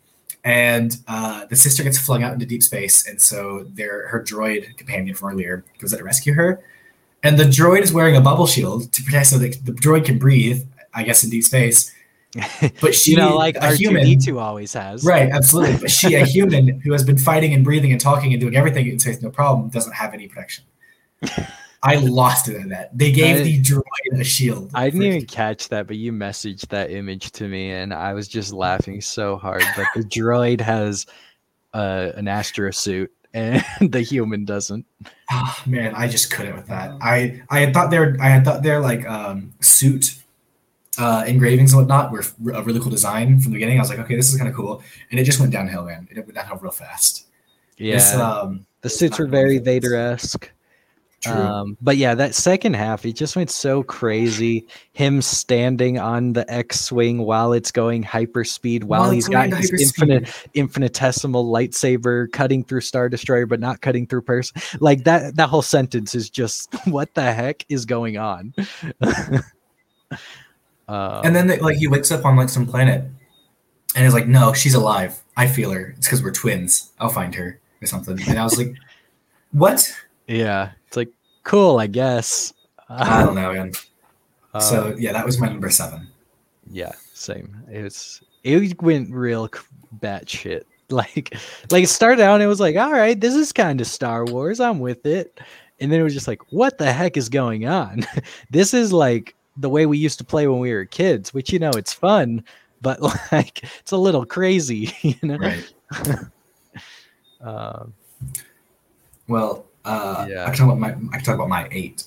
[0.45, 4.77] and uh, the sister gets flung out into deep space, and so their her droid
[4.77, 6.63] companion from earlier goes out to rescue her,
[7.23, 10.19] and the droid is wearing a bubble shield to protect so that the droid can
[10.19, 10.67] breathe.
[10.95, 11.91] I guess in deep space,
[12.81, 15.05] but she, you know, like a human, two D two always has.
[15.05, 15.29] right?
[15.31, 18.57] Absolutely, but she, a human who has been fighting and breathing and talking and doing
[18.57, 20.65] everything in space, no problem, doesn't have any protection.
[21.85, 22.97] I lost it at that.
[22.97, 24.71] They gave I- the droid a shield.
[24.73, 28.29] I didn't even catch that, but you messaged that image to me, and I was
[28.29, 29.65] just laughing so hard.
[29.77, 31.07] But the droid has
[31.75, 34.87] uh, an astro suit, and the human doesn't.
[35.33, 36.93] Oh, man, I just couldn't with that.
[37.03, 40.22] I I had thought their I had thought their like um suit
[40.99, 43.79] uh engravings and whatnot were a really cool design from the beginning.
[43.79, 46.09] I was like, okay, this is kind of cool, and it just went downhill, man.
[46.11, 47.27] It went downhill real fast.
[47.79, 49.59] Yeah, This, um, the suits were very really.
[49.59, 50.51] Vader esque.
[51.21, 51.33] true.
[51.33, 54.67] Um, but yeah, that second half, it just went so crazy.
[54.93, 59.73] Him standing on the X-wing while it's going hyperspeed, while While he's it's got his
[59.81, 64.61] infinite, infinitesimal lightsaber cutting through Star Destroyer, but not cutting through person.
[64.81, 68.55] Like that, that whole sentence is just what the heck is going on.
[70.93, 73.03] um, and then like he wakes up on like some planet,
[73.97, 75.23] and he's like, no, she's alive.
[75.39, 75.95] I feel her.
[75.97, 76.93] It's because we're twins.
[77.01, 78.19] I'll find her or something.
[78.29, 78.75] And I was like,
[79.53, 79.91] what?
[80.27, 81.09] yeah, it's like
[81.45, 82.53] cool, I guess.
[82.91, 83.73] I don't know, man.
[84.53, 86.09] Um, so yeah, that was my number seven.
[86.71, 87.57] Yeah, same.
[87.73, 89.49] It was it went real
[89.99, 90.65] batshit.
[90.91, 91.35] Like
[91.71, 94.27] like it started out and it was like, all right, this is kind of Star
[94.27, 94.61] Wars.
[94.61, 95.41] I'm with it.
[95.81, 98.05] And then it was just like, what the heck is going on?
[98.51, 101.59] this is like the way we used to play when we were kids, which you
[101.59, 102.45] know it's fun,
[102.81, 103.01] but
[103.33, 105.37] like it's a little crazy, you know.
[105.39, 105.73] Right.
[107.41, 107.93] Um,
[109.29, 110.45] Well, uh, Yeah.
[110.45, 112.05] I can talk about my I can talk about my eight.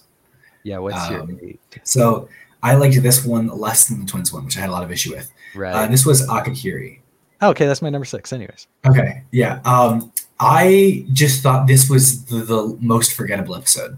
[0.63, 1.59] yeah, what's Um, your eight?
[1.83, 2.29] So
[2.63, 4.91] I liked this one less than the twins one, which I had a lot of
[4.91, 5.31] issue with.
[5.53, 5.73] Right.
[5.73, 6.99] Uh, this was Akakiri.
[7.41, 8.31] okay, that's my number six.
[8.33, 9.59] Anyways, Okay, yeah.
[9.65, 13.97] Um, I just thought this was the, the most forgettable episode.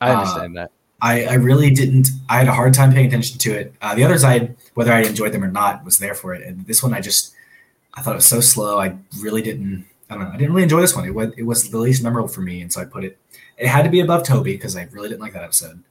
[0.00, 0.70] I Uh, understand that.
[1.02, 2.10] I, I really didn't.
[2.28, 3.74] I had a hard time paying attention to it.
[3.82, 6.46] Uh, the other side, whether I enjoyed them or not, was there for it.
[6.46, 7.34] And this one, I just
[7.94, 8.78] I thought it was so slow.
[8.78, 9.84] I really didn't.
[10.08, 10.30] I don't know.
[10.30, 11.04] I didn't really enjoy this one.
[11.04, 13.18] It was it was the least memorable for me, and so I put it.
[13.58, 15.82] It had to be above Toby because I really didn't like that episode.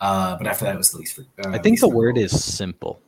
[0.00, 1.18] Uh, but after that, it was the least.
[1.18, 3.00] Uh, I think the word is simple.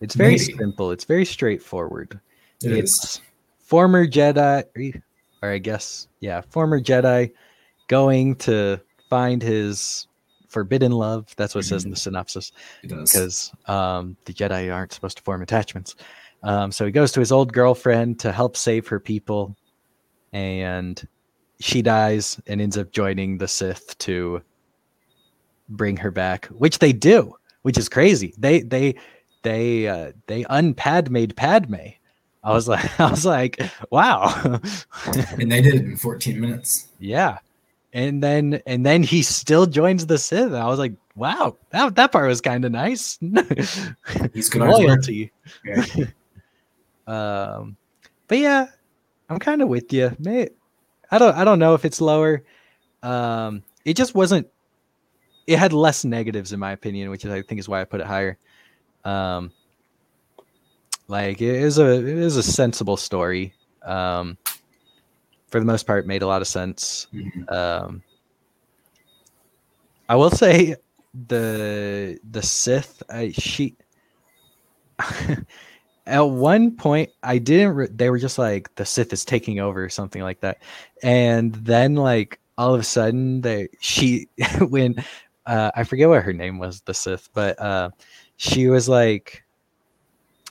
[0.00, 0.56] It's very Maybe.
[0.56, 0.90] simple.
[0.90, 2.18] It's very straightforward.
[2.62, 2.78] It is.
[2.78, 3.20] it's
[3.58, 5.02] former Jedi,
[5.42, 7.32] or I guess, yeah, former Jedi
[7.88, 10.06] going to find his
[10.48, 11.34] forbidden love.
[11.36, 12.52] That's what it says in the synopsis
[12.82, 15.94] because um, the Jedi aren't supposed to form attachments.
[16.42, 19.56] Um, so he goes to his old girlfriend to help save her people,
[20.32, 21.06] and
[21.60, 24.42] she dies and ends up joining the Sith to
[25.68, 28.34] bring her back, which they do, which is crazy.
[28.38, 28.94] They they
[29.42, 31.88] they uh, they unpadmade Padme.
[32.44, 34.60] I was like, I was like, wow,
[35.38, 36.88] and they did it in 14 minutes.
[36.98, 37.38] yeah.
[37.98, 40.52] And then and then he still joins the Sith.
[40.52, 43.18] I was like, wow, that that part was kind of nice.
[44.32, 44.62] He's good.
[44.62, 45.32] Loyalty.
[45.64, 45.84] Yeah.
[47.08, 47.78] Um,
[48.26, 48.66] but yeah,
[49.30, 50.14] I'm kind of with you.
[50.18, 50.50] May
[51.10, 52.44] I don't I don't know if it's lower.
[53.02, 54.46] Um, it just wasn't.
[55.46, 58.02] It had less negatives in my opinion, which is I think is why I put
[58.02, 58.36] it higher.
[59.06, 59.52] Um,
[61.06, 63.54] like it is a it is a sensible story.
[63.82, 64.36] Um,
[65.48, 67.08] for the most part, made a lot of sense.
[67.12, 67.50] Mhm.
[67.52, 68.02] Um,
[70.08, 70.76] I will say
[71.28, 73.76] the the Sith, I, she,
[76.06, 77.74] at one point I didn't.
[77.74, 80.62] Re- they were just like the Sith is taking over or something like that,
[81.02, 84.28] and then like all of a sudden they she
[84.68, 85.02] when
[85.46, 87.90] uh, I forget what her name was the Sith, but uh,
[88.36, 89.44] she was like,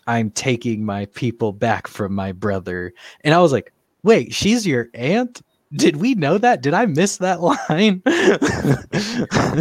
[0.05, 3.73] "I'm taking my people back from my brother," and I was like,
[4.07, 5.41] "Wait, she's your aunt."
[5.73, 6.61] Did we know that?
[6.61, 8.01] Did I miss that line?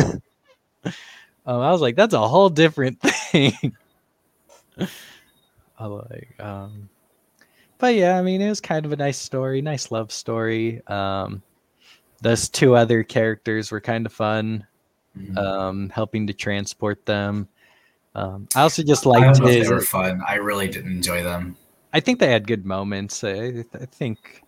[0.05, 0.21] um,
[1.47, 3.01] I was like, that's a whole different
[3.33, 3.77] thing.
[5.79, 6.89] I like, um,
[7.79, 10.81] but yeah, I mean, it was kind of a nice story, nice love story.
[10.87, 11.43] Um,
[12.23, 14.65] those two other characters were kind of fun,
[15.19, 15.37] Mhm.
[15.39, 17.49] um, helping to transport them.
[18.15, 19.67] Um, I also just I liked if his.
[19.69, 20.23] they were fun.
[20.27, 21.57] I really didn't enjoy them.
[21.93, 23.24] I think they had good moments.
[23.24, 24.43] I, I think,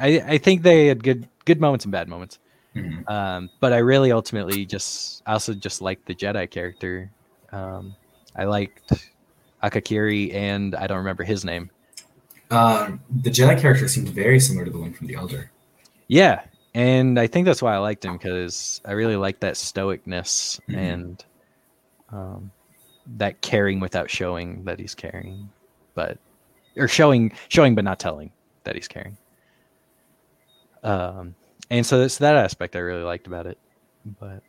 [0.00, 2.38] I, I think they had good good moments and bad moments.
[2.74, 3.08] Mhm.
[3.08, 7.10] Um, but I really ultimately just I also just liked the Jedi character.
[7.52, 7.94] Um,
[8.36, 8.92] I liked
[9.62, 11.70] Akakiri and I don't remember his name.
[12.50, 15.50] Um, the Jedi character seemed very similar to the one from The Elder.
[16.08, 16.42] Yeah,
[16.74, 20.76] and I think that's why I liked him because I really like that stoicness Mhm.
[20.76, 21.24] and
[22.10, 22.50] um,
[23.18, 25.50] that caring without showing that he's caring,
[25.94, 26.18] but
[26.78, 28.30] or showing showing but not telling
[28.64, 29.16] that he's caring.
[30.82, 31.34] Um,
[31.70, 33.58] and so that's that aspect I really liked about it,
[34.20, 34.42] but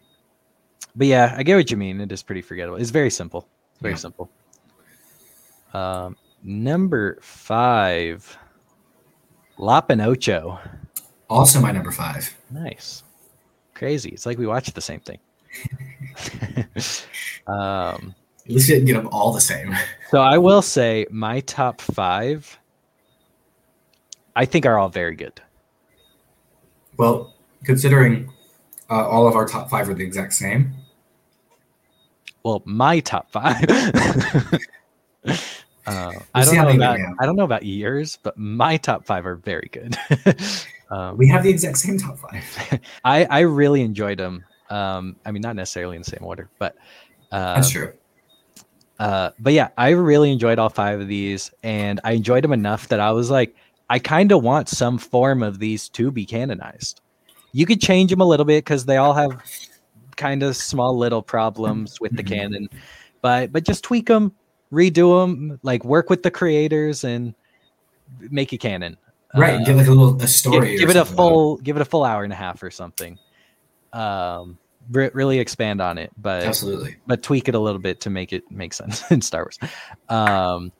[0.95, 1.99] but yeah, I get what you mean.
[2.01, 2.77] It is pretty forgettable.
[2.77, 3.47] It's very simple.
[3.73, 3.97] It's very Yeah.
[3.97, 4.29] simple.
[5.73, 8.37] Um, number five,
[9.57, 10.59] Lop and Ocho.
[11.29, 12.35] Also, my number five.
[12.49, 13.03] Nice.
[13.75, 14.09] Crazy.
[14.09, 15.19] It's like we watched the same thing.
[17.47, 18.15] um,
[18.49, 19.75] At least we didn't get them all the same.
[20.09, 22.59] so I will say my top five,
[24.35, 25.39] I think are all very good.
[26.97, 28.33] Well, considering
[28.89, 30.73] uh, all of our top five are the exact same,
[32.41, 33.63] Well, my top five.
[35.85, 36.99] uh, I don't know about.
[37.19, 39.95] I don't know about yours, but my top five are very good.
[40.89, 42.79] um, we have the exact same top five.
[43.05, 44.43] I I really enjoyed them.
[44.71, 46.75] Um, I mean, not necessarily in the same order, but
[47.31, 47.93] uh, That's true.
[48.99, 52.89] Uh, but yeah, I really enjoyed all five of these, and I enjoyed them enough
[52.89, 53.55] that I was like,
[53.89, 57.01] I kind of want some form of these to be canonized.
[57.53, 59.41] You could change them a little bit because they all have
[60.17, 62.27] kind of small little problems with the Mhm.
[62.27, 62.69] canon,
[63.21, 64.33] but but just tweak them,
[64.71, 67.33] redo them, like work with the creators and
[68.19, 68.97] make a canon.
[69.33, 69.61] Right.
[69.61, 70.75] Uh, give like a little a story.
[70.75, 73.17] or give it a full give it a full hour and a half or something.
[73.93, 74.57] Um,
[74.91, 76.97] really expand on it, but Absolutely.
[77.05, 79.59] but tweak it a little bit to make it make sense in Star Wars.
[80.09, 80.71] Um,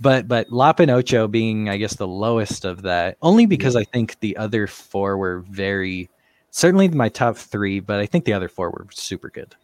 [0.00, 3.84] but but Lop and Ocho being, I guess, the lowest of that, only because I
[3.84, 6.10] think the other four were very
[6.50, 9.54] certainly my top three, but I think the other four were super good.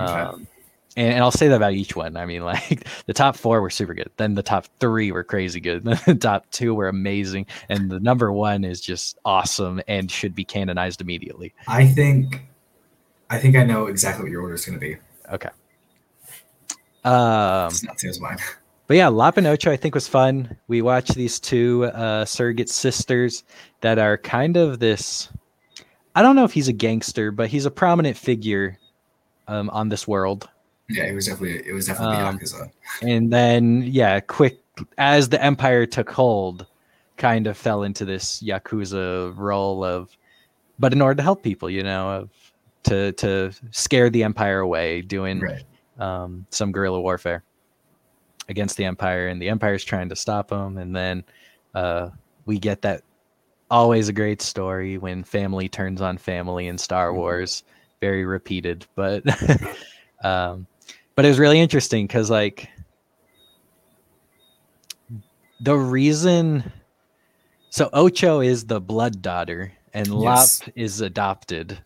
[0.00, 0.12] Okay.
[0.12, 0.46] Um,
[0.96, 2.16] and, and I'll say that about each one.
[2.16, 4.10] I mean, like the top four were super good.
[4.16, 5.84] Then the top three were crazy good.
[6.06, 10.44] the top two were amazing, and the number one is just awesome and should be
[10.44, 11.54] canonized immediately.
[11.68, 12.42] I think,
[13.30, 14.96] I think I know exactly what your order is going to be.
[15.32, 15.48] Okay.
[17.04, 18.38] Um, It's not the same as mine.
[18.88, 20.56] But yeah, Lop and Ocho I think was fun.
[20.68, 23.42] We watched these two uh, surrogate sisters
[23.80, 25.28] that are kind of this.
[26.14, 28.78] I don't know if he's a gangster, but he's a prominent figure
[29.48, 30.48] um, on this world.
[30.88, 32.70] Yeah, it was definitely it was definitely Um, Yakuza.
[33.02, 34.60] And then yeah, quick
[34.98, 36.66] as the empire took hold,
[37.16, 40.16] kind of fell into this yakuza role of,
[40.78, 42.45] but in order to help people, you know, of
[42.86, 45.62] to to scare the empire away, doing Right.
[45.98, 47.42] um, some guerrilla warfare
[48.48, 51.24] against the empire and the empire's trying to stop them and then
[51.74, 52.08] uh,
[52.44, 53.02] we get that
[53.70, 57.16] always a great story when family turns on family in star Mhm.
[57.16, 57.64] wars
[58.00, 59.24] very repeated but
[60.24, 60.64] um,
[61.16, 62.68] but it was really interesting because like
[65.60, 66.62] the reason
[67.70, 71.76] so ocho is the blood daughter and lop is adopted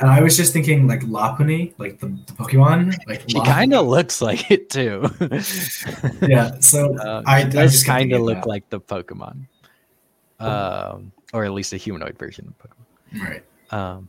[0.00, 3.86] And I was just thinking like Lopunny, like the, the Pokemon, like she kind of
[3.88, 5.04] looks like it too
[6.28, 6.58] yeah.
[6.60, 8.46] So Uh, I- I just kind of look that.
[8.46, 9.46] like the Pokemon,
[10.38, 13.24] um, or at least a humanoid version of Pokemon.
[13.28, 13.44] right.
[13.72, 14.08] Um,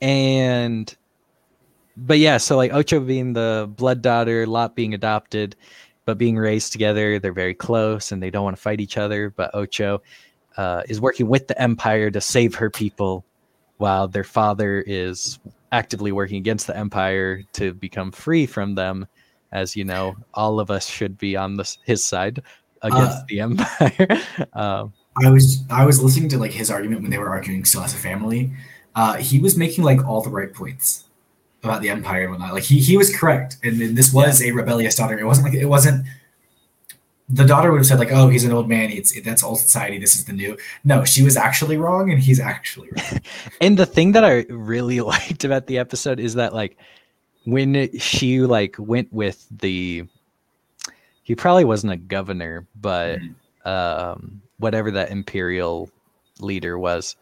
[0.00, 0.94] and,
[1.96, 5.56] but yeah, so like Ocho being the blood daughter, Lop being adopted,
[6.04, 9.30] but being raised together, they're very close and they don't want to fight each other.
[9.30, 10.02] But Ocho
[10.56, 13.24] uh, is working with the Empire to save her people,
[13.82, 15.40] while their father is
[15.72, 19.08] actively working against the Empire to become free from them.
[19.50, 22.40] As you know, all of us should be on this, his side
[22.82, 24.08] against Uh, the Empire.
[24.52, 27.82] um, I was I was listening to like his argument when they were arguing still
[27.82, 28.52] as a family.
[28.94, 31.04] Uh, he was making like all the right points
[31.64, 32.54] about the empire and whatnot.
[32.54, 35.18] Like he he was correct, and then this was a rebellious daughter.
[35.18, 36.06] It wasn't like it wasn't
[37.32, 38.90] the daughter would have said like, "Oh, he's an old man.
[38.90, 39.98] It's that's old society.
[39.98, 43.20] This is the new." No, she was actually wrong, and he's actually right.
[43.60, 46.76] and the thing that I really liked about the episode is that like
[47.44, 50.04] when she like went with the
[51.22, 53.68] he probably wasn't a governor, but mm-hmm.
[53.68, 55.88] um, whatever that imperial
[56.40, 57.16] leader was,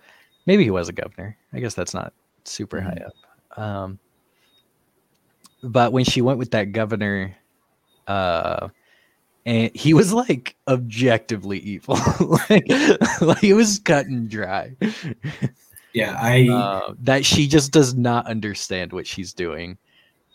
[0.46, 1.36] maybe he was a governor.
[1.52, 2.12] I guess that's not
[2.44, 2.88] super mm-hmm.
[2.88, 3.58] high up.
[3.58, 3.98] Um,
[5.62, 7.36] but when she went with that governor,
[8.06, 8.68] uh,
[9.46, 11.98] and he was like objectively evil,
[12.50, 12.68] like,
[13.20, 14.74] like he was cut and dry.
[15.92, 19.78] Yeah, I uh, that she just does not understand what she's doing.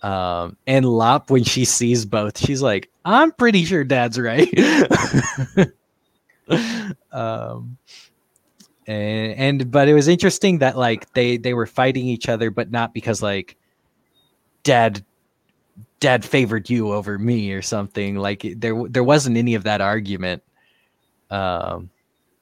[0.02, 4.52] Um, and Lop, when she sees both, she's like, "I'm pretty sure Dad's right."
[7.12, 7.78] um,
[8.88, 12.72] and, and but it was interesting that like they they were fighting each other, but
[12.72, 13.56] not because like
[14.64, 15.04] Dad
[16.00, 18.16] dad favored you over me or something.
[18.16, 20.44] Like there there wasn't any of that argument.
[21.30, 21.90] Um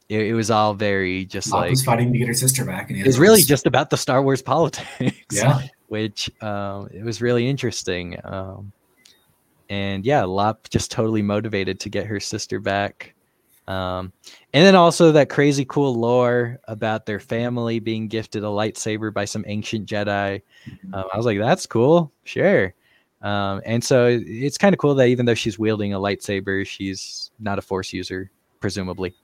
[0.10, 2.89] it, it was all very just Lop like was fighting to get her sister back
[2.89, 5.62] and it was really just about the star wars politics yeah.
[5.88, 8.18] which um it was really interesting.
[8.24, 8.72] Um
[9.70, 13.14] and yeah lop just totally motivated to get her sister back.
[13.68, 14.12] Um
[14.54, 19.26] and then also that crazy cool lore about their family being gifted a lightsaber by
[19.26, 20.41] some ancient jedi.
[20.68, 20.93] Mm-hmm.
[20.93, 22.12] um, i was like that's cool.
[22.26, 22.74] Sure
[23.24, 27.32] um, and so it's kind of cool that even though she's wielding a lightsaber, she's
[27.39, 29.15] not a force user, presumably.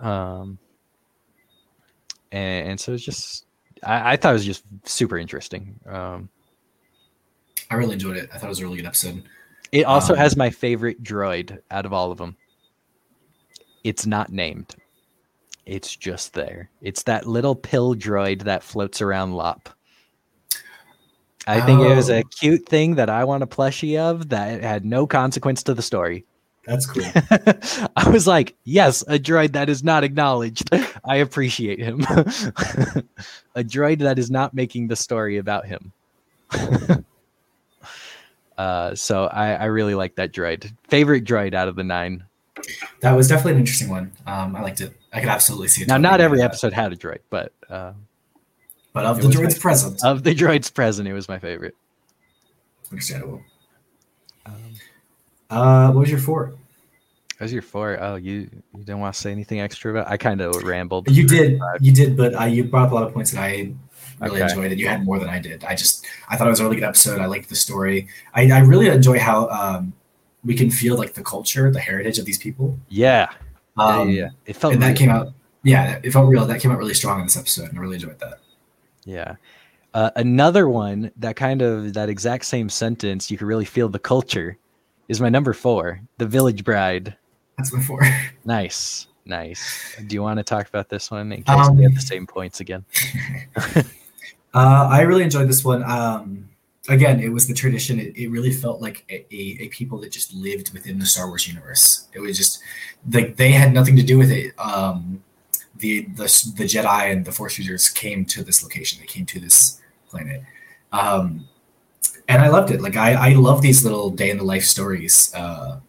[0.00, 0.58] Um,
[2.32, 3.46] and, and so it's just,
[3.84, 5.78] I, I, thought it was just super interesting.
[5.86, 6.28] Um,
[7.70, 8.28] I really enjoyed it.
[8.34, 9.22] I thought it was a really good episode.
[9.70, 12.36] It also um, has my favorite droid out of all of them.
[13.84, 14.74] It's not named.
[15.64, 16.70] It's just there.
[16.82, 19.68] It's that little pill droid that floats around Lop.
[21.46, 21.90] I think oh.
[21.90, 22.28] it was a oh.
[22.38, 26.24] cute thing that I want a plushie of that had no consequence to the story.
[26.66, 27.04] That's cool.
[27.96, 30.70] I was like, yes, a droid that is not acknowledged.
[31.04, 32.00] I appreciate him.
[33.54, 35.92] a droid that is not making the story about him.
[38.56, 40.72] uh, so I, I really like that droid.
[40.88, 42.24] Favorite droid out of the nine.
[43.00, 44.12] That was definitely an interesting one.
[44.26, 44.94] Um, I liked it.
[45.12, 45.88] I could absolutely see it.
[45.88, 47.92] Now, not every episode had a droid, but uh,
[48.94, 51.76] but of it the droids present, of the droids present, it was my favorite.
[52.90, 53.42] Understandable.
[54.46, 54.54] Um,
[55.50, 56.54] uh, what was your four?
[57.36, 57.98] What was your four?
[58.00, 60.10] Oh, you you didn't want to say anything extra about?
[60.10, 61.10] I kind of rambled.
[61.10, 63.74] You did, you did, but uh, you brought up a lot of points that I
[64.20, 64.50] really okay.
[64.50, 65.64] enjoyed, and you had more than I did.
[65.64, 67.20] I just I thought it was a really good episode.
[67.20, 68.08] I liked the story.
[68.34, 69.92] I, I really enjoy how um,
[70.44, 72.78] we can feel like the culture, the heritage of these people.
[72.88, 73.28] Yeah,
[73.76, 74.28] um, yeah, yeah.
[74.46, 75.32] It felt and really that came out.
[75.64, 76.46] Yeah, it felt real.
[76.46, 78.38] That came out really strong in this episode, and I really enjoyed that.
[79.04, 79.36] Yeah.
[79.94, 83.98] Uh, another one that kind of that exact same sentence, you can really feel the
[83.98, 84.58] culture,
[85.08, 87.16] is my number four, The Village Bride.
[87.56, 88.00] That's my four.
[88.44, 89.96] nice, nice.
[90.06, 92.26] Do you want to talk about this one in case um, we have the same
[92.26, 92.84] points again?
[93.56, 93.82] uh,
[94.54, 95.84] I really enjoyed this one.
[95.84, 96.48] Um,
[96.88, 98.00] again, it was the tradition.
[98.00, 101.28] It, it really felt like a, a, a, people that just lived within the Star
[101.28, 102.08] Wars universe.
[102.12, 102.60] It was just
[103.12, 104.58] like they had nothing to do with it.
[104.58, 105.22] Um,
[105.78, 109.00] the, the the Jedi and the Force users came to this location.
[109.00, 110.42] They came to this planet,
[110.92, 111.48] um,
[112.28, 112.80] and I loved it.
[112.80, 115.32] Like I I love these little day in the life stories.
[115.34, 115.80] Uh,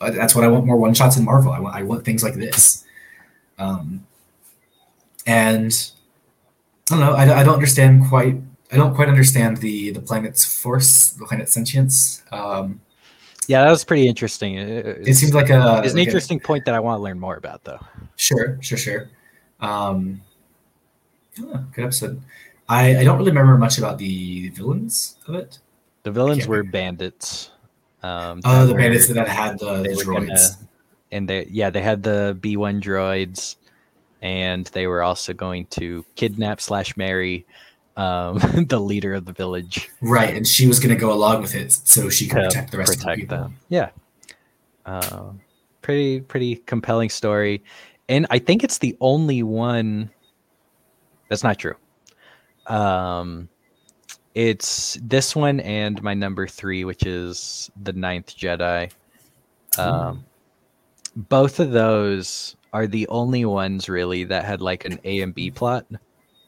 [0.00, 1.52] that's what I want more one shots in Marvel.
[1.52, 2.84] I want I want things like this.
[3.58, 4.06] Um,
[5.26, 5.72] and
[6.90, 7.14] I don't know.
[7.14, 8.36] I, I don't understand quite.
[8.72, 12.22] I don't quite understand the the planet's force, the planet's sentience.
[12.32, 12.80] Um,
[13.48, 14.56] yeah, that was pretty interesting.
[14.56, 17.02] It, it seems like a it's an like interesting a, point that I want to
[17.02, 17.80] learn more about, though.
[18.16, 19.10] Sure, sure, sure.
[19.60, 20.20] Um,
[21.42, 22.20] oh, good episode.
[22.68, 25.58] I, I don't really remember much about the villains of it.
[26.02, 27.50] The villains were bandits.
[28.02, 30.26] Um, oh, the were, bandits that had the, the droids.
[30.26, 30.68] Gonna,
[31.12, 33.56] and they yeah they had the B one droids,
[34.22, 37.46] and they were also going to kidnap slash marry
[37.96, 38.38] um,
[38.68, 39.90] the leader of the village.
[40.00, 42.78] Right, and she was going to go along with it so she could protect the
[42.78, 43.36] rest protect of the people.
[43.38, 43.56] Them.
[43.68, 43.90] Yeah,
[44.86, 45.30] uh,
[45.82, 47.62] pretty pretty compelling story,
[48.08, 50.10] and I think it's the only one.
[51.28, 51.74] That's not true.
[52.66, 53.48] Um,
[54.34, 58.90] it's this one and my number three, which is the Ninth Jedi.
[59.78, 60.24] Um,
[61.16, 65.50] both of those are the only ones really that had like an A and B
[65.50, 65.86] plot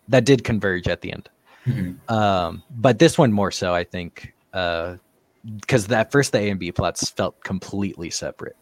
[0.08, 1.28] that did converge at the end.
[1.66, 2.12] Mm-hmm.
[2.14, 6.60] Um, but this one more so, I think, because uh, that first the A and
[6.60, 8.56] B plots felt completely separate.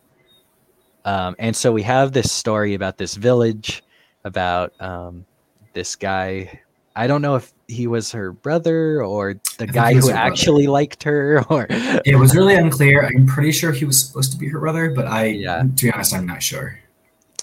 [1.05, 3.83] Um, and so we have this story about this village,
[4.25, 5.27] about um,
[5.75, 6.61] this guy
[6.97, 10.19] I don't know if he was her brother or the think guy who her brother.
[10.19, 13.05] actually liked her or It was really unclear.
[13.07, 15.63] I'm pretty sure he was supposed to be her brother, but I, Yeah.
[15.63, 16.79] to be honest, I'm not sure.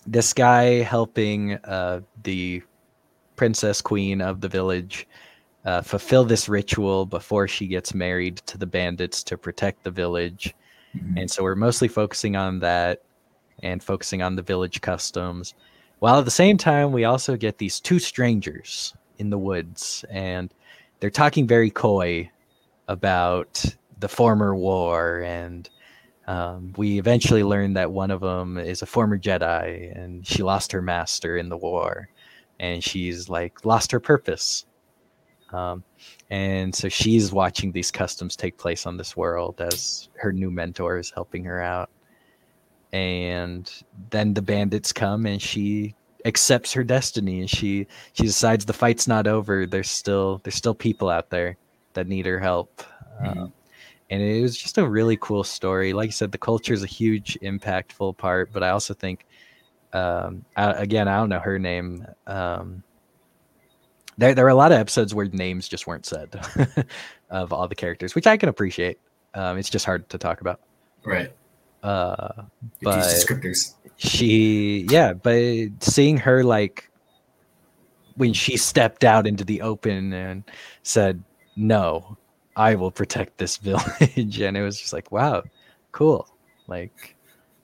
[0.08, 2.64] this guy helping uh, the
[3.36, 5.06] princess queen of the village
[5.66, 10.54] uh, fulfill this ritual before she gets married to the bandits to protect the village.
[10.96, 11.22] Mhm.
[11.22, 13.02] And so we're mostly focusing on that
[13.64, 15.54] and focusing on the village customs.
[16.00, 20.52] While at the same time, we also get these two strangers in the woods, and
[21.00, 22.30] they're talking very coy
[22.88, 23.64] about
[24.00, 25.22] the former war.
[25.22, 25.70] And
[26.28, 30.72] um, we eventually learn that one of them is a former Jedi, and she lost
[30.72, 32.10] her master in the war,
[32.60, 34.66] and she's like lost her purpose.
[35.54, 35.84] Um,
[36.30, 40.98] and so she's watching these customs take place on this world as her new mentor
[40.98, 41.90] is helping her out.
[42.94, 43.72] And
[44.10, 45.96] then the bandits come and she
[46.26, 49.66] accepts her destiny and she she decides the fight's not over.
[49.66, 51.58] There's still there's still people out there
[51.94, 52.84] that need her help.
[53.22, 53.38] Mhm.
[53.38, 53.54] Um,
[54.10, 55.94] and it was just a really cool story.
[55.94, 59.26] Like I said, the culture is a huge impactful part, but I also think
[59.94, 62.06] um, I, again, I don't know her name.
[62.28, 62.84] Um,
[64.18, 66.30] there, there were a lot of episodes where names just weren't said
[67.30, 69.00] of all the characters, which I can appreciate.
[69.34, 70.60] Um, it's just hard to talk about.
[71.04, 71.32] Right.
[71.84, 72.44] Uh,
[72.82, 73.74] But- descriptors.
[73.98, 76.90] she, yeah, but seeing her like
[78.16, 80.44] when she stepped out into the open and
[80.84, 81.24] said,
[81.56, 82.18] "No,
[82.56, 85.44] I will protect this village," and it was just like, wow,
[85.92, 86.28] cool,
[86.68, 87.16] like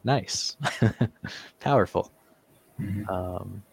[0.03, 0.55] nice,
[1.59, 2.11] powerful.
[2.79, 3.07] Mhm.
[3.09, 3.63] Um,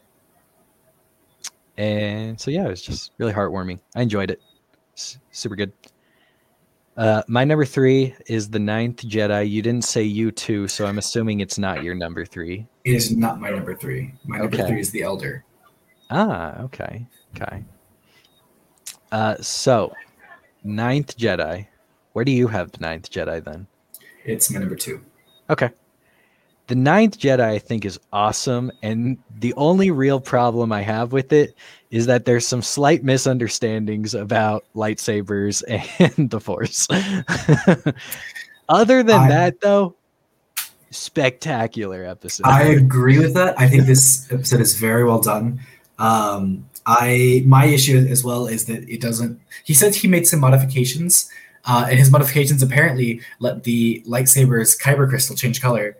[1.76, 3.80] and so yeah, it was just really heartwarming.
[3.94, 4.40] I enjoyed it.
[5.32, 5.72] Super good.
[6.96, 9.51] Uh, my number three is the Ninth Jedi.
[9.51, 12.66] You didn't say you two, so I'm assuming it's not your number three.
[12.84, 14.14] It is not my number three.
[14.24, 14.68] My number Okay.
[14.68, 15.44] three is the Elder.
[16.10, 17.64] Ah, okay, okay.
[19.10, 19.92] Uh, so
[20.62, 21.66] Ninth Jedi.
[22.12, 23.66] Where do you have the Ninth Jedi then?
[24.24, 25.01] It's my number two.
[25.51, 25.70] Okay.
[26.66, 28.73] The Ninth Jedi, I think, is awesome.
[28.82, 31.55] And the only real problem I have with it
[31.91, 35.62] is that there's some slight misunderstandings about lightsabers
[36.19, 36.89] and the Force.
[38.69, 39.95] Other than I- that, though,
[40.91, 42.47] spectacular episode.
[42.47, 43.59] I agree with that.
[43.61, 45.61] I think this episode is very well done.
[45.99, 49.41] Um, I my issue as well is that it doesn't.
[49.65, 51.28] He said he made some modifications,
[51.66, 55.97] uh, and his modifications apparently let the lightsabers kyber crystal change color,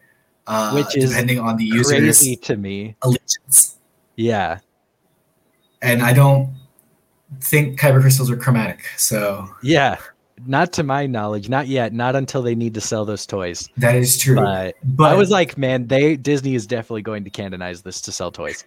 [0.47, 2.97] uh, Which is depending on the user's Crazy to me.
[3.03, 3.77] allegiance.
[4.17, 4.59] Yeah.
[5.83, 6.55] And I don't
[7.41, 9.97] think kyber crystals are chromatic, so Yeah.
[10.47, 11.49] Not to my knowledge.
[11.49, 11.93] Not yet.
[11.93, 13.69] Not until they need to sell those toys.
[13.77, 14.35] that is true.
[14.37, 18.13] But but I was like, man, they Disney is definitely going to canonize this to
[18.13, 18.65] sell toys.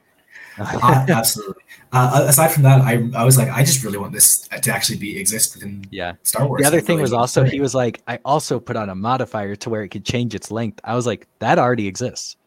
[0.81, 1.63] Uh, absolutely.
[1.91, 4.97] Uh, aside from that, I, I was like, I just really want this to actually
[4.97, 6.13] be exist within yeah.
[6.23, 6.61] Star Wars.
[6.61, 8.95] The other thing really was also this he was like, I also put on a
[8.95, 10.81] modifier to where it could change its length.
[10.84, 12.38] I was like, that already exists.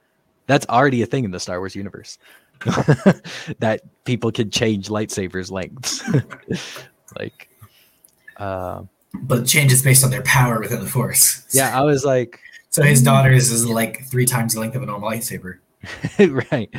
[0.47, 2.19] That's already a thing in the Star Wars universe.
[3.61, 6.03] that people can change lightsabers lengths.
[7.19, 7.49] like
[8.37, 8.83] uh,
[9.15, 11.47] but changes based on their power within the Force.
[11.53, 14.87] yeah, I was like, So his daughter's is like three times the length of a
[14.87, 15.59] normal lightsaber.
[16.51, 16.71] right.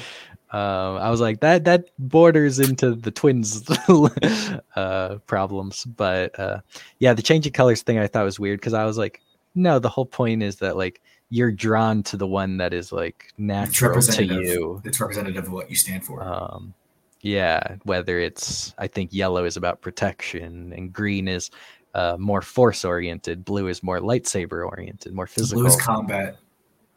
[0.53, 3.63] Um, I was like that that borders into the twins
[4.75, 6.59] uh, problems, but uh,
[6.99, 9.21] yeah, the changing colors thing I thought was weird because I was like,
[9.55, 13.27] no, the whole point is that like you're drawn to the one that is like
[13.29, 14.81] It's natural to you.
[14.83, 16.21] It's representative of what you stand for.
[16.21, 16.73] Um,
[17.21, 21.49] yeah, whether it's I think yellow is about protection and green is
[21.93, 25.61] uh, more force oriented, blue is more lightsaber oriented, more physical.
[25.61, 26.37] Blue is combat.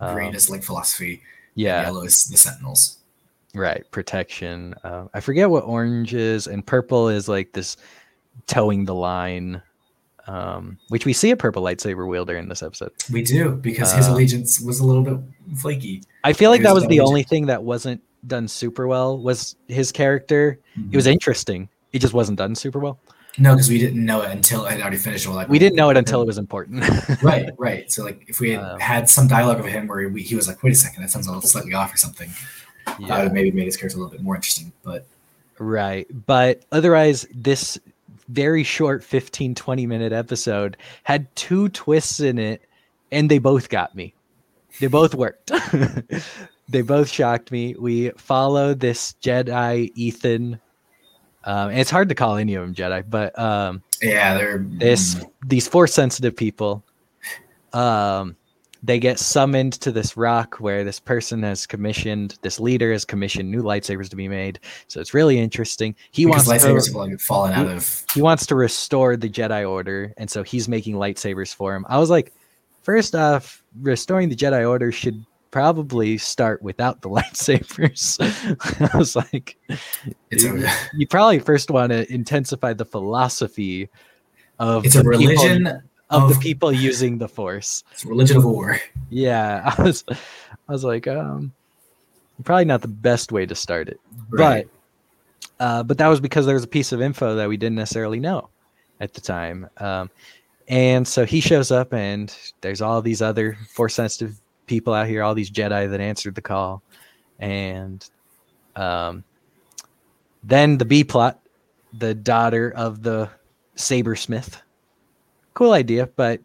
[0.00, 1.22] Green Um, is like philosophy.
[1.54, 2.98] yeah, yellow is the Sentinels.
[3.54, 4.74] Right, protection.
[4.82, 7.76] Uh, I forget what orange is, and purple is like this
[8.46, 9.62] towing the line,
[10.26, 12.90] um, which we see a purple lightsaber wielder in this episode.
[13.12, 15.18] We do because his Uh, allegiance was a little bit
[15.58, 16.02] flaky.
[16.24, 19.18] I feel like that was the only thing that wasn't done super well.
[19.18, 20.58] Was his character?
[20.90, 21.68] It was interesting.
[21.92, 22.98] It just wasn't done super well.
[23.38, 25.26] no, because we didn't know it until it already finished.
[25.28, 26.82] We're like, We didn't know it until it was important.
[27.22, 27.90] right, right.
[27.92, 30.48] So like, if we had Um, had some dialogue of him where we, he was
[30.48, 32.30] like, "Wait a second, that sounds a little slightly off" or something,
[32.86, 34.72] that would have maybe made his character a little bit more interesting.
[34.82, 35.06] But
[35.58, 36.06] Right.
[36.26, 37.78] But otherwise, this
[38.28, 42.62] very short 15, 20 minute episode had two twists in it,
[43.10, 44.14] and they both got me.
[44.80, 45.52] They both worked.
[46.68, 47.76] they both shocked me.
[47.78, 50.60] We follow this Jedi, Ethan.
[51.44, 55.22] Um, and it's hard to call any of them Jedi, but um, yeah, they're this
[55.46, 56.82] these force sensitive people
[57.74, 58.36] um
[58.84, 63.50] they get summoned to this rock where this person has commissioned this leader has commissioned
[63.50, 64.60] new lightsabers to be made.
[64.88, 65.96] So it's really interesting.
[66.10, 68.04] He because wants lightsabers to, have like fallen out of.
[68.12, 71.86] he wants to restore the jedi order and so he's making lightsabers for him.
[71.88, 72.34] I was like
[72.82, 78.20] first off restoring the jedi order should probably start without the lightsabers.
[78.92, 79.56] I was like
[80.30, 83.88] It's a, you probably first want to intensify the philosophy
[84.58, 85.80] of it's a the people-
[86.10, 88.78] of the people using the force It's a religion of war.
[89.10, 91.52] yeah i was i was like um
[92.44, 94.00] probably not the best way to start it
[94.30, 94.66] Right.
[94.66, 94.70] but
[95.60, 98.18] uh, but that was because there was a piece of info that we didn't necessarily
[98.20, 98.48] know
[99.00, 100.10] at the time um,
[100.68, 105.22] and so he shows up and there's all these other force sensitive people out here
[105.22, 106.82] all these jedi that answered the call
[107.38, 108.08] and
[108.76, 109.22] um,
[110.42, 111.40] then the b plot
[111.98, 113.28] the daughter of the
[113.76, 114.60] sabersmith
[115.54, 116.40] cool idea but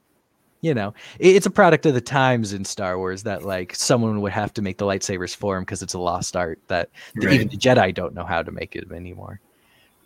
[0.61, 4.21] you know it- it's a product of the times in star wars that like someone
[4.21, 7.29] would have to make the lightsabers for him because it's a lost art that the-
[7.31, 9.39] even the Jedi don't know how to make it anymore.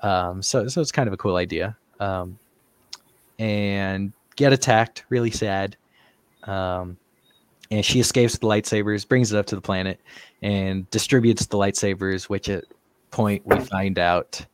[0.02, 1.76] Um, so so it's kind of a cool idea.
[2.00, 2.38] Um,
[3.40, 5.76] and get attacked, really sad.
[6.44, 6.98] Um,
[7.72, 10.00] and she escapes the lightsabers, brings it up to the planet,
[10.42, 12.26] and distributes the lightsabers.
[12.26, 12.66] Which at
[13.12, 14.46] point we find out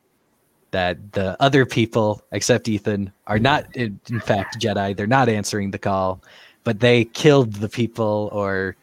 [0.72, 4.96] that the other people, except Ethan, are not in, in fact Jedi.
[4.96, 6.22] They're not answering the call,
[6.64, 8.76] but they killed the people or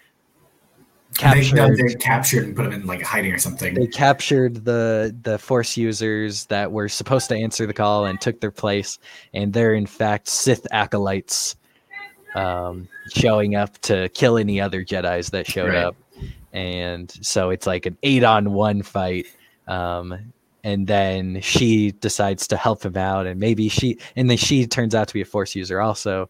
[1.13, 3.73] They, captured no, they're captured and put them in like hiding or something.
[3.75, 8.41] they captured the the force users that were supposed to answer the call and took
[8.41, 8.99] their place
[9.33, 11.57] and they're in fact sith acolytes
[12.35, 15.85] um, showing up to kill any other jedis that showed Right.
[15.85, 15.97] up
[16.53, 19.27] and so it's like an eight on one fight
[19.69, 20.33] um,
[20.67, 24.97] and then she decides to help him out and maybe she and then she turns
[24.97, 26.29] out to be a force user also.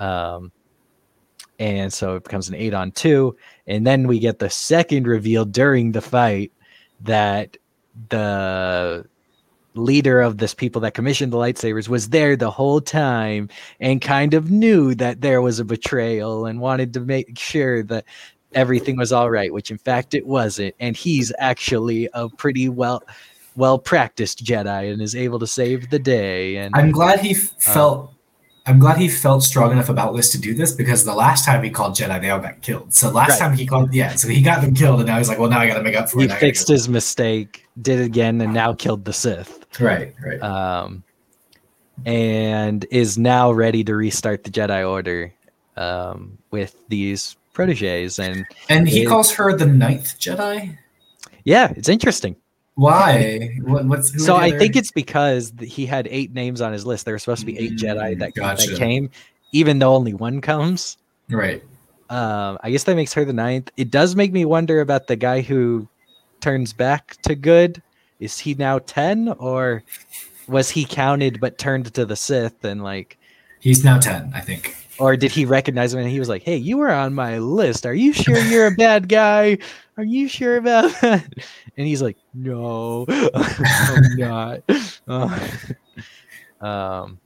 [0.00, 0.50] Um,
[1.58, 3.36] and so it becomes an eight on two.
[3.66, 6.52] And then we get the second reveal during the fight
[7.02, 7.58] that
[8.08, 9.04] the
[9.74, 14.32] leader of this people that commissioned the lightsabers was there the whole time and kind
[14.32, 18.06] of knew that there was a betrayal and wanted to make sure that
[18.54, 20.74] everything was all right which in fact it wasn't.
[20.80, 23.02] And he's actually a pretty well
[23.56, 27.54] well practiced jedi and is able to save the day and I'm glad he f-
[27.58, 28.12] felt.
[28.68, 31.62] I'm glad he felt strong enough about this to do this because the last time
[31.62, 32.92] he called Jedi, they all got killed.
[32.92, 33.38] So last Right.
[33.38, 35.60] time he called, yeah, so he got them killed, and now he's like, well, now
[35.60, 36.32] I got to make up for he it.
[36.32, 40.42] He fixed his mistake did it again and now killed the sith Right, right.
[40.42, 41.04] um,
[42.04, 45.32] and is now ready to restart the Jedi Order
[45.76, 48.18] um, with these proteges.
[48.18, 50.76] And and he it- calls her the ninth Jedi.
[51.44, 52.34] yeah, it's interesting.
[52.76, 53.58] Why?
[53.62, 57.04] What, what's So I think it's because he had eight names on his list.
[57.06, 58.70] There were supposed to be eight Jedi Mm, that, gotcha.
[58.70, 59.10] that came,
[59.52, 60.96] even though only one comes.
[61.30, 61.62] right.
[62.08, 63.70] Um, I guess that makes her the ninth.
[63.76, 65.88] It does make me wonder about the guy who
[66.40, 67.82] turns back to good.
[68.20, 69.82] Is he now 10 or
[70.46, 73.18] was he counted but turned to the Sith and like
[73.58, 74.76] He's now ten, I think.
[75.00, 77.84] or did he recognize him and he was like, "Hey, you were on my list.
[77.84, 79.58] Are you sure you're a bad guy?
[79.96, 81.24] Are you sure about that?"
[81.76, 84.62] And he's like, "No, I'm not."
[85.08, 85.48] Uh,
[86.60, 87.18] um,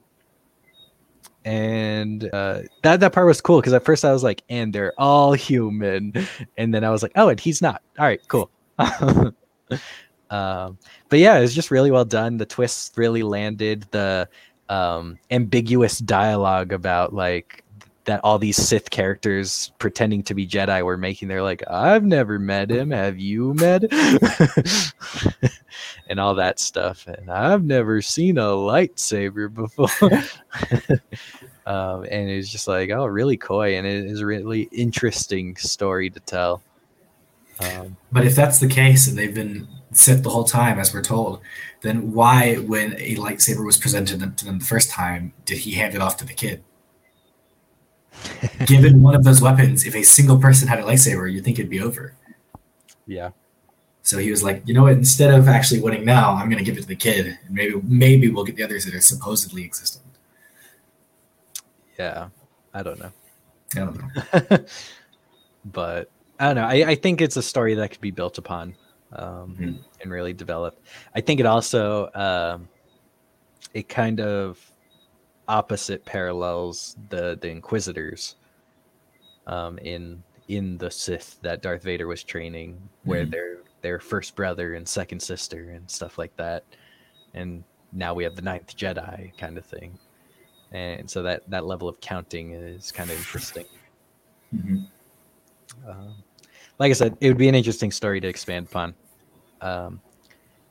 [1.45, 4.93] and uh, that that part was cool because at first I was like, "And they're
[4.99, 6.13] all human,"
[6.57, 8.51] and then I was like, "Oh, and he's not." All right, cool.
[8.79, 9.35] um,
[11.09, 12.37] but yeah, it was just really well done.
[12.37, 13.87] The twists really landed.
[13.91, 14.29] The
[14.69, 17.65] um, ambiguous dialogue about like
[18.05, 21.29] that all these Sith characters pretending to be Jedi were making.
[21.29, 22.91] They're like, I've never met him.
[22.91, 23.85] Have you met?
[26.09, 27.07] and all that stuff.
[27.07, 29.91] And I've never seen a lightsaber before.
[31.67, 36.11] um, and it's just like, oh, really coy, and it is a really interesting story
[36.11, 36.63] to tell.
[37.61, 41.03] Um, But if that's the case, and they've been Sith the whole time, as we're
[41.03, 41.41] told,
[41.83, 45.95] then why, when a lightsaber was presented to them the first time, did he hand
[45.95, 46.65] it off to the kid?
[48.67, 51.71] Given one of those weapons, if a single person had a lightsaber, you'd think it'd
[51.71, 52.15] be over.
[53.07, 53.31] yeah.
[54.03, 54.93] So he was like, you know what?
[54.95, 57.75] Instead of actually winning now, I'm going to give it to the kid, and maybe
[57.85, 60.05] maybe we'll get the others that are supposedly existent.
[61.99, 62.29] Yeah.
[62.73, 63.13] I don't know.
[63.75, 64.59] I don't know.
[65.67, 66.65] but I don't know.
[66.65, 68.75] I, I think it's a story that could be built upon
[69.13, 69.79] um, Mhm.
[70.03, 70.81] and really developed.
[71.15, 72.69] I think it also um,
[73.75, 74.59] it kind of
[75.51, 78.37] opposite parallels the the Inquisitors
[79.47, 83.31] um, in in the Sith that Darth Vader was training, where Mhm.
[83.31, 86.65] they're their first brother and second sister and stuff like that,
[87.35, 89.99] and now we have the ninth Jedi kind of thing,
[90.73, 93.67] and so that that level of counting is kind of interesting.
[94.55, 94.87] Mhm.
[95.87, 96.15] Um,
[96.79, 98.95] like I said, it would be an interesting story to expand upon.
[99.61, 100.01] Um,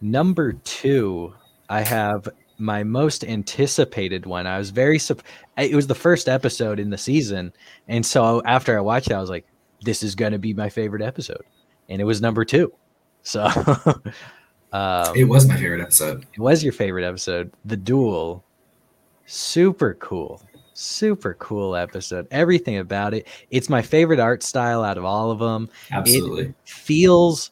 [0.01, 1.33] number two,
[1.69, 2.27] I have
[2.59, 4.45] my most anticipated one.
[4.45, 5.23] I was very sup-
[5.57, 7.53] it was the first episode in the season,
[7.87, 9.45] and so after I watched it, I was like,
[9.81, 11.43] "This is going to be my favorite episode,"
[11.89, 12.71] and it was number two.
[13.21, 13.43] So,
[14.71, 16.25] um, It was my favorite episode.
[16.33, 18.43] it was your favorite episode, the duel.
[19.25, 20.41] Super cool,
[20.73, 22.27] super cool episode.
[22.31, 23.27] Everything about it.
[23.51, 26.53] It's my favorite art style out of all of them Absolutely.
[26.65, 27.51] feels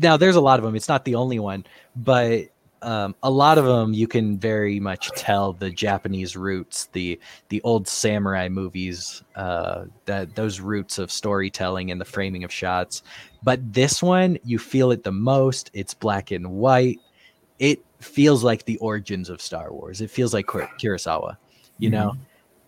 [0.00, 1.62] now there's a lot of them it's not the only one
[1.94, 2.44] but
[2.84, 7.60] um, a lot of them you can very much tell the japanese roots the the
[7.62, 13.02] old samurai movies uh, that those roots of storytelling and the framing of shots
[13.42, 17.00] but this one you feel it the most it's black and white
[17.58, 21.36] it feels like the origins of star wars it feels like Kur- kurosawa
[21.78, 22.14] you know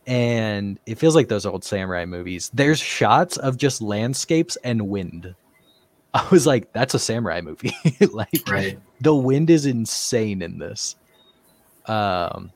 [0.07, 2.51] and it feels like those old samurai movies.
[2.55, 5.35] There's shots of just landscapes and wind.
[6.15, 7.77] I was like, that's a samurai movie.
[8.13, 8.79] like Right.
[9.01, 10.97] The wind is insane in this.
[11.87, 12.53] Um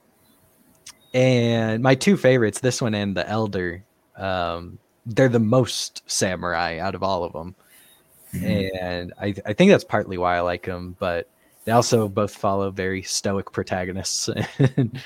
[1.12, 3.82] and my two favorites, this one and the elder,
[4.16, 7.54] um, they're the most samurai out of all of them.
[8.32, 8.70] Mhm.
[8.80, 11.28] And I, I think that's partly why I like them, but
[11.64, 14.28] they also both follow very stoic protagonists
[14.76, 15.00] and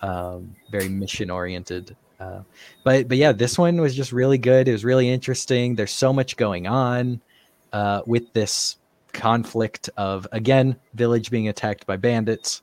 [0.00, 1.96] um, very mission oriented.
[2.20, 2.40] Uh,
[2.84, 4.68] but but yeah, this one was just really good.
[4.68, 5.74] It was really interesting.
[5.74, 7.20] There's so much going on
[7.72, 8.77] uh, with this
[9.12, 12.62] conflict of again village being attacked by bandits.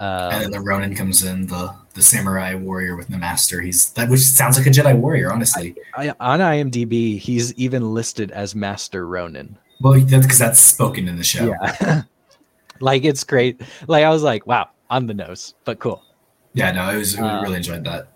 [0.00, 3.60] and Um, then the Ronin comes in, the the samurai warrior with the master.
[3.60, 5.76] He's that which sounds like a Jedi warrior, honestly.
[5.96, 9.56] I, on IMDb, he's even listed as Master Ronin.
[9.80, 11.54] Well, that's because that's spoken in the show.
[11.62, 12.02] Yeah,
[12.80, 13.60] like it's great.
[13.86, 16.02] Like I was like, wow, on the nose, but cool.
[16.54, 17.18] Yeah, no, I was.
[17.18, 18.08] Uh, really enjoyed that.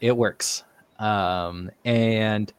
[0.00, 0.64] it works
[0.98, 2.52] um and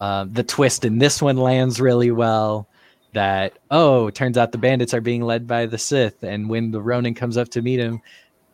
[0.00, 2.66] um the twist in this one lands really well
[3.12, 6.80] that oh turns out the bandits are being led by the sith and when the
[6.80, 8.00] ronin comes up to meet him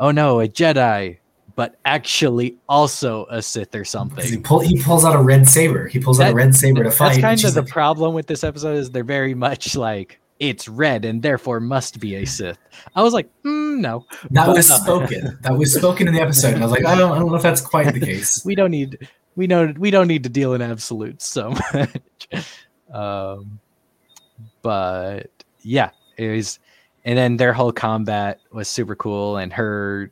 [0.00, 1.16] oh no a jedi
[1.54, 5.46] but actually also a sith or 'Cause He, something pull, he pulls out a red
[5.46, 5.86] saber.
[5.86, 7.08] He pulls out a red saber to fight.
[7.08, 10.66] that's kind of the like, problem with this episode is they're very much like it's
[10.66, 12.58] red and therefore must be a sith
[12.96, 15.38] i was like mm, no that was spoken.
[15.42, 16.54] That was spoken in the episode.
[16.54, 18.42] And I was like, I don't, I don't know if that's quite the case.
[18.46, 22.28] we don't need we know we don't need to deal in absolutes so much
[22.92, 23.60] um
[24.62, 25.30] but
[25.62, 26.58] yeah it was
[27.04, 30.10] and then their whole combat was super cool and her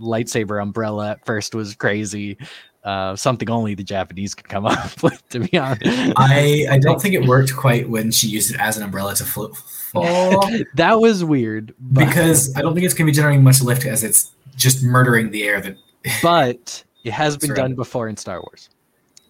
[0.00, 2.36] lightsaber umbrella at first was crazy
[2.84, 5.82] uh something only the japanese could come up with to be honest
[6.16, 9.24] I I don't think it worked quite when she used it as an umbrella to
[9.24, 9.52] fall
[10.74, 13.84] that was weird but, because I don't think it's going to be generating much lift
[13.84, 15.60] as it's just murdering the air.
[15.60, 15.76] That
[16.22, 18.70] but it has been done before in star wars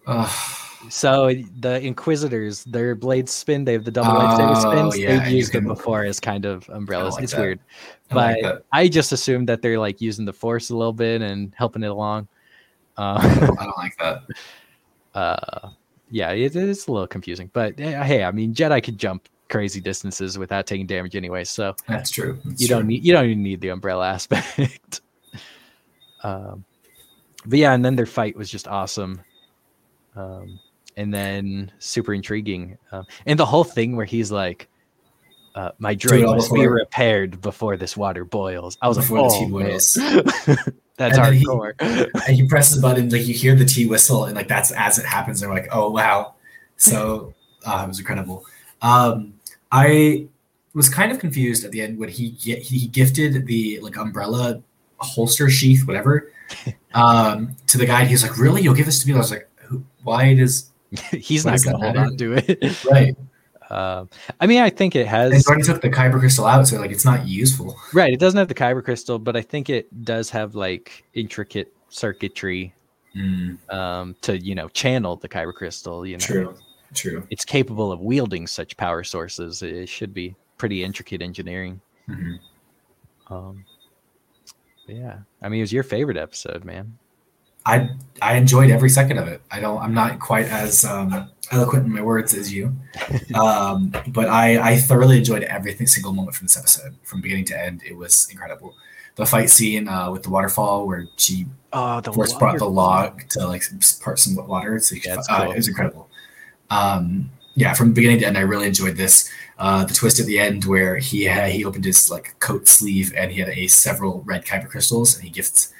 [0.07, 0.62] Ugh.
[0.89, 3.63] So the Inquisitors, their blades spin.
[3.65, 4.99] They have the double Oh, lightsaber spins.
[4.99, 7.15] yeah, They've used them before as kind of umbrellas.
[7.15, 7.41] like it's that.
[7.41, 7.59] weird,
[8.11, 8.63] I but that.
[8.71, 11.91] I just assumed that they're like using the Force a little bit and helping it
[11.91, 12.27] along.
[12.97, 14.23] Uh, I don't like that.
[15.15, 15.69] uh,
[16.11, 19.81] yeah, it is a little confusing, but eh, hey, I mean, Jedi could jump crazy
[19.81, 22.39] distances without taking damage anyway, so That's true.
[22.45, 22.77] That's you true.
[22.77, 25.01] don't need you don't even need the umbrella aspect.
[26.23, 26.63] um,
[27.45, 29.21] but yeah, and then their fight was just awesome,
[30.15, 30.59] um,
[30.97, 34.67] and then super intriguing, um, and the whole thing where he's like,
[35.55, 39.37] uh, "My droid must be repaired before this water boils." I was Before like, the
[39.37, 41.45] tea "Oh, man." boils." That's And then he-
[42.27, 44.99] and he presses the button, like you hear the tea whistle, and like that's as
[44.99, 45.39] it happens.
[45.41, 46.35] They're like, "Oh wow!"
[46.77, 47.33] So
[47.65, 48.45] uh, it was incredible.
[48.83, 49.33] Um,
[49.71, 50.27] I
[50.75, 54.61] was kind of confused at the end when he get, he gifted the like umbrella
[54.97, 56.31] holster sheath, whatever,
[56.93, 58.05] um, to the guy.
[58.05, 58.61] He was like, "Really?
[58.61, 59.49] You'll give this to me?" I was like,
[60.03, 60.69] "Why does
[61.11, 62.85] He's What not going to hold on to it.
[62.91, 63.15] right?"
[63.69, 64.09] Um,
[64.39, 65.33] I mean, I think it has.
[65.33, 67.75] And already took the kyber crystal out, so like it's not useful.
[67.93, 68.13] Right.
[68.13, 72.73] It doesn't have the kyber crystal, but I think it does have like intricate circuitry
[73.69, 76.05] um, to you know channel the kyber crystal.
[76.05, 76.55] You know, True,
[76.93, 77.27] true.
[77.29, 79.61] it's capable of wielding such power sources.
[79.63, 81.81] It should be pretty intricate engineering.
[82.09, 82.39] Mhm.
[83.29, 83.65] Um,
[84.87, 86.97] yeah, I mean, it was your favorite episode, man.
[87.65, 87.89] I
[88.21, 89.41] I enjoyed every second of it.
[89.51, 89.81] I don't.
[89.81, 92.75] I'm not quite as um, eloquent in my words as you,
[93.35, 97.59] um, but I I thoroughly enjoyed every single moment from this episode, from beginning to
[97.59, 97.81] end.
[97.85, 98.75] It was incredible.
[99.15, 103.27] The fight scene uh, with the waterfall, where she Oh, the first brought the log
[103.29, 103.63] to like
[104.01, 104.79] part some water.
[104.79, 105.51] So you could- uh, cool.
[105.51, 106.09] it was incredible.
[106.69, 109.29] Um, yeah, from beginning to end, I really enjoyed this.
[109.59, 113.13] Uh, the twist at the end where he had, he opened his like coat sleeve
[113.15, 115.71] and he had a several red kyber crystals and he gifts.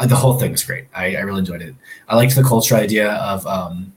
[0.00, 0.86] Uh, the whole thing was great.
[0.94, 1.74] I, I really enjoyed it.
[2.08, 3.92] I liked the culture idea of um,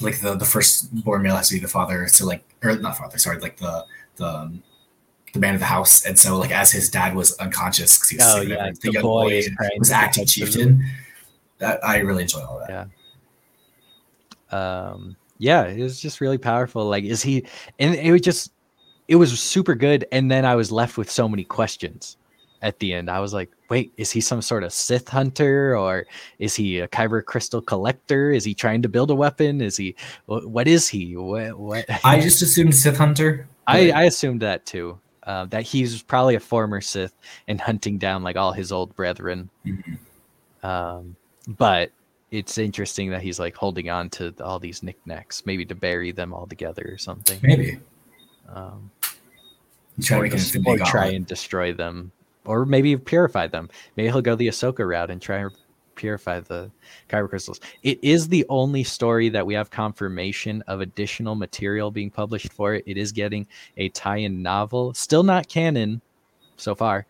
[0.00, 2.96] like the the first born male has to be the father, so like or not
[2.96, 3.84] father, sorry, like the
[4.16, 4.62] the um,
[5.34, 8.16] the man of the house, and so like as his dad was unconscious because he
[8.18, 10.84] was Oh, sick, yeah, the the young boy boy was acting chieftain.
[11.58, 12.88] That I really enjoy all that.
[14.52, 14.92] Yeah.
[14.92, 17.44] um yeah it was just really powerful like is he
[17.78, 18.52] and it was just
[19.08, 22.16] it was super good and then i was left with so many questions
[22.62, 26.06] at the end i was like wait is he some sort of sith hunter or
[26.38, 29.94] is he a kyber crystal collector is he trying to build a weapon is he
[30.26, 31.84] what is he what, what?
[32.04, 33.46] I just assumed Sith Hunter.
[33.66, 37.14] I, I assumed that too uh, that he's probably a former sith
[37.48, 39.98] and hunting down like all his old brethren Mhm.
[40.62, 41.16] um,
[41.46, 41.90] but
[42.30, 46.32] it's interesting that he's like holding on to all these knickknacks, maybe to bury them
[46.32, 47.38] all together or something.
[47.42, 47.78] maybe
[48.48, 48.90] Um,
[50.00, 52.10] trying or, to make an des- infinity or try and destroy them,
[52.44, 53.68] or maybe purify them.
[53.96, 55.50] Maybe he'll go the Ahsoka route and try and
[55.94, 56.70] purify the
[57.08, 57.60] kyber crystals.
[57.82, 62.74] It is the only story that we have confirmation of additional material being published for
[62.74, 62.84] it.
[62.86, 63.46] It is getting
[63.76, 66.00] a tie-in novel, still not canon
[66.56, 67.06] so far,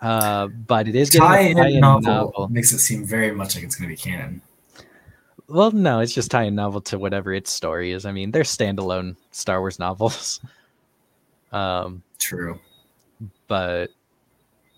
[0.00, 2.48] uh, but it is getting a tie-in tie-in novel, novel.
[2.48, 4.40] makes it seem very much like it's going to be canon.
[5.46, 8.06] Well, no, it's just tie-in novel to whatever its story is.
[8.06, 10.40] I mean, they're standalone Star Wars novels.
[11.52, 12.58] um, True.
[13.46, 13.90] but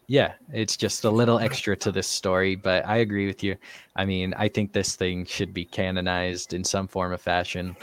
[0.08, 2.54] yeah, it's just a little extra to this story.
[2.54, 3.56] But I agree with you.
[3.96, 7.76] I mean, I think this thing should be canonized in some form of fashion.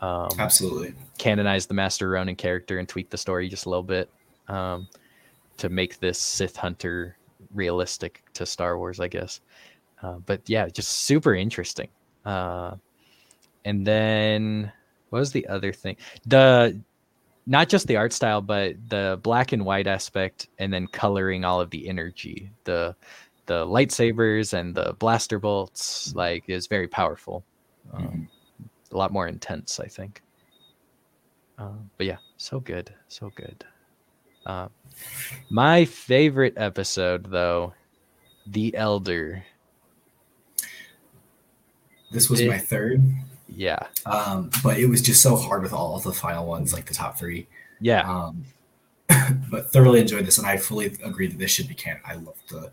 [0.00, 0.94] Um, Absolutely.
[1.18, 4.08] canonize the Master Ronin character and tweak the story just a little bit
[4.46, 4.88] um,
[5.56, 7.16] to make this Sith Hunter
[7.52, 9.40] realistic to Star Wars, I guess.
[10.02, 11.88] Uh, but yeah, just super interesting.
[12.24, 12.76] Uh,
[13.64, 14.72] and then
[15.10, 15.96] what was the other thing?
[16.26, 16.80] The
[17.48, 21.60] not just the art style, but the black and white aspect, and then coloring all
[21.60, 22.94] of the energy, the
[23.46, 27.42] the lightsabers and the blaster bolts, like is very powerful.
[27.94, 28.28] Um,
[28.92, 30.22] a lot more intense, I think.
[31.56, 33.64] Uh, but yeah, so good, so good.
[34.44, 34.68] Uh,
[35.50, 37.72] my favorite episode, though,
[38.46, 39.42] The Elder.
[42.10, 43.02] This was It- my third,
[43.48, 46.86] Yeah, um, but it was just so hard with all of the final ones, like
[46.86, 47.46] the top three.
[47.80, 48.44] yeah, Um,
[49.50, 52.02] but thoroughly enjoyed this, and I fully agree that this should be canon.
[52.04, 52.70] I love the,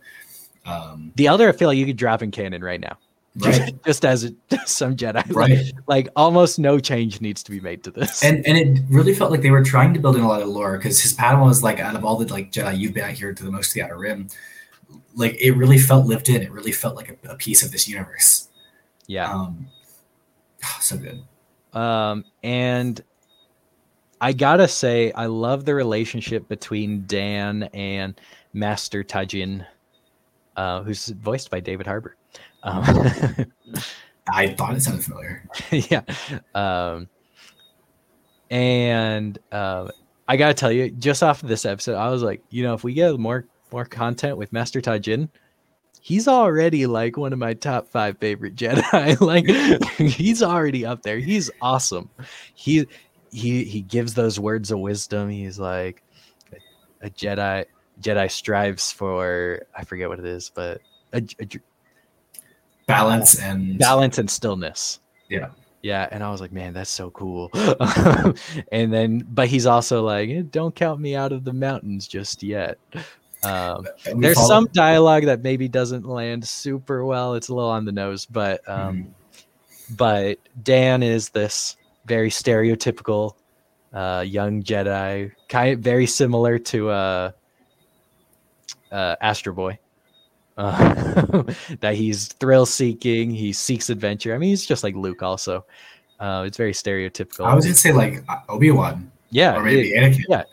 [0.70, 2.98] um, The other, I feel like you could drop in canon right now,
[3.38, 4.34] right, just as
[4.66, 5.16] some Jedi.
[5.16, 5.72] Like, right.
[5.88, 8.22] like almost no change needs to be made to this.
[8.24, 10.50] And and it really felt like they were trying to build in a lot of
[10.50, 13.12] lore because his Padawan was like, out of all the like Jedi you've been out
[13.12, 14.28] here to the most of the Outer Rim,
[15.16, 16.42] like it really felt lived in.
[16.42, 18.50] It really felt like a, a piece of this universe.
[19.08, 19.68] yeah, Um,
[20.82, 21.24] so good.
[21.74, 23.02] Um, and
[24.22, 28.20] I gotta say, I love the relationship between Dan and
[28.54, 29.66] Master Tajin,
[30.56, 32.16] uh, who's voiced by David Harbour.
[32.64, 32.84] Um,
[34.34, 35.48] I thought it sounded familiar.
[35.72, 36.02] yeah.
[36.56, 37.08] Um,
[38.50, 39.90] and uh,
[40.28, 42.84] I gotta tell you, just off of this episode, I was like, you know, if
[42.84, 45.30] we get more more content with Master Tajin,
[46.06, 49.20] he's already like one of my top five favorite Jedi.
[49.20, 49.48] like
[49.98, 51.18] he's already up there.
[51.18, 52.12] He's awesome.
[52.54, 52.88] He
[53.32, 55.30] he he gives those words of wisdom.
[55.30, 56.04] He's like
[57.02, 57.66] a Jedi.
[58.02, 60.80] Jedi strives for I forget what it is, but
[61.12, 61.48] a, a
[62.86, 65.00] Balance and balance and stillness.
[65.28, 65.50] Yeah.
[65.82, 67.52] Yeah, and I was like, man, that's so cool.
[68.72, 72.42] and then, but he's also like, "Eh, don't count me out of the mountains just
[72.42, 72.80] yet.
[73.46, 73.86] Um,
[74.22, 77.36] there's follow- some dialogue that maybe doesn't land super well.
[77.36, 79.96] It's a little on the nose, but um, Mm-hmm.
[79.96, 83.34] but Dan is this very stereotypical
[83.94, 87.32] uh, young Jedi, kind of very similar to uh,
[88.92, 89.80] uh, Astro Boy.
[90.58, 91.44] Uh,
[91.82, 94.34] that he's thrill seeking, he seeks adventure.
[94.34, 95.66] I mean, he's just like Luke, also.
[96.20, 97.46] Uh, it's very stereotypical.
[97.46, 100.46] I was gonna say like Obi Wan yeah, or maybe it- Anakin.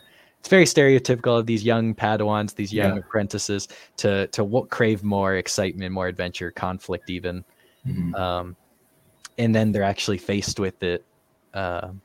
[0.43, 2.99] It's very stereotypical of these young Padawans, these young Yeah.
[2.99, 7.45] apprentices to to w- crave more excitement, more adventure, conflict, even.
[7.87, 8.13] Mhm.
[8.13, 8.57] Um,
[9.37, 11.05] and then they're actually faced with it.
[11.53, 12.01] Um,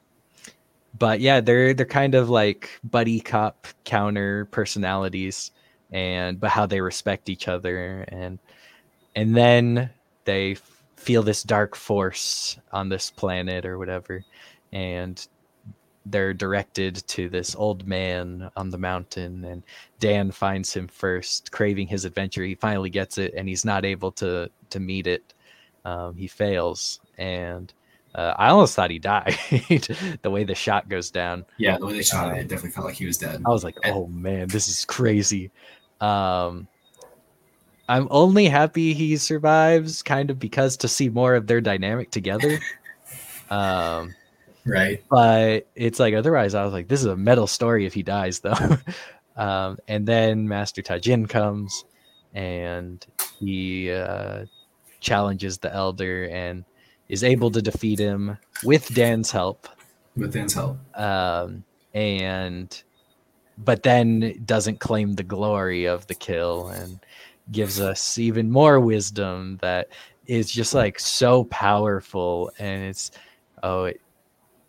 [0.96, 5.50] but yeah, they're they're kind of like buddy cop counter personalities,
[5.90, 8.38] and but how they respect each other, and
[9.16, 9.90] and then
[10.26, 10.56] they
[10.94, 14.24] feel this dark force on this planet or whatever,
[14.72, 15.26] and
[16.10, 19.62] they're directed to this old man on the mountain and
[20.00, 22.44] Dan finds him first craving his adventure.
[22.44, 25.34] He finally gets it and he's not able to to meet it.
[25.84, 27.72] Um, he fails and
[28.14, 29.36] uh, I almost thought he died
[30.22, 31.44] the way the shot goes down.
[31.56, 33.42] Yeah, the way they shot it, it definitely felt like he was dead.
[33.46, 35.50] I was like oh man this is crazy.
[36.00, 36.68] Um
[37.90, 42.58] I'm only happy he survives kind of because to see more of their dynamic together.
[43.50, 44.14] Um,
[44.68, 45.02] right.
[45.10, 48.40] but it's like otherwise, I was like, this is a metal story if he dies,
[48.40, 48.78] though.
[49.36, 51.84] um, and then Master Tajin comes
[52.34, 53.04] and
[53.38, 54.44] he uh,
[55.00, 56.64] challenges the Elder and
[57.08, 59.68] is able to defeat him with Dan's help.
[60.16, 60.78] With Dan's help.
[60.98, 61.64] Um,
[61.94, 62.82] and
[63.58, 67.00] but then doesn't claim the glory of the kill and
[67.50, 69.88] gives us even more wisdom that
[70.26, 73.10] is just like so powerful and it's
[73.62, 74.00] oh it,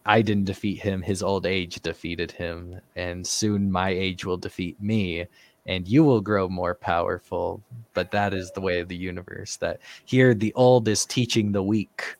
[0.09, 4.81] i didn't defeat him his old age defeated him and soon my age will defeat
[4.81, 5.25] me
[5.69, 7.61] and you will grow more powerful.
[7.93, 11.63] But that is the way of the universe that here the old is teaching the
[11.63, 12.15] weak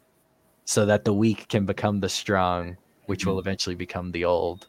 [0.66, 3.40] so that the weak can become the strong which will mm-hmm.
[3.48, 4.68] eventually become the old.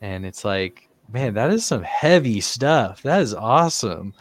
[0.00, 3.02] And it's like man that is some heavy stuff.
[3.02, 4.14] That is awesome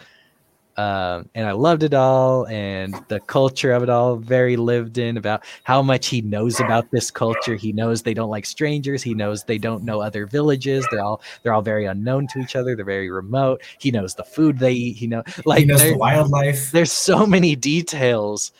[0.77, 5.15] um, and I loved it all, and the culture of it all very lived in
[5.15, 7.55] about how much he knows about this culture.
[7.55, 9.01] He knows they don't like strangers.
[9.01, 10.85] He knows they don't know other villages.
[10.91, 12.75] They're all they're all very unknown to each other.
[12.75, 13.61] They're very remote.
[13.79, 14.97] He knows the food they eat.
[14.97, 16.71] He know like he knows there- the wildlife.
[16.71, 18.51] there's so many details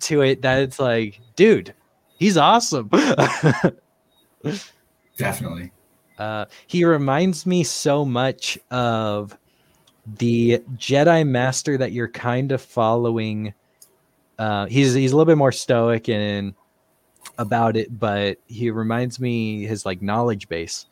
[0.00, 1.72] to it that it's like, dude,
[2.18, 2.90] he's awesome.
[5.16, 5.70] Definitely.
[6.18, 9.36] Uh, he reminds me so much of
[10.06, 13.54] the Jedi Master that you're kind of following.
[14.38, 16.54] Uh, he's he's a little bit more stoic and
[17.38, 20.86] about it, but he reminds me his like knowledge base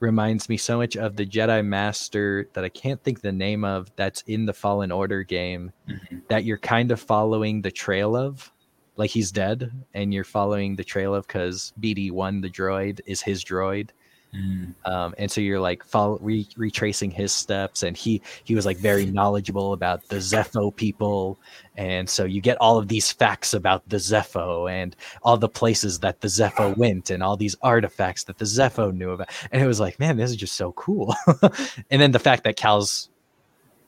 [0.00, 3.90] reminds me so much of the Jedi Master that I can't think the name of
[3.96, 6.22] that's in the Fallen Order game Mhm.
[6.28, 8.52] that you're kind of following the trail of.
[8.98, 13.44] Like he's dead, and you're following the trail of because BD1, the droid, is his
[13.44, 13.90] droid
[14.36, 14.74] Mm.
[14.84, 18.76] um, and so you're like follow, re- retracing his steps and he he was like
[18.76, 21.38] very knowledgeable about the Zeffo people.
[21.76, 26.00] And so you get all of these facts about the Zeffo and all the places
[26.00, 29.30] that the Zeffo went and all these artifacts that the Zeffo knew about.
[29.52, 31.14] And it was like man this is just so cool.
[31.90, 33.08] And then the fact that cal's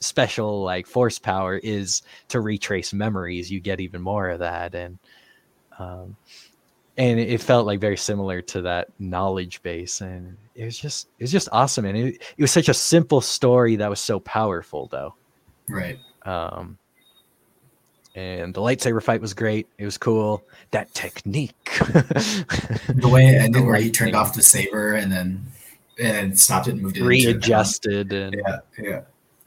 [0.01, 4.75] special like force power is to retrace memories you get even more of that.
[4.75, 4.99] And
[5.79, 6.16] um,
[6.99, 11.25] and it felt like very similar to that knowledge base and it was just it
[11.25, 14.89] was just awesome and it, it was such a simple story that was so powerful
[14.89, 15.15] though.
[15.69, 15.99] Right.
[16.25, 16.77] um
[18.15, 19.69] and the lightsaber fight was great.
[19.79, 20.43] It was cool.
[20.73, 21.55] That technique.
[21.79, 25.47] The way it ended, where he turned off the saber and then
[26.01, 29.01] and stopped it and moved it readjusted and Yeah, yeah.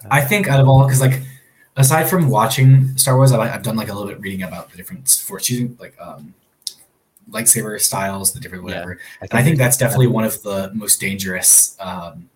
[0.09, 1.21] I think out of all, because like
[1.75, 4.77] aside from watching Star Wars, I've, I've done like a little bit reading about the
[4.77, 6.33] different force using like um
[7.29, 8.99] lightsaber styles, the different Yeah, whatever.
[9.21, 12.29] And I think that's definitely one of the most dangerous um,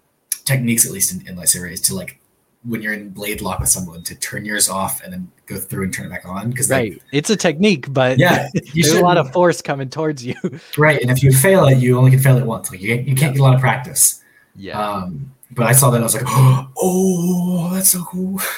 [0.46, 2.20] techniques, at least in, in lightsaber, is to like
[2.64, 5.84] when you're in blade lock with someone to turn yours off and then go through
[5.84, 6.50] and turn it back on.
[6.50, 10.26] Because right it's a technique but yeah, you there's a lot of force coming towards
[10.26, 10.36] you
[10.78, 11.00] right.
[11.02, 12.72] And if you fail it, you only can fail it once.
[12.72, 14.24] Like you, you can't get a lot of practice.
[14.56, 16.26] yeah Um, but I saw that and I was like,
[16.78, 18.40] oh, that's so cool.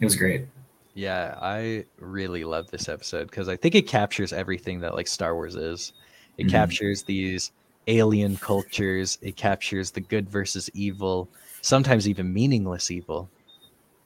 [0.00, 0.46] It was great.
[0.94, 5.34] Yeah, I really love this episode because I think it captures everything that like Star
[5.34, 5.92] Wars is.
[6.38, 6.78] It Mhm.
[6.84, 7.50] captures these
[7.88, 9.18] alien cultures.
[9.20, 13.32] It captures the good versus evil, sometimes even meaningless evil.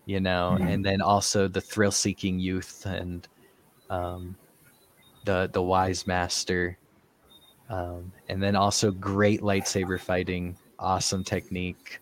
[0.06, 0.68] You know, Mhm.
[0.68, 3.28] and then also the thrill-seeking youth and
[3.90, 4.38] um,
[5.24, 6.78] the the wise master,
[7.70, 12.00] um, and then also great lightsaber fighting, awesome technique,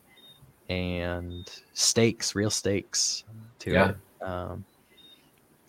[0.68, 3.24] and stakes, real stakes
[3.60, 3.90] to Yeah.
[3.90, 3.98] it.
[4.26, 4.66] Um,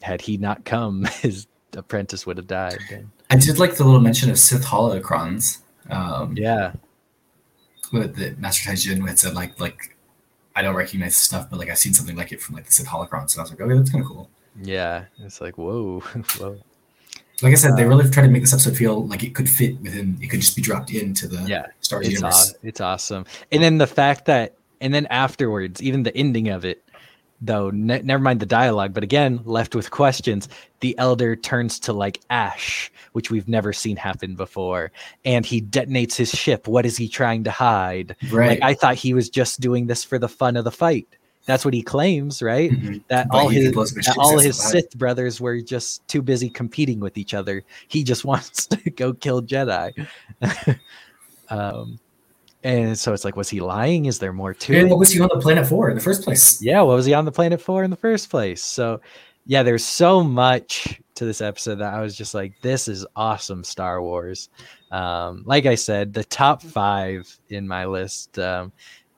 [0.02, 2.80] had he not come, his apprentice would have died.
[2.92, 5.60] And, I did like the little mention of Sith holocrons.
[5.90, 6.74] Um, yeah,
[7.92, 9.96] with the Master Tajin had said like like
[10.56, 12.72] I don't recognize the stuff, but like I've seen something like it from like the
[12.74, 14.30] Sith holocrons, and I was like, okay, that's kind of cool.
[14.62, 15.06] yeah.
[15.20, 16.00] It's like whoa,
[16.40, 16.58] whoa.
[17.44, 19.80] Like I said, they really tried to make this episode feel like it could fit
[19.82, 20.18] within.
[20.22, 22.54] It could just be dropped into the Yeah, Star Wars It's universe.
[22.54, 23.26] aw- it's awesome.
[23.52, 26.84] And then the fact that, and then afterwards, even the ending of it,
[27.42, 27.70] though.
[27.70, 30.50] Ne- never mind the dialogue, but again, left with questions.
[30.80, 34.92] The elder turns to like ash, which we've never seen happen before,
[35.26, 36.68] and he detonates his ship.
[36.68, 38.16] What is he trying to hide?
[38.32, 38.60] Right.
[38.60, 41.08] Like I thought he was just doing this for the fun of the fight.
[41.46, 42.70] That's what he claims, right?
[42.72, 43.04] Mhm.
[43.08, 44.62] That all his blows up his all his.
[44.62, 47.64] Sith brothers were just too busy competing with each other.
[47.88, 50.08] He just wants to go kill Jedi.
[51.50, 52.00] um,
[52.68, 54.06] and so it's like, was he lying?
[54.06, 54.90] Is there more to And it?
[54.90, 56.62] what was he on the planet for in the first place?
[56.62, 58.64] Yeah, what was he on the planet for in the first place?
[58.64, 59.02] So,
[59.46, 63.64] yeah, there's so much to this episode that I was just like, this is awesome
[63.64, 64.50] Star Wars.
[64.92, 68.72] Um, like I said, the top five in my list, um,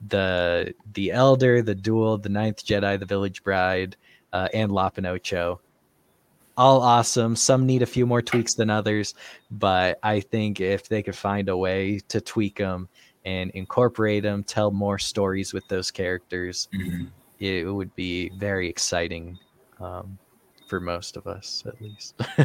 [0.08, 3.96] the the Elder, the Duel, the Ninth Jedi, the Village Bride,
[4.32, 5.60] uh, and Lop and Ocho.
[6.56, 7.36] all awesome.
[7.36, 9.14] Some need a few more tweaks than others,
[9.50, 12.88] but I think if they could find a way to tweak them
[13.24, 17.08] and incorporate them, tell more stories with those characters, Mhm.
[17.38, 19.38] it would be very exciting
[19.80, 20.18] um,
[20.66, 22.14] for most of us, at least.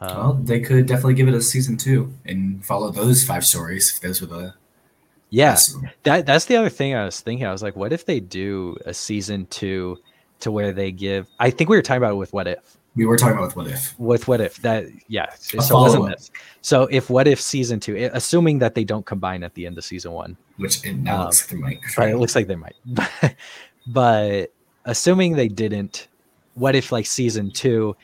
[0.00, 3.92] um, Well, they could definitely give it a season two and follow those five stories.
[3.94, 4.54] If those were the
[5.30, 5.74] yeah, that's-
[6.04, 7.46] that that's the other thing I was thinking.
[7.46, 9.98] I was like, what if they do a season two
[10.40, 11.28] to where they give?
[11.40, 12.76] I think we were talking about it with what if.
[12.96, 13.98] We were talking about with what if.
[13.98, 15.26] with what if that yeah.
[15.38, 16.30] So A it wasn't this.
[16.62, 19.84] So if what if season two assuming that they don't combine at the end of
[19.84, 21.80] season one Which it now Um, looks like they might.
[21.96, 22.76] but it looks like they might.
[23.86, 24.52] But
[24.84, 26.08] assuming they didn't
[26.54, 27.96] what if like season two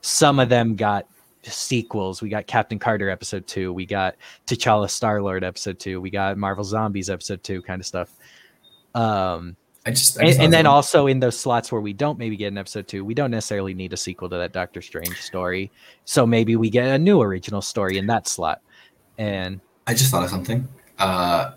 [0.00, 1.06] some of them got
[1.44, 2.20] sequels.
[2.22, 4.16] We got captain carter episode two we got
[4.46, 8.10] t'challa star lord episode two we got marvel zombies episode two kind of stuff.
[8.94, 9.56] Um
[9.86, 12.18] I just, I and, just thought and then also in those slots where we don't
[12.18, 15.20] maybe get an episode two, we don't necessarily need a sequel to that Doctor Strange
[15.20, 15.70] story.
[16.06, 18.62] So maybe we get a new original story in that slot.
[19.18, 20.66] And I just thought of something
[20.98, 21.52] uh,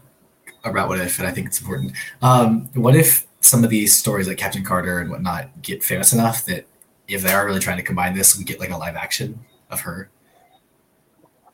[0.65, 1.93] about what if, and I think it's important.
[2.21, 6.43] Um, what if some of these stories like Captain Carter and whatnot get famous enough
[6.45, 6.65] that
[7.07, 9.39] if they are really trying to combine this, we get like a live action
[9.69, 10.09] of her?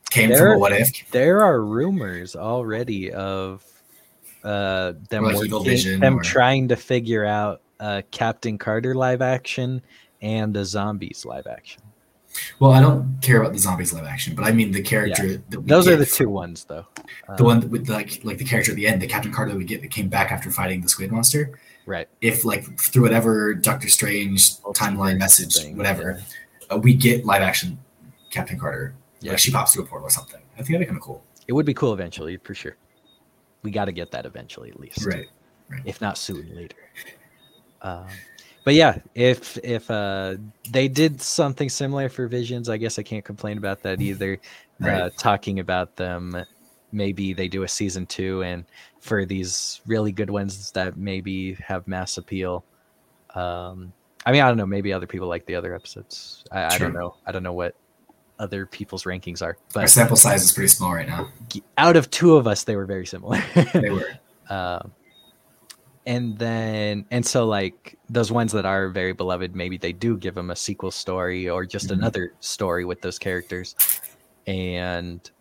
[0.10, 0.90] Came from There- a what if?
[1.12, 3.64] there are rumors already of
[4.44, 9.82] uh, them like working- them or- trying to figure out uh, Captain Carter live action
[10.22, 11.82] and the zombies live action.
[12.60, 15.60] Well, I don't care about the zombies live action, but I mean the character that
[15.62, 16.88] we Those are the from- two ones, though.
[17.38, 19.58] The Um, one with like like the character at the end, the Captain Carter that
[19.58, 21.60] we get that came back after fighting the Squid Monster.
[21.86, 22.08] right?
[22.22, 26.24] If like through whatever Doctor Strange timeline message, thing, whatever,
[26.72, 27.78] uh, we get live action
[28.32, 28.96] Captain Carter.
[29.20, 29.32] Yeah.
[29.32, 30.40] Like she pops through a portal or something.
[30.54, 31.24] I think that'd be kind of cool.
[31.48, 32.76] It would be cool eventually, for sure.
[33.64, 35.06] We got to get that eventually, at least.
[35.06, 35.28] Right.
[35.86, 36.76] if not soon later.
[37.82, 38.08] Um,
[38.64, 40.36] but yeah, if if uh,
[40.72, 44.40] they did something similar for Visions, I guess I can't complain about that either.
[44.84, 46.44] Uh, talking about them,
[46.92, 48.66] maybe they do a season two, and
[49.00, 52.64] for these really good ones that maybe have mass appeal.
[53.36, 53.92] Um,
[54.26, 54.66] I mean, I don't know.
[54.66, 56.46] Maybe other people like the other episodes.
[56.52, 57.16] I, I don't know.
[57.26, 57.76] I don't know what
[58.44, 61.30] other people's rankings are, But Our sample size is pretty small right now.
[61.78, 63.42] out of two of us, they were very similar.
[63.74, 64.12] They were.
[64.50, 64.92] um,
[66.06, 70.36] and then and so like those ones that are very beloved maybe they do give
[70.36, 71.94] them a sequel story or just Mhm.
[71.94, 73.74] another story with those characters
[74.46, 75.32] and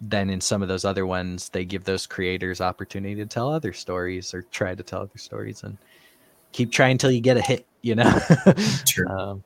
[0.00, 3.74] then in some of those other ones they give those creators opportunity to tell other
[3.74, 5.76] stories or try to tell other stories and
[6.52, 8.18] keep trying until you get a hit you know
[8.86, 9.06] Sure.
[9.12, 9.44] um,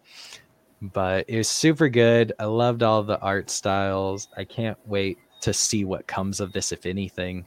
[0.93, 5.53] but it was super good i loved all the art styles i can't wait to
[5.53, 7.45] see what comes of this if anything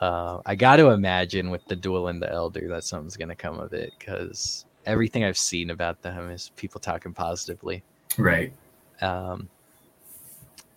[0.00, 3.34] uh, I got to imagine with the duel and the elder that something's going to
[3.34, 7.82] come of it because everything I've seen about them is people talking positively.
[8.16, 8.52] Right.
[9.00, 9.48] Um,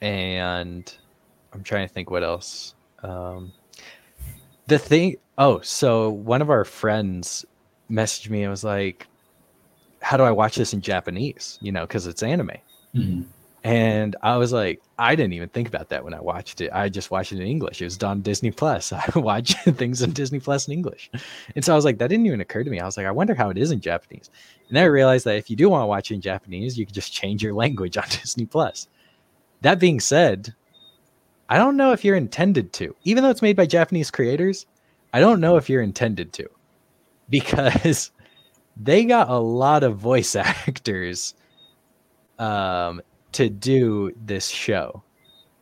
[0.02, 0.91] and
[1.53, 2.73] I'm trying to think what else.
[3.03, 3.53] Um,
[4.65, 7.45] the thing, oh, so one of our friends
[7.91, 9.07] messaged me and was like,
[10.02, 11.57] How do I watch this in Japanese?
[11.61, 12.52] You know, because it's anime.
[12.95, 13.26] Mhm.
[13.64, 16.72] And I was like, I didn't even think about that when I watched it.
[16.73, 17.80] I just watched it in English.
[17.80, 18.91] It was on Disney Plus.
[18.94, 21.11] I watch things on Disney Plus in English.
[21.56, 22.80] And so I was like, that didn't even occur to me.
[22.80, 24.32] I was like, I wonder how it is in Japanese.
[24.68, 26.86] And then I realized that if you do want to watch it in Japanese, you
[26.88, 28.88] can just change your language on Disney Plus.
[29.61, 30.56] That being said,
[31.48, 32.95] I don't know if you're intended to.
[33.03, 34.65] Even though it's made by Japanese creators,
[35.14, 36.49] I don't know if you're intended to.
[37.30, 38.10] Because
[38.84, 41.36] they got a lot of voice actors
[42.40, 43.02] um
[43.32, 45.03] to do this show.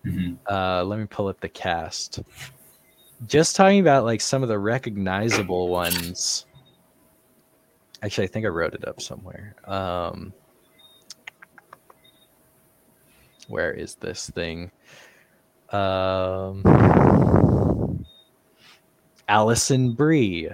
[0.06, 0.38] Mhm.
[0.50, 2.20] Uh, let me pull up the cast.
[3.28, 6.46] Just talking about like some of the recognizable ones.
[8.02, 9.56] Actually, I think I wrote it up somewhere.
[9.66, 10.34] Um,
[13.50, 14.72] where is this thing?
[15.72, 16.64] Um,
[19.28, 20.50] Alison Brie,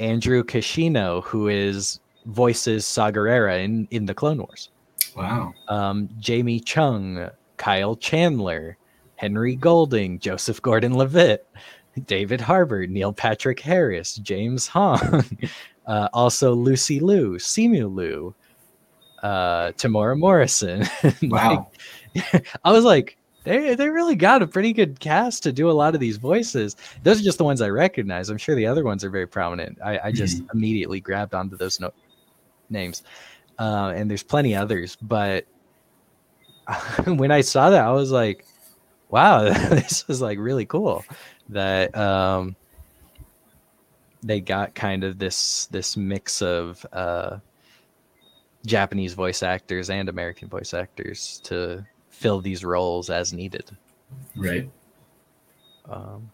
[0.00, 4.70] Andrew Kishino, who is voices Saw Gerrera in in the Clone Wars
[5.16, 5.54] Wow.
[5.68, 8.76] um, Jamie Chung, Kyle Chandler,
[9.16, 11.46] Henry Golding, Joseph Gordon Levitt,
[12.06, 15.24] David Harbour, Neil Patrick Harris, James Hong,
[15.86, 18.34] uh, also Lucy Liu, Simu Liu,
[19.22, 20.86] uh, Temuera Morrison.
[21.22, 21.70] Wow.
[22.14, 25.72] Like, I was like, they they really got a pretty good cast to do a
[25.72, 26.76] lot of these voices.
[27.02, 28.28] Those are just the ones I recognize.
[28.28, 29.78] I'm sure the other ones are very prominent.
[29.84, 31.92] I, I just immediately grabbed onto those no-
[32.68, 33.02] names,
[33.58, 34.96] uh, and there's plenty others.
[35.00, 35.46] But
[37.06, 38.44] when I saw that, I was like,
[39.08, 41.04] "Wow, this was like really cool."
[41.48, 42.56] That um,
[44.22, 47.38] they got kind of this this mix of uh,
[48.66, 51.86] Japanese voice actors and American voice actors to
[52.20, 53.70] fill these roles as needed.
[54.36, 54.68] Right.
[55.88, 56.30] Um,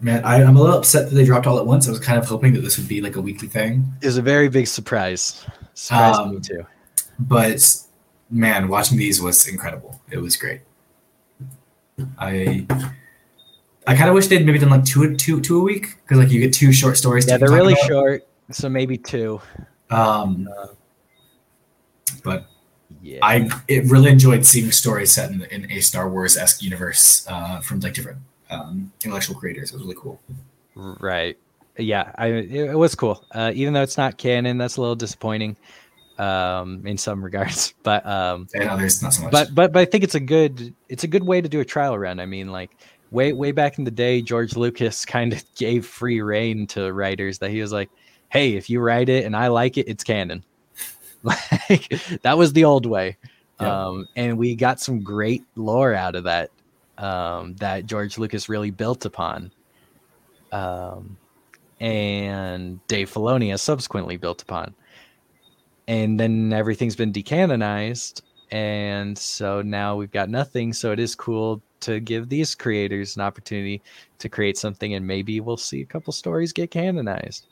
[0.00, 1.86] Man, I, I'm a little upset that they dropped all at once.
[1.86, 3.84] I was kind of hoping that this would be like a weekly thing.
[4.00, 5.44] it was a very big surprise.
[5.74, 6.66] Surprised Um, me too.
[7.20, 7.62] But
[8.28, 10.00] man, watching these was incredible.
[10.10, 10.62] It was great.
[12.18, 12.66] I
[13.86, 16.30] I kind of wish they'd maybe done like two two two a week because like
[16.32, 17.28] you get two short stories.
[17.28, 17.86] Yeah, to they're really about.
[17.86, 19.40] short, so maybe two.
[19.90, 20.66] Um, Uh,
[22.24, 22.46] but
[23.02, 27.26] Yeah, I it really enjoyed seeing stories set in, in a Star Wars esque universe
[27.28, 28.18] uh, from like different
[28.48, 29.70] um, intellectual creators.
[29.70, 30.20] It was really cool.
[30.74, 31.36] right.
[31.78, 33.24] Yeah, I it, was cool.
[33.32, 35.56] Uh, even though it's not canon, that's a little disappointing
[36.18, 37.74] um, in some regards.
[37.82, 39.32] But um, And others not so much.
[39.32, 41.64] but but but I think it's a good it's a good way to do a
[41.64, 42.20] trial run.
[42.20, 42.70] I mean, like
[43.10, 47.38] way way back in the day, George Lucas kind of gave free reign to writers
[47.38, 47.90] that he was like,
[48.28, 50.44] "Hey, if you write it and I like it, it's canon."
[51.68, 51.88] like
[52.22, 53.16] that was the old way,
[53.60, 53.86] Yeah.
[53.86, 56.50] um, and we got some great lore out of that
[56.98, 59.52] um, that George Lucas really built upon.
[60.50, 61.16] Um,
[61.80, 64.74] and Dave Filoni has subsequently built upon.
[65.88, 68.22] And then everything's been decanonized,
[68.52, 70.72] and so now we've got nothing.
[70.72, 73.82] So it is cool to give these creators an opportunity
[74.18, 77.46] to create something, and maybe we'll see a couple stories get canonized.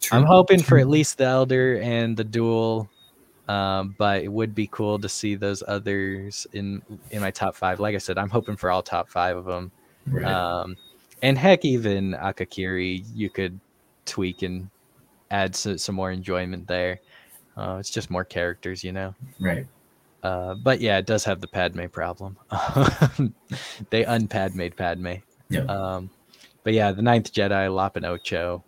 [0.00, 0.18] True.
[0.18, 2.88] I'm hoping for at least the Elder and the Duel,
[3.48, 7.80] um, but it would be cool to see those others in in my top five.
[7.80, 9.70] Like I said, I'm hoping for all top five of them.
[10.06, 10.24] Right.
[10.24, 10.76] Um,
[11.22, 13.58] and heck, even Akakiri, you could
[14.04, 14.68] tweak and
[15.30, 17.00] add so, some more enjoyment there.
[17.56, 19.14] Uh, it's just more characters, you know.
[19.40, 19.66] right.
[20.22, 22.36] Uh, but yeah, it does have the Padme problem.
[23.90, 25.14] they unpadmade Padme.
[25.48, 25.60] Yeah.
[25.60, 26.10] Um,
[26.64, 28.64] but yeah, the Ninth Jedi, Lop and Ocho.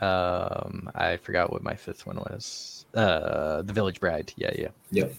[0.00, 2.84] Um, I forgot what my fifth one was.
[2.94, 4.32] Uh, the Village Bride.
[4.36, 4.68] Yeah, yeah.
[4.90, 5.14] Yep.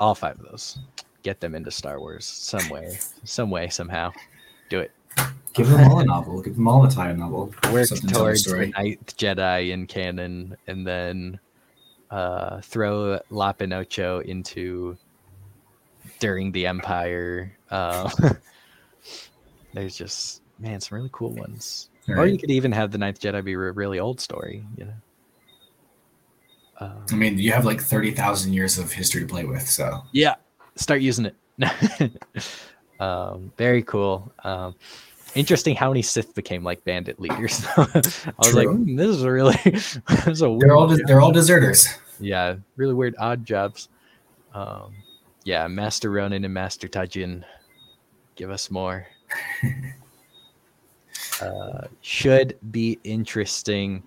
[0.00, 0.78] All five of those.
[1.22, 4.12] Get them into Star Wars some way, some way, somehow.
[4.68, 4.92] Do it.
[5.54, 6.42] Give them all a novel.
[6.42, 7.52] Give them all a tie novel.
[7.72, 8.72] Work Something to towards the story.
[8.76, 11.40] Ninth Jedi in canon, and then
[12.10, 14.96] uh, throw Lop and Ocho into
[16.18, 17.56] during the Empire.
[17.70, 18.10] Uh,
[19.72, 21.88] there's just man, some really cool ones.
[22.08, 24.92] Or you could even have the Ninth Jedi be a really old story, you know.
[26.78, 30.02] Um, I mean, you have like thirty thousand years of history to play with, so
[30.12, 30.34] yeah,
[30.76, 32.12] start using it.
[33.00, 34.30] um, very cool.
[34.44, 34.74] Um,
[35.34, 37.64] interesting how many Sith became like bandit leaders.
[37.76, 37.86] I
[38.38, 38.68] was like.
[38.68, 41.88] "Hmm, this is a really, this is a weird they're all they're all deserters.
[42.20, 43.88] yeah, really weird odd jobs.
[44.54, 44.94] Um,
[45.44, 47.44] yeah, Master Ronin and Master Tajin,
[48.34, 49.06] give us more.
[51.40, 54.02] Uh, should be interesting.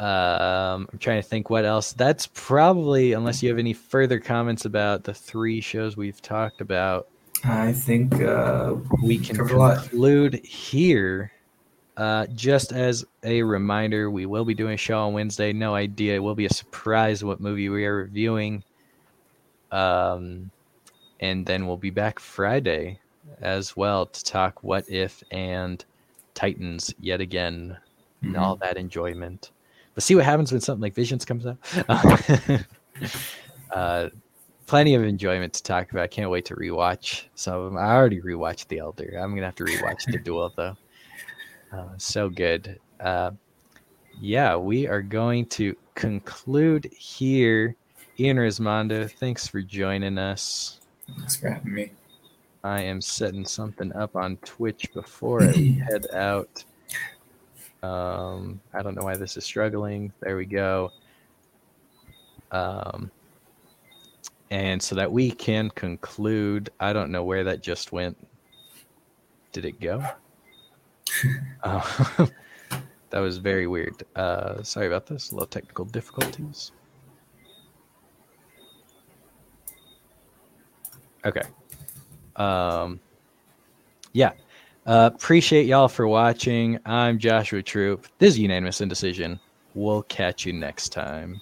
[0.00, 1.92] Um, I'm trying to think what else.
[1.92, 7.08] That's probably, unless you have any further comments about the three shows we've talked about,
[7.44, 11.32] I think uh, we can conclude here.
[11.96, 15.52] Uh, just as a reminder, we will be doing a show on Wednesday.
[15.52, 16.14] No idea.
[16.14, 18.62] It will be a surprise what movie we are reviewing.
[19.72, 20.50] Um,
[21.18, 23.00] and then we'll be back Friday
[23.40, 25.84] as well to talk What If and
[26.34, 27.76] Titans yet again.
[28.22, 28.60] and all Mhm.
[28.60, 29.52] that enjoyment.
[29.94, 31.56] But see what happens when something like Visions comes out.
[33.70, 34.08] uh,
[34.66, 36.02] plenty of enjoyment to talk about.
[36.02, 37.76] I can't wait to rewatch some of them.
[37.78, 39.18] I already rewatched The Elder.
[39.20, 40.76] I'm gonna have to rewatch The Duel though.
[41.72, 42.78] Uh, so good.
[42.98, 43.30] Uh,
[44.20, 47.76] yeah, we are going to conclude here.
[48.18, 50.80] Ian Rismondo, thanks for joining us.
[51.16, 51.92] Thanks for having me.
[52.64, 55.52] I am setting something up on Twitch before I
[55.88, 56.64] head out.
[57.82, 60.12] Um, I don't know why this is struggling.
[60.20, 60.90] There we go.
[62.50, 63.10] Um,
[64.50, 66.70] and so that we can conclude.
[66.80, 68.16] I don't know where that just went.
[69.52, 70.02] Did it go?
[71.62, 72.26] Uh,
[73.10, 74.02] that was very weird.
[74.16, 75.30] Uh, sorry about this.
[75.30, 76.72] A little technical difficulties.
[81.24, 81.42] Okay.
[82.38, 83.00] Um,
[84.12, 84.32] yeah.
[84.86, 86.78] Uh, appreciate y'all for watching.
[86.86, 88.06] I'm Joshua Troop.
[88.18, 89.38] This is Unanimous Indecision.
[89.74, 91.40] We'll catch you next time.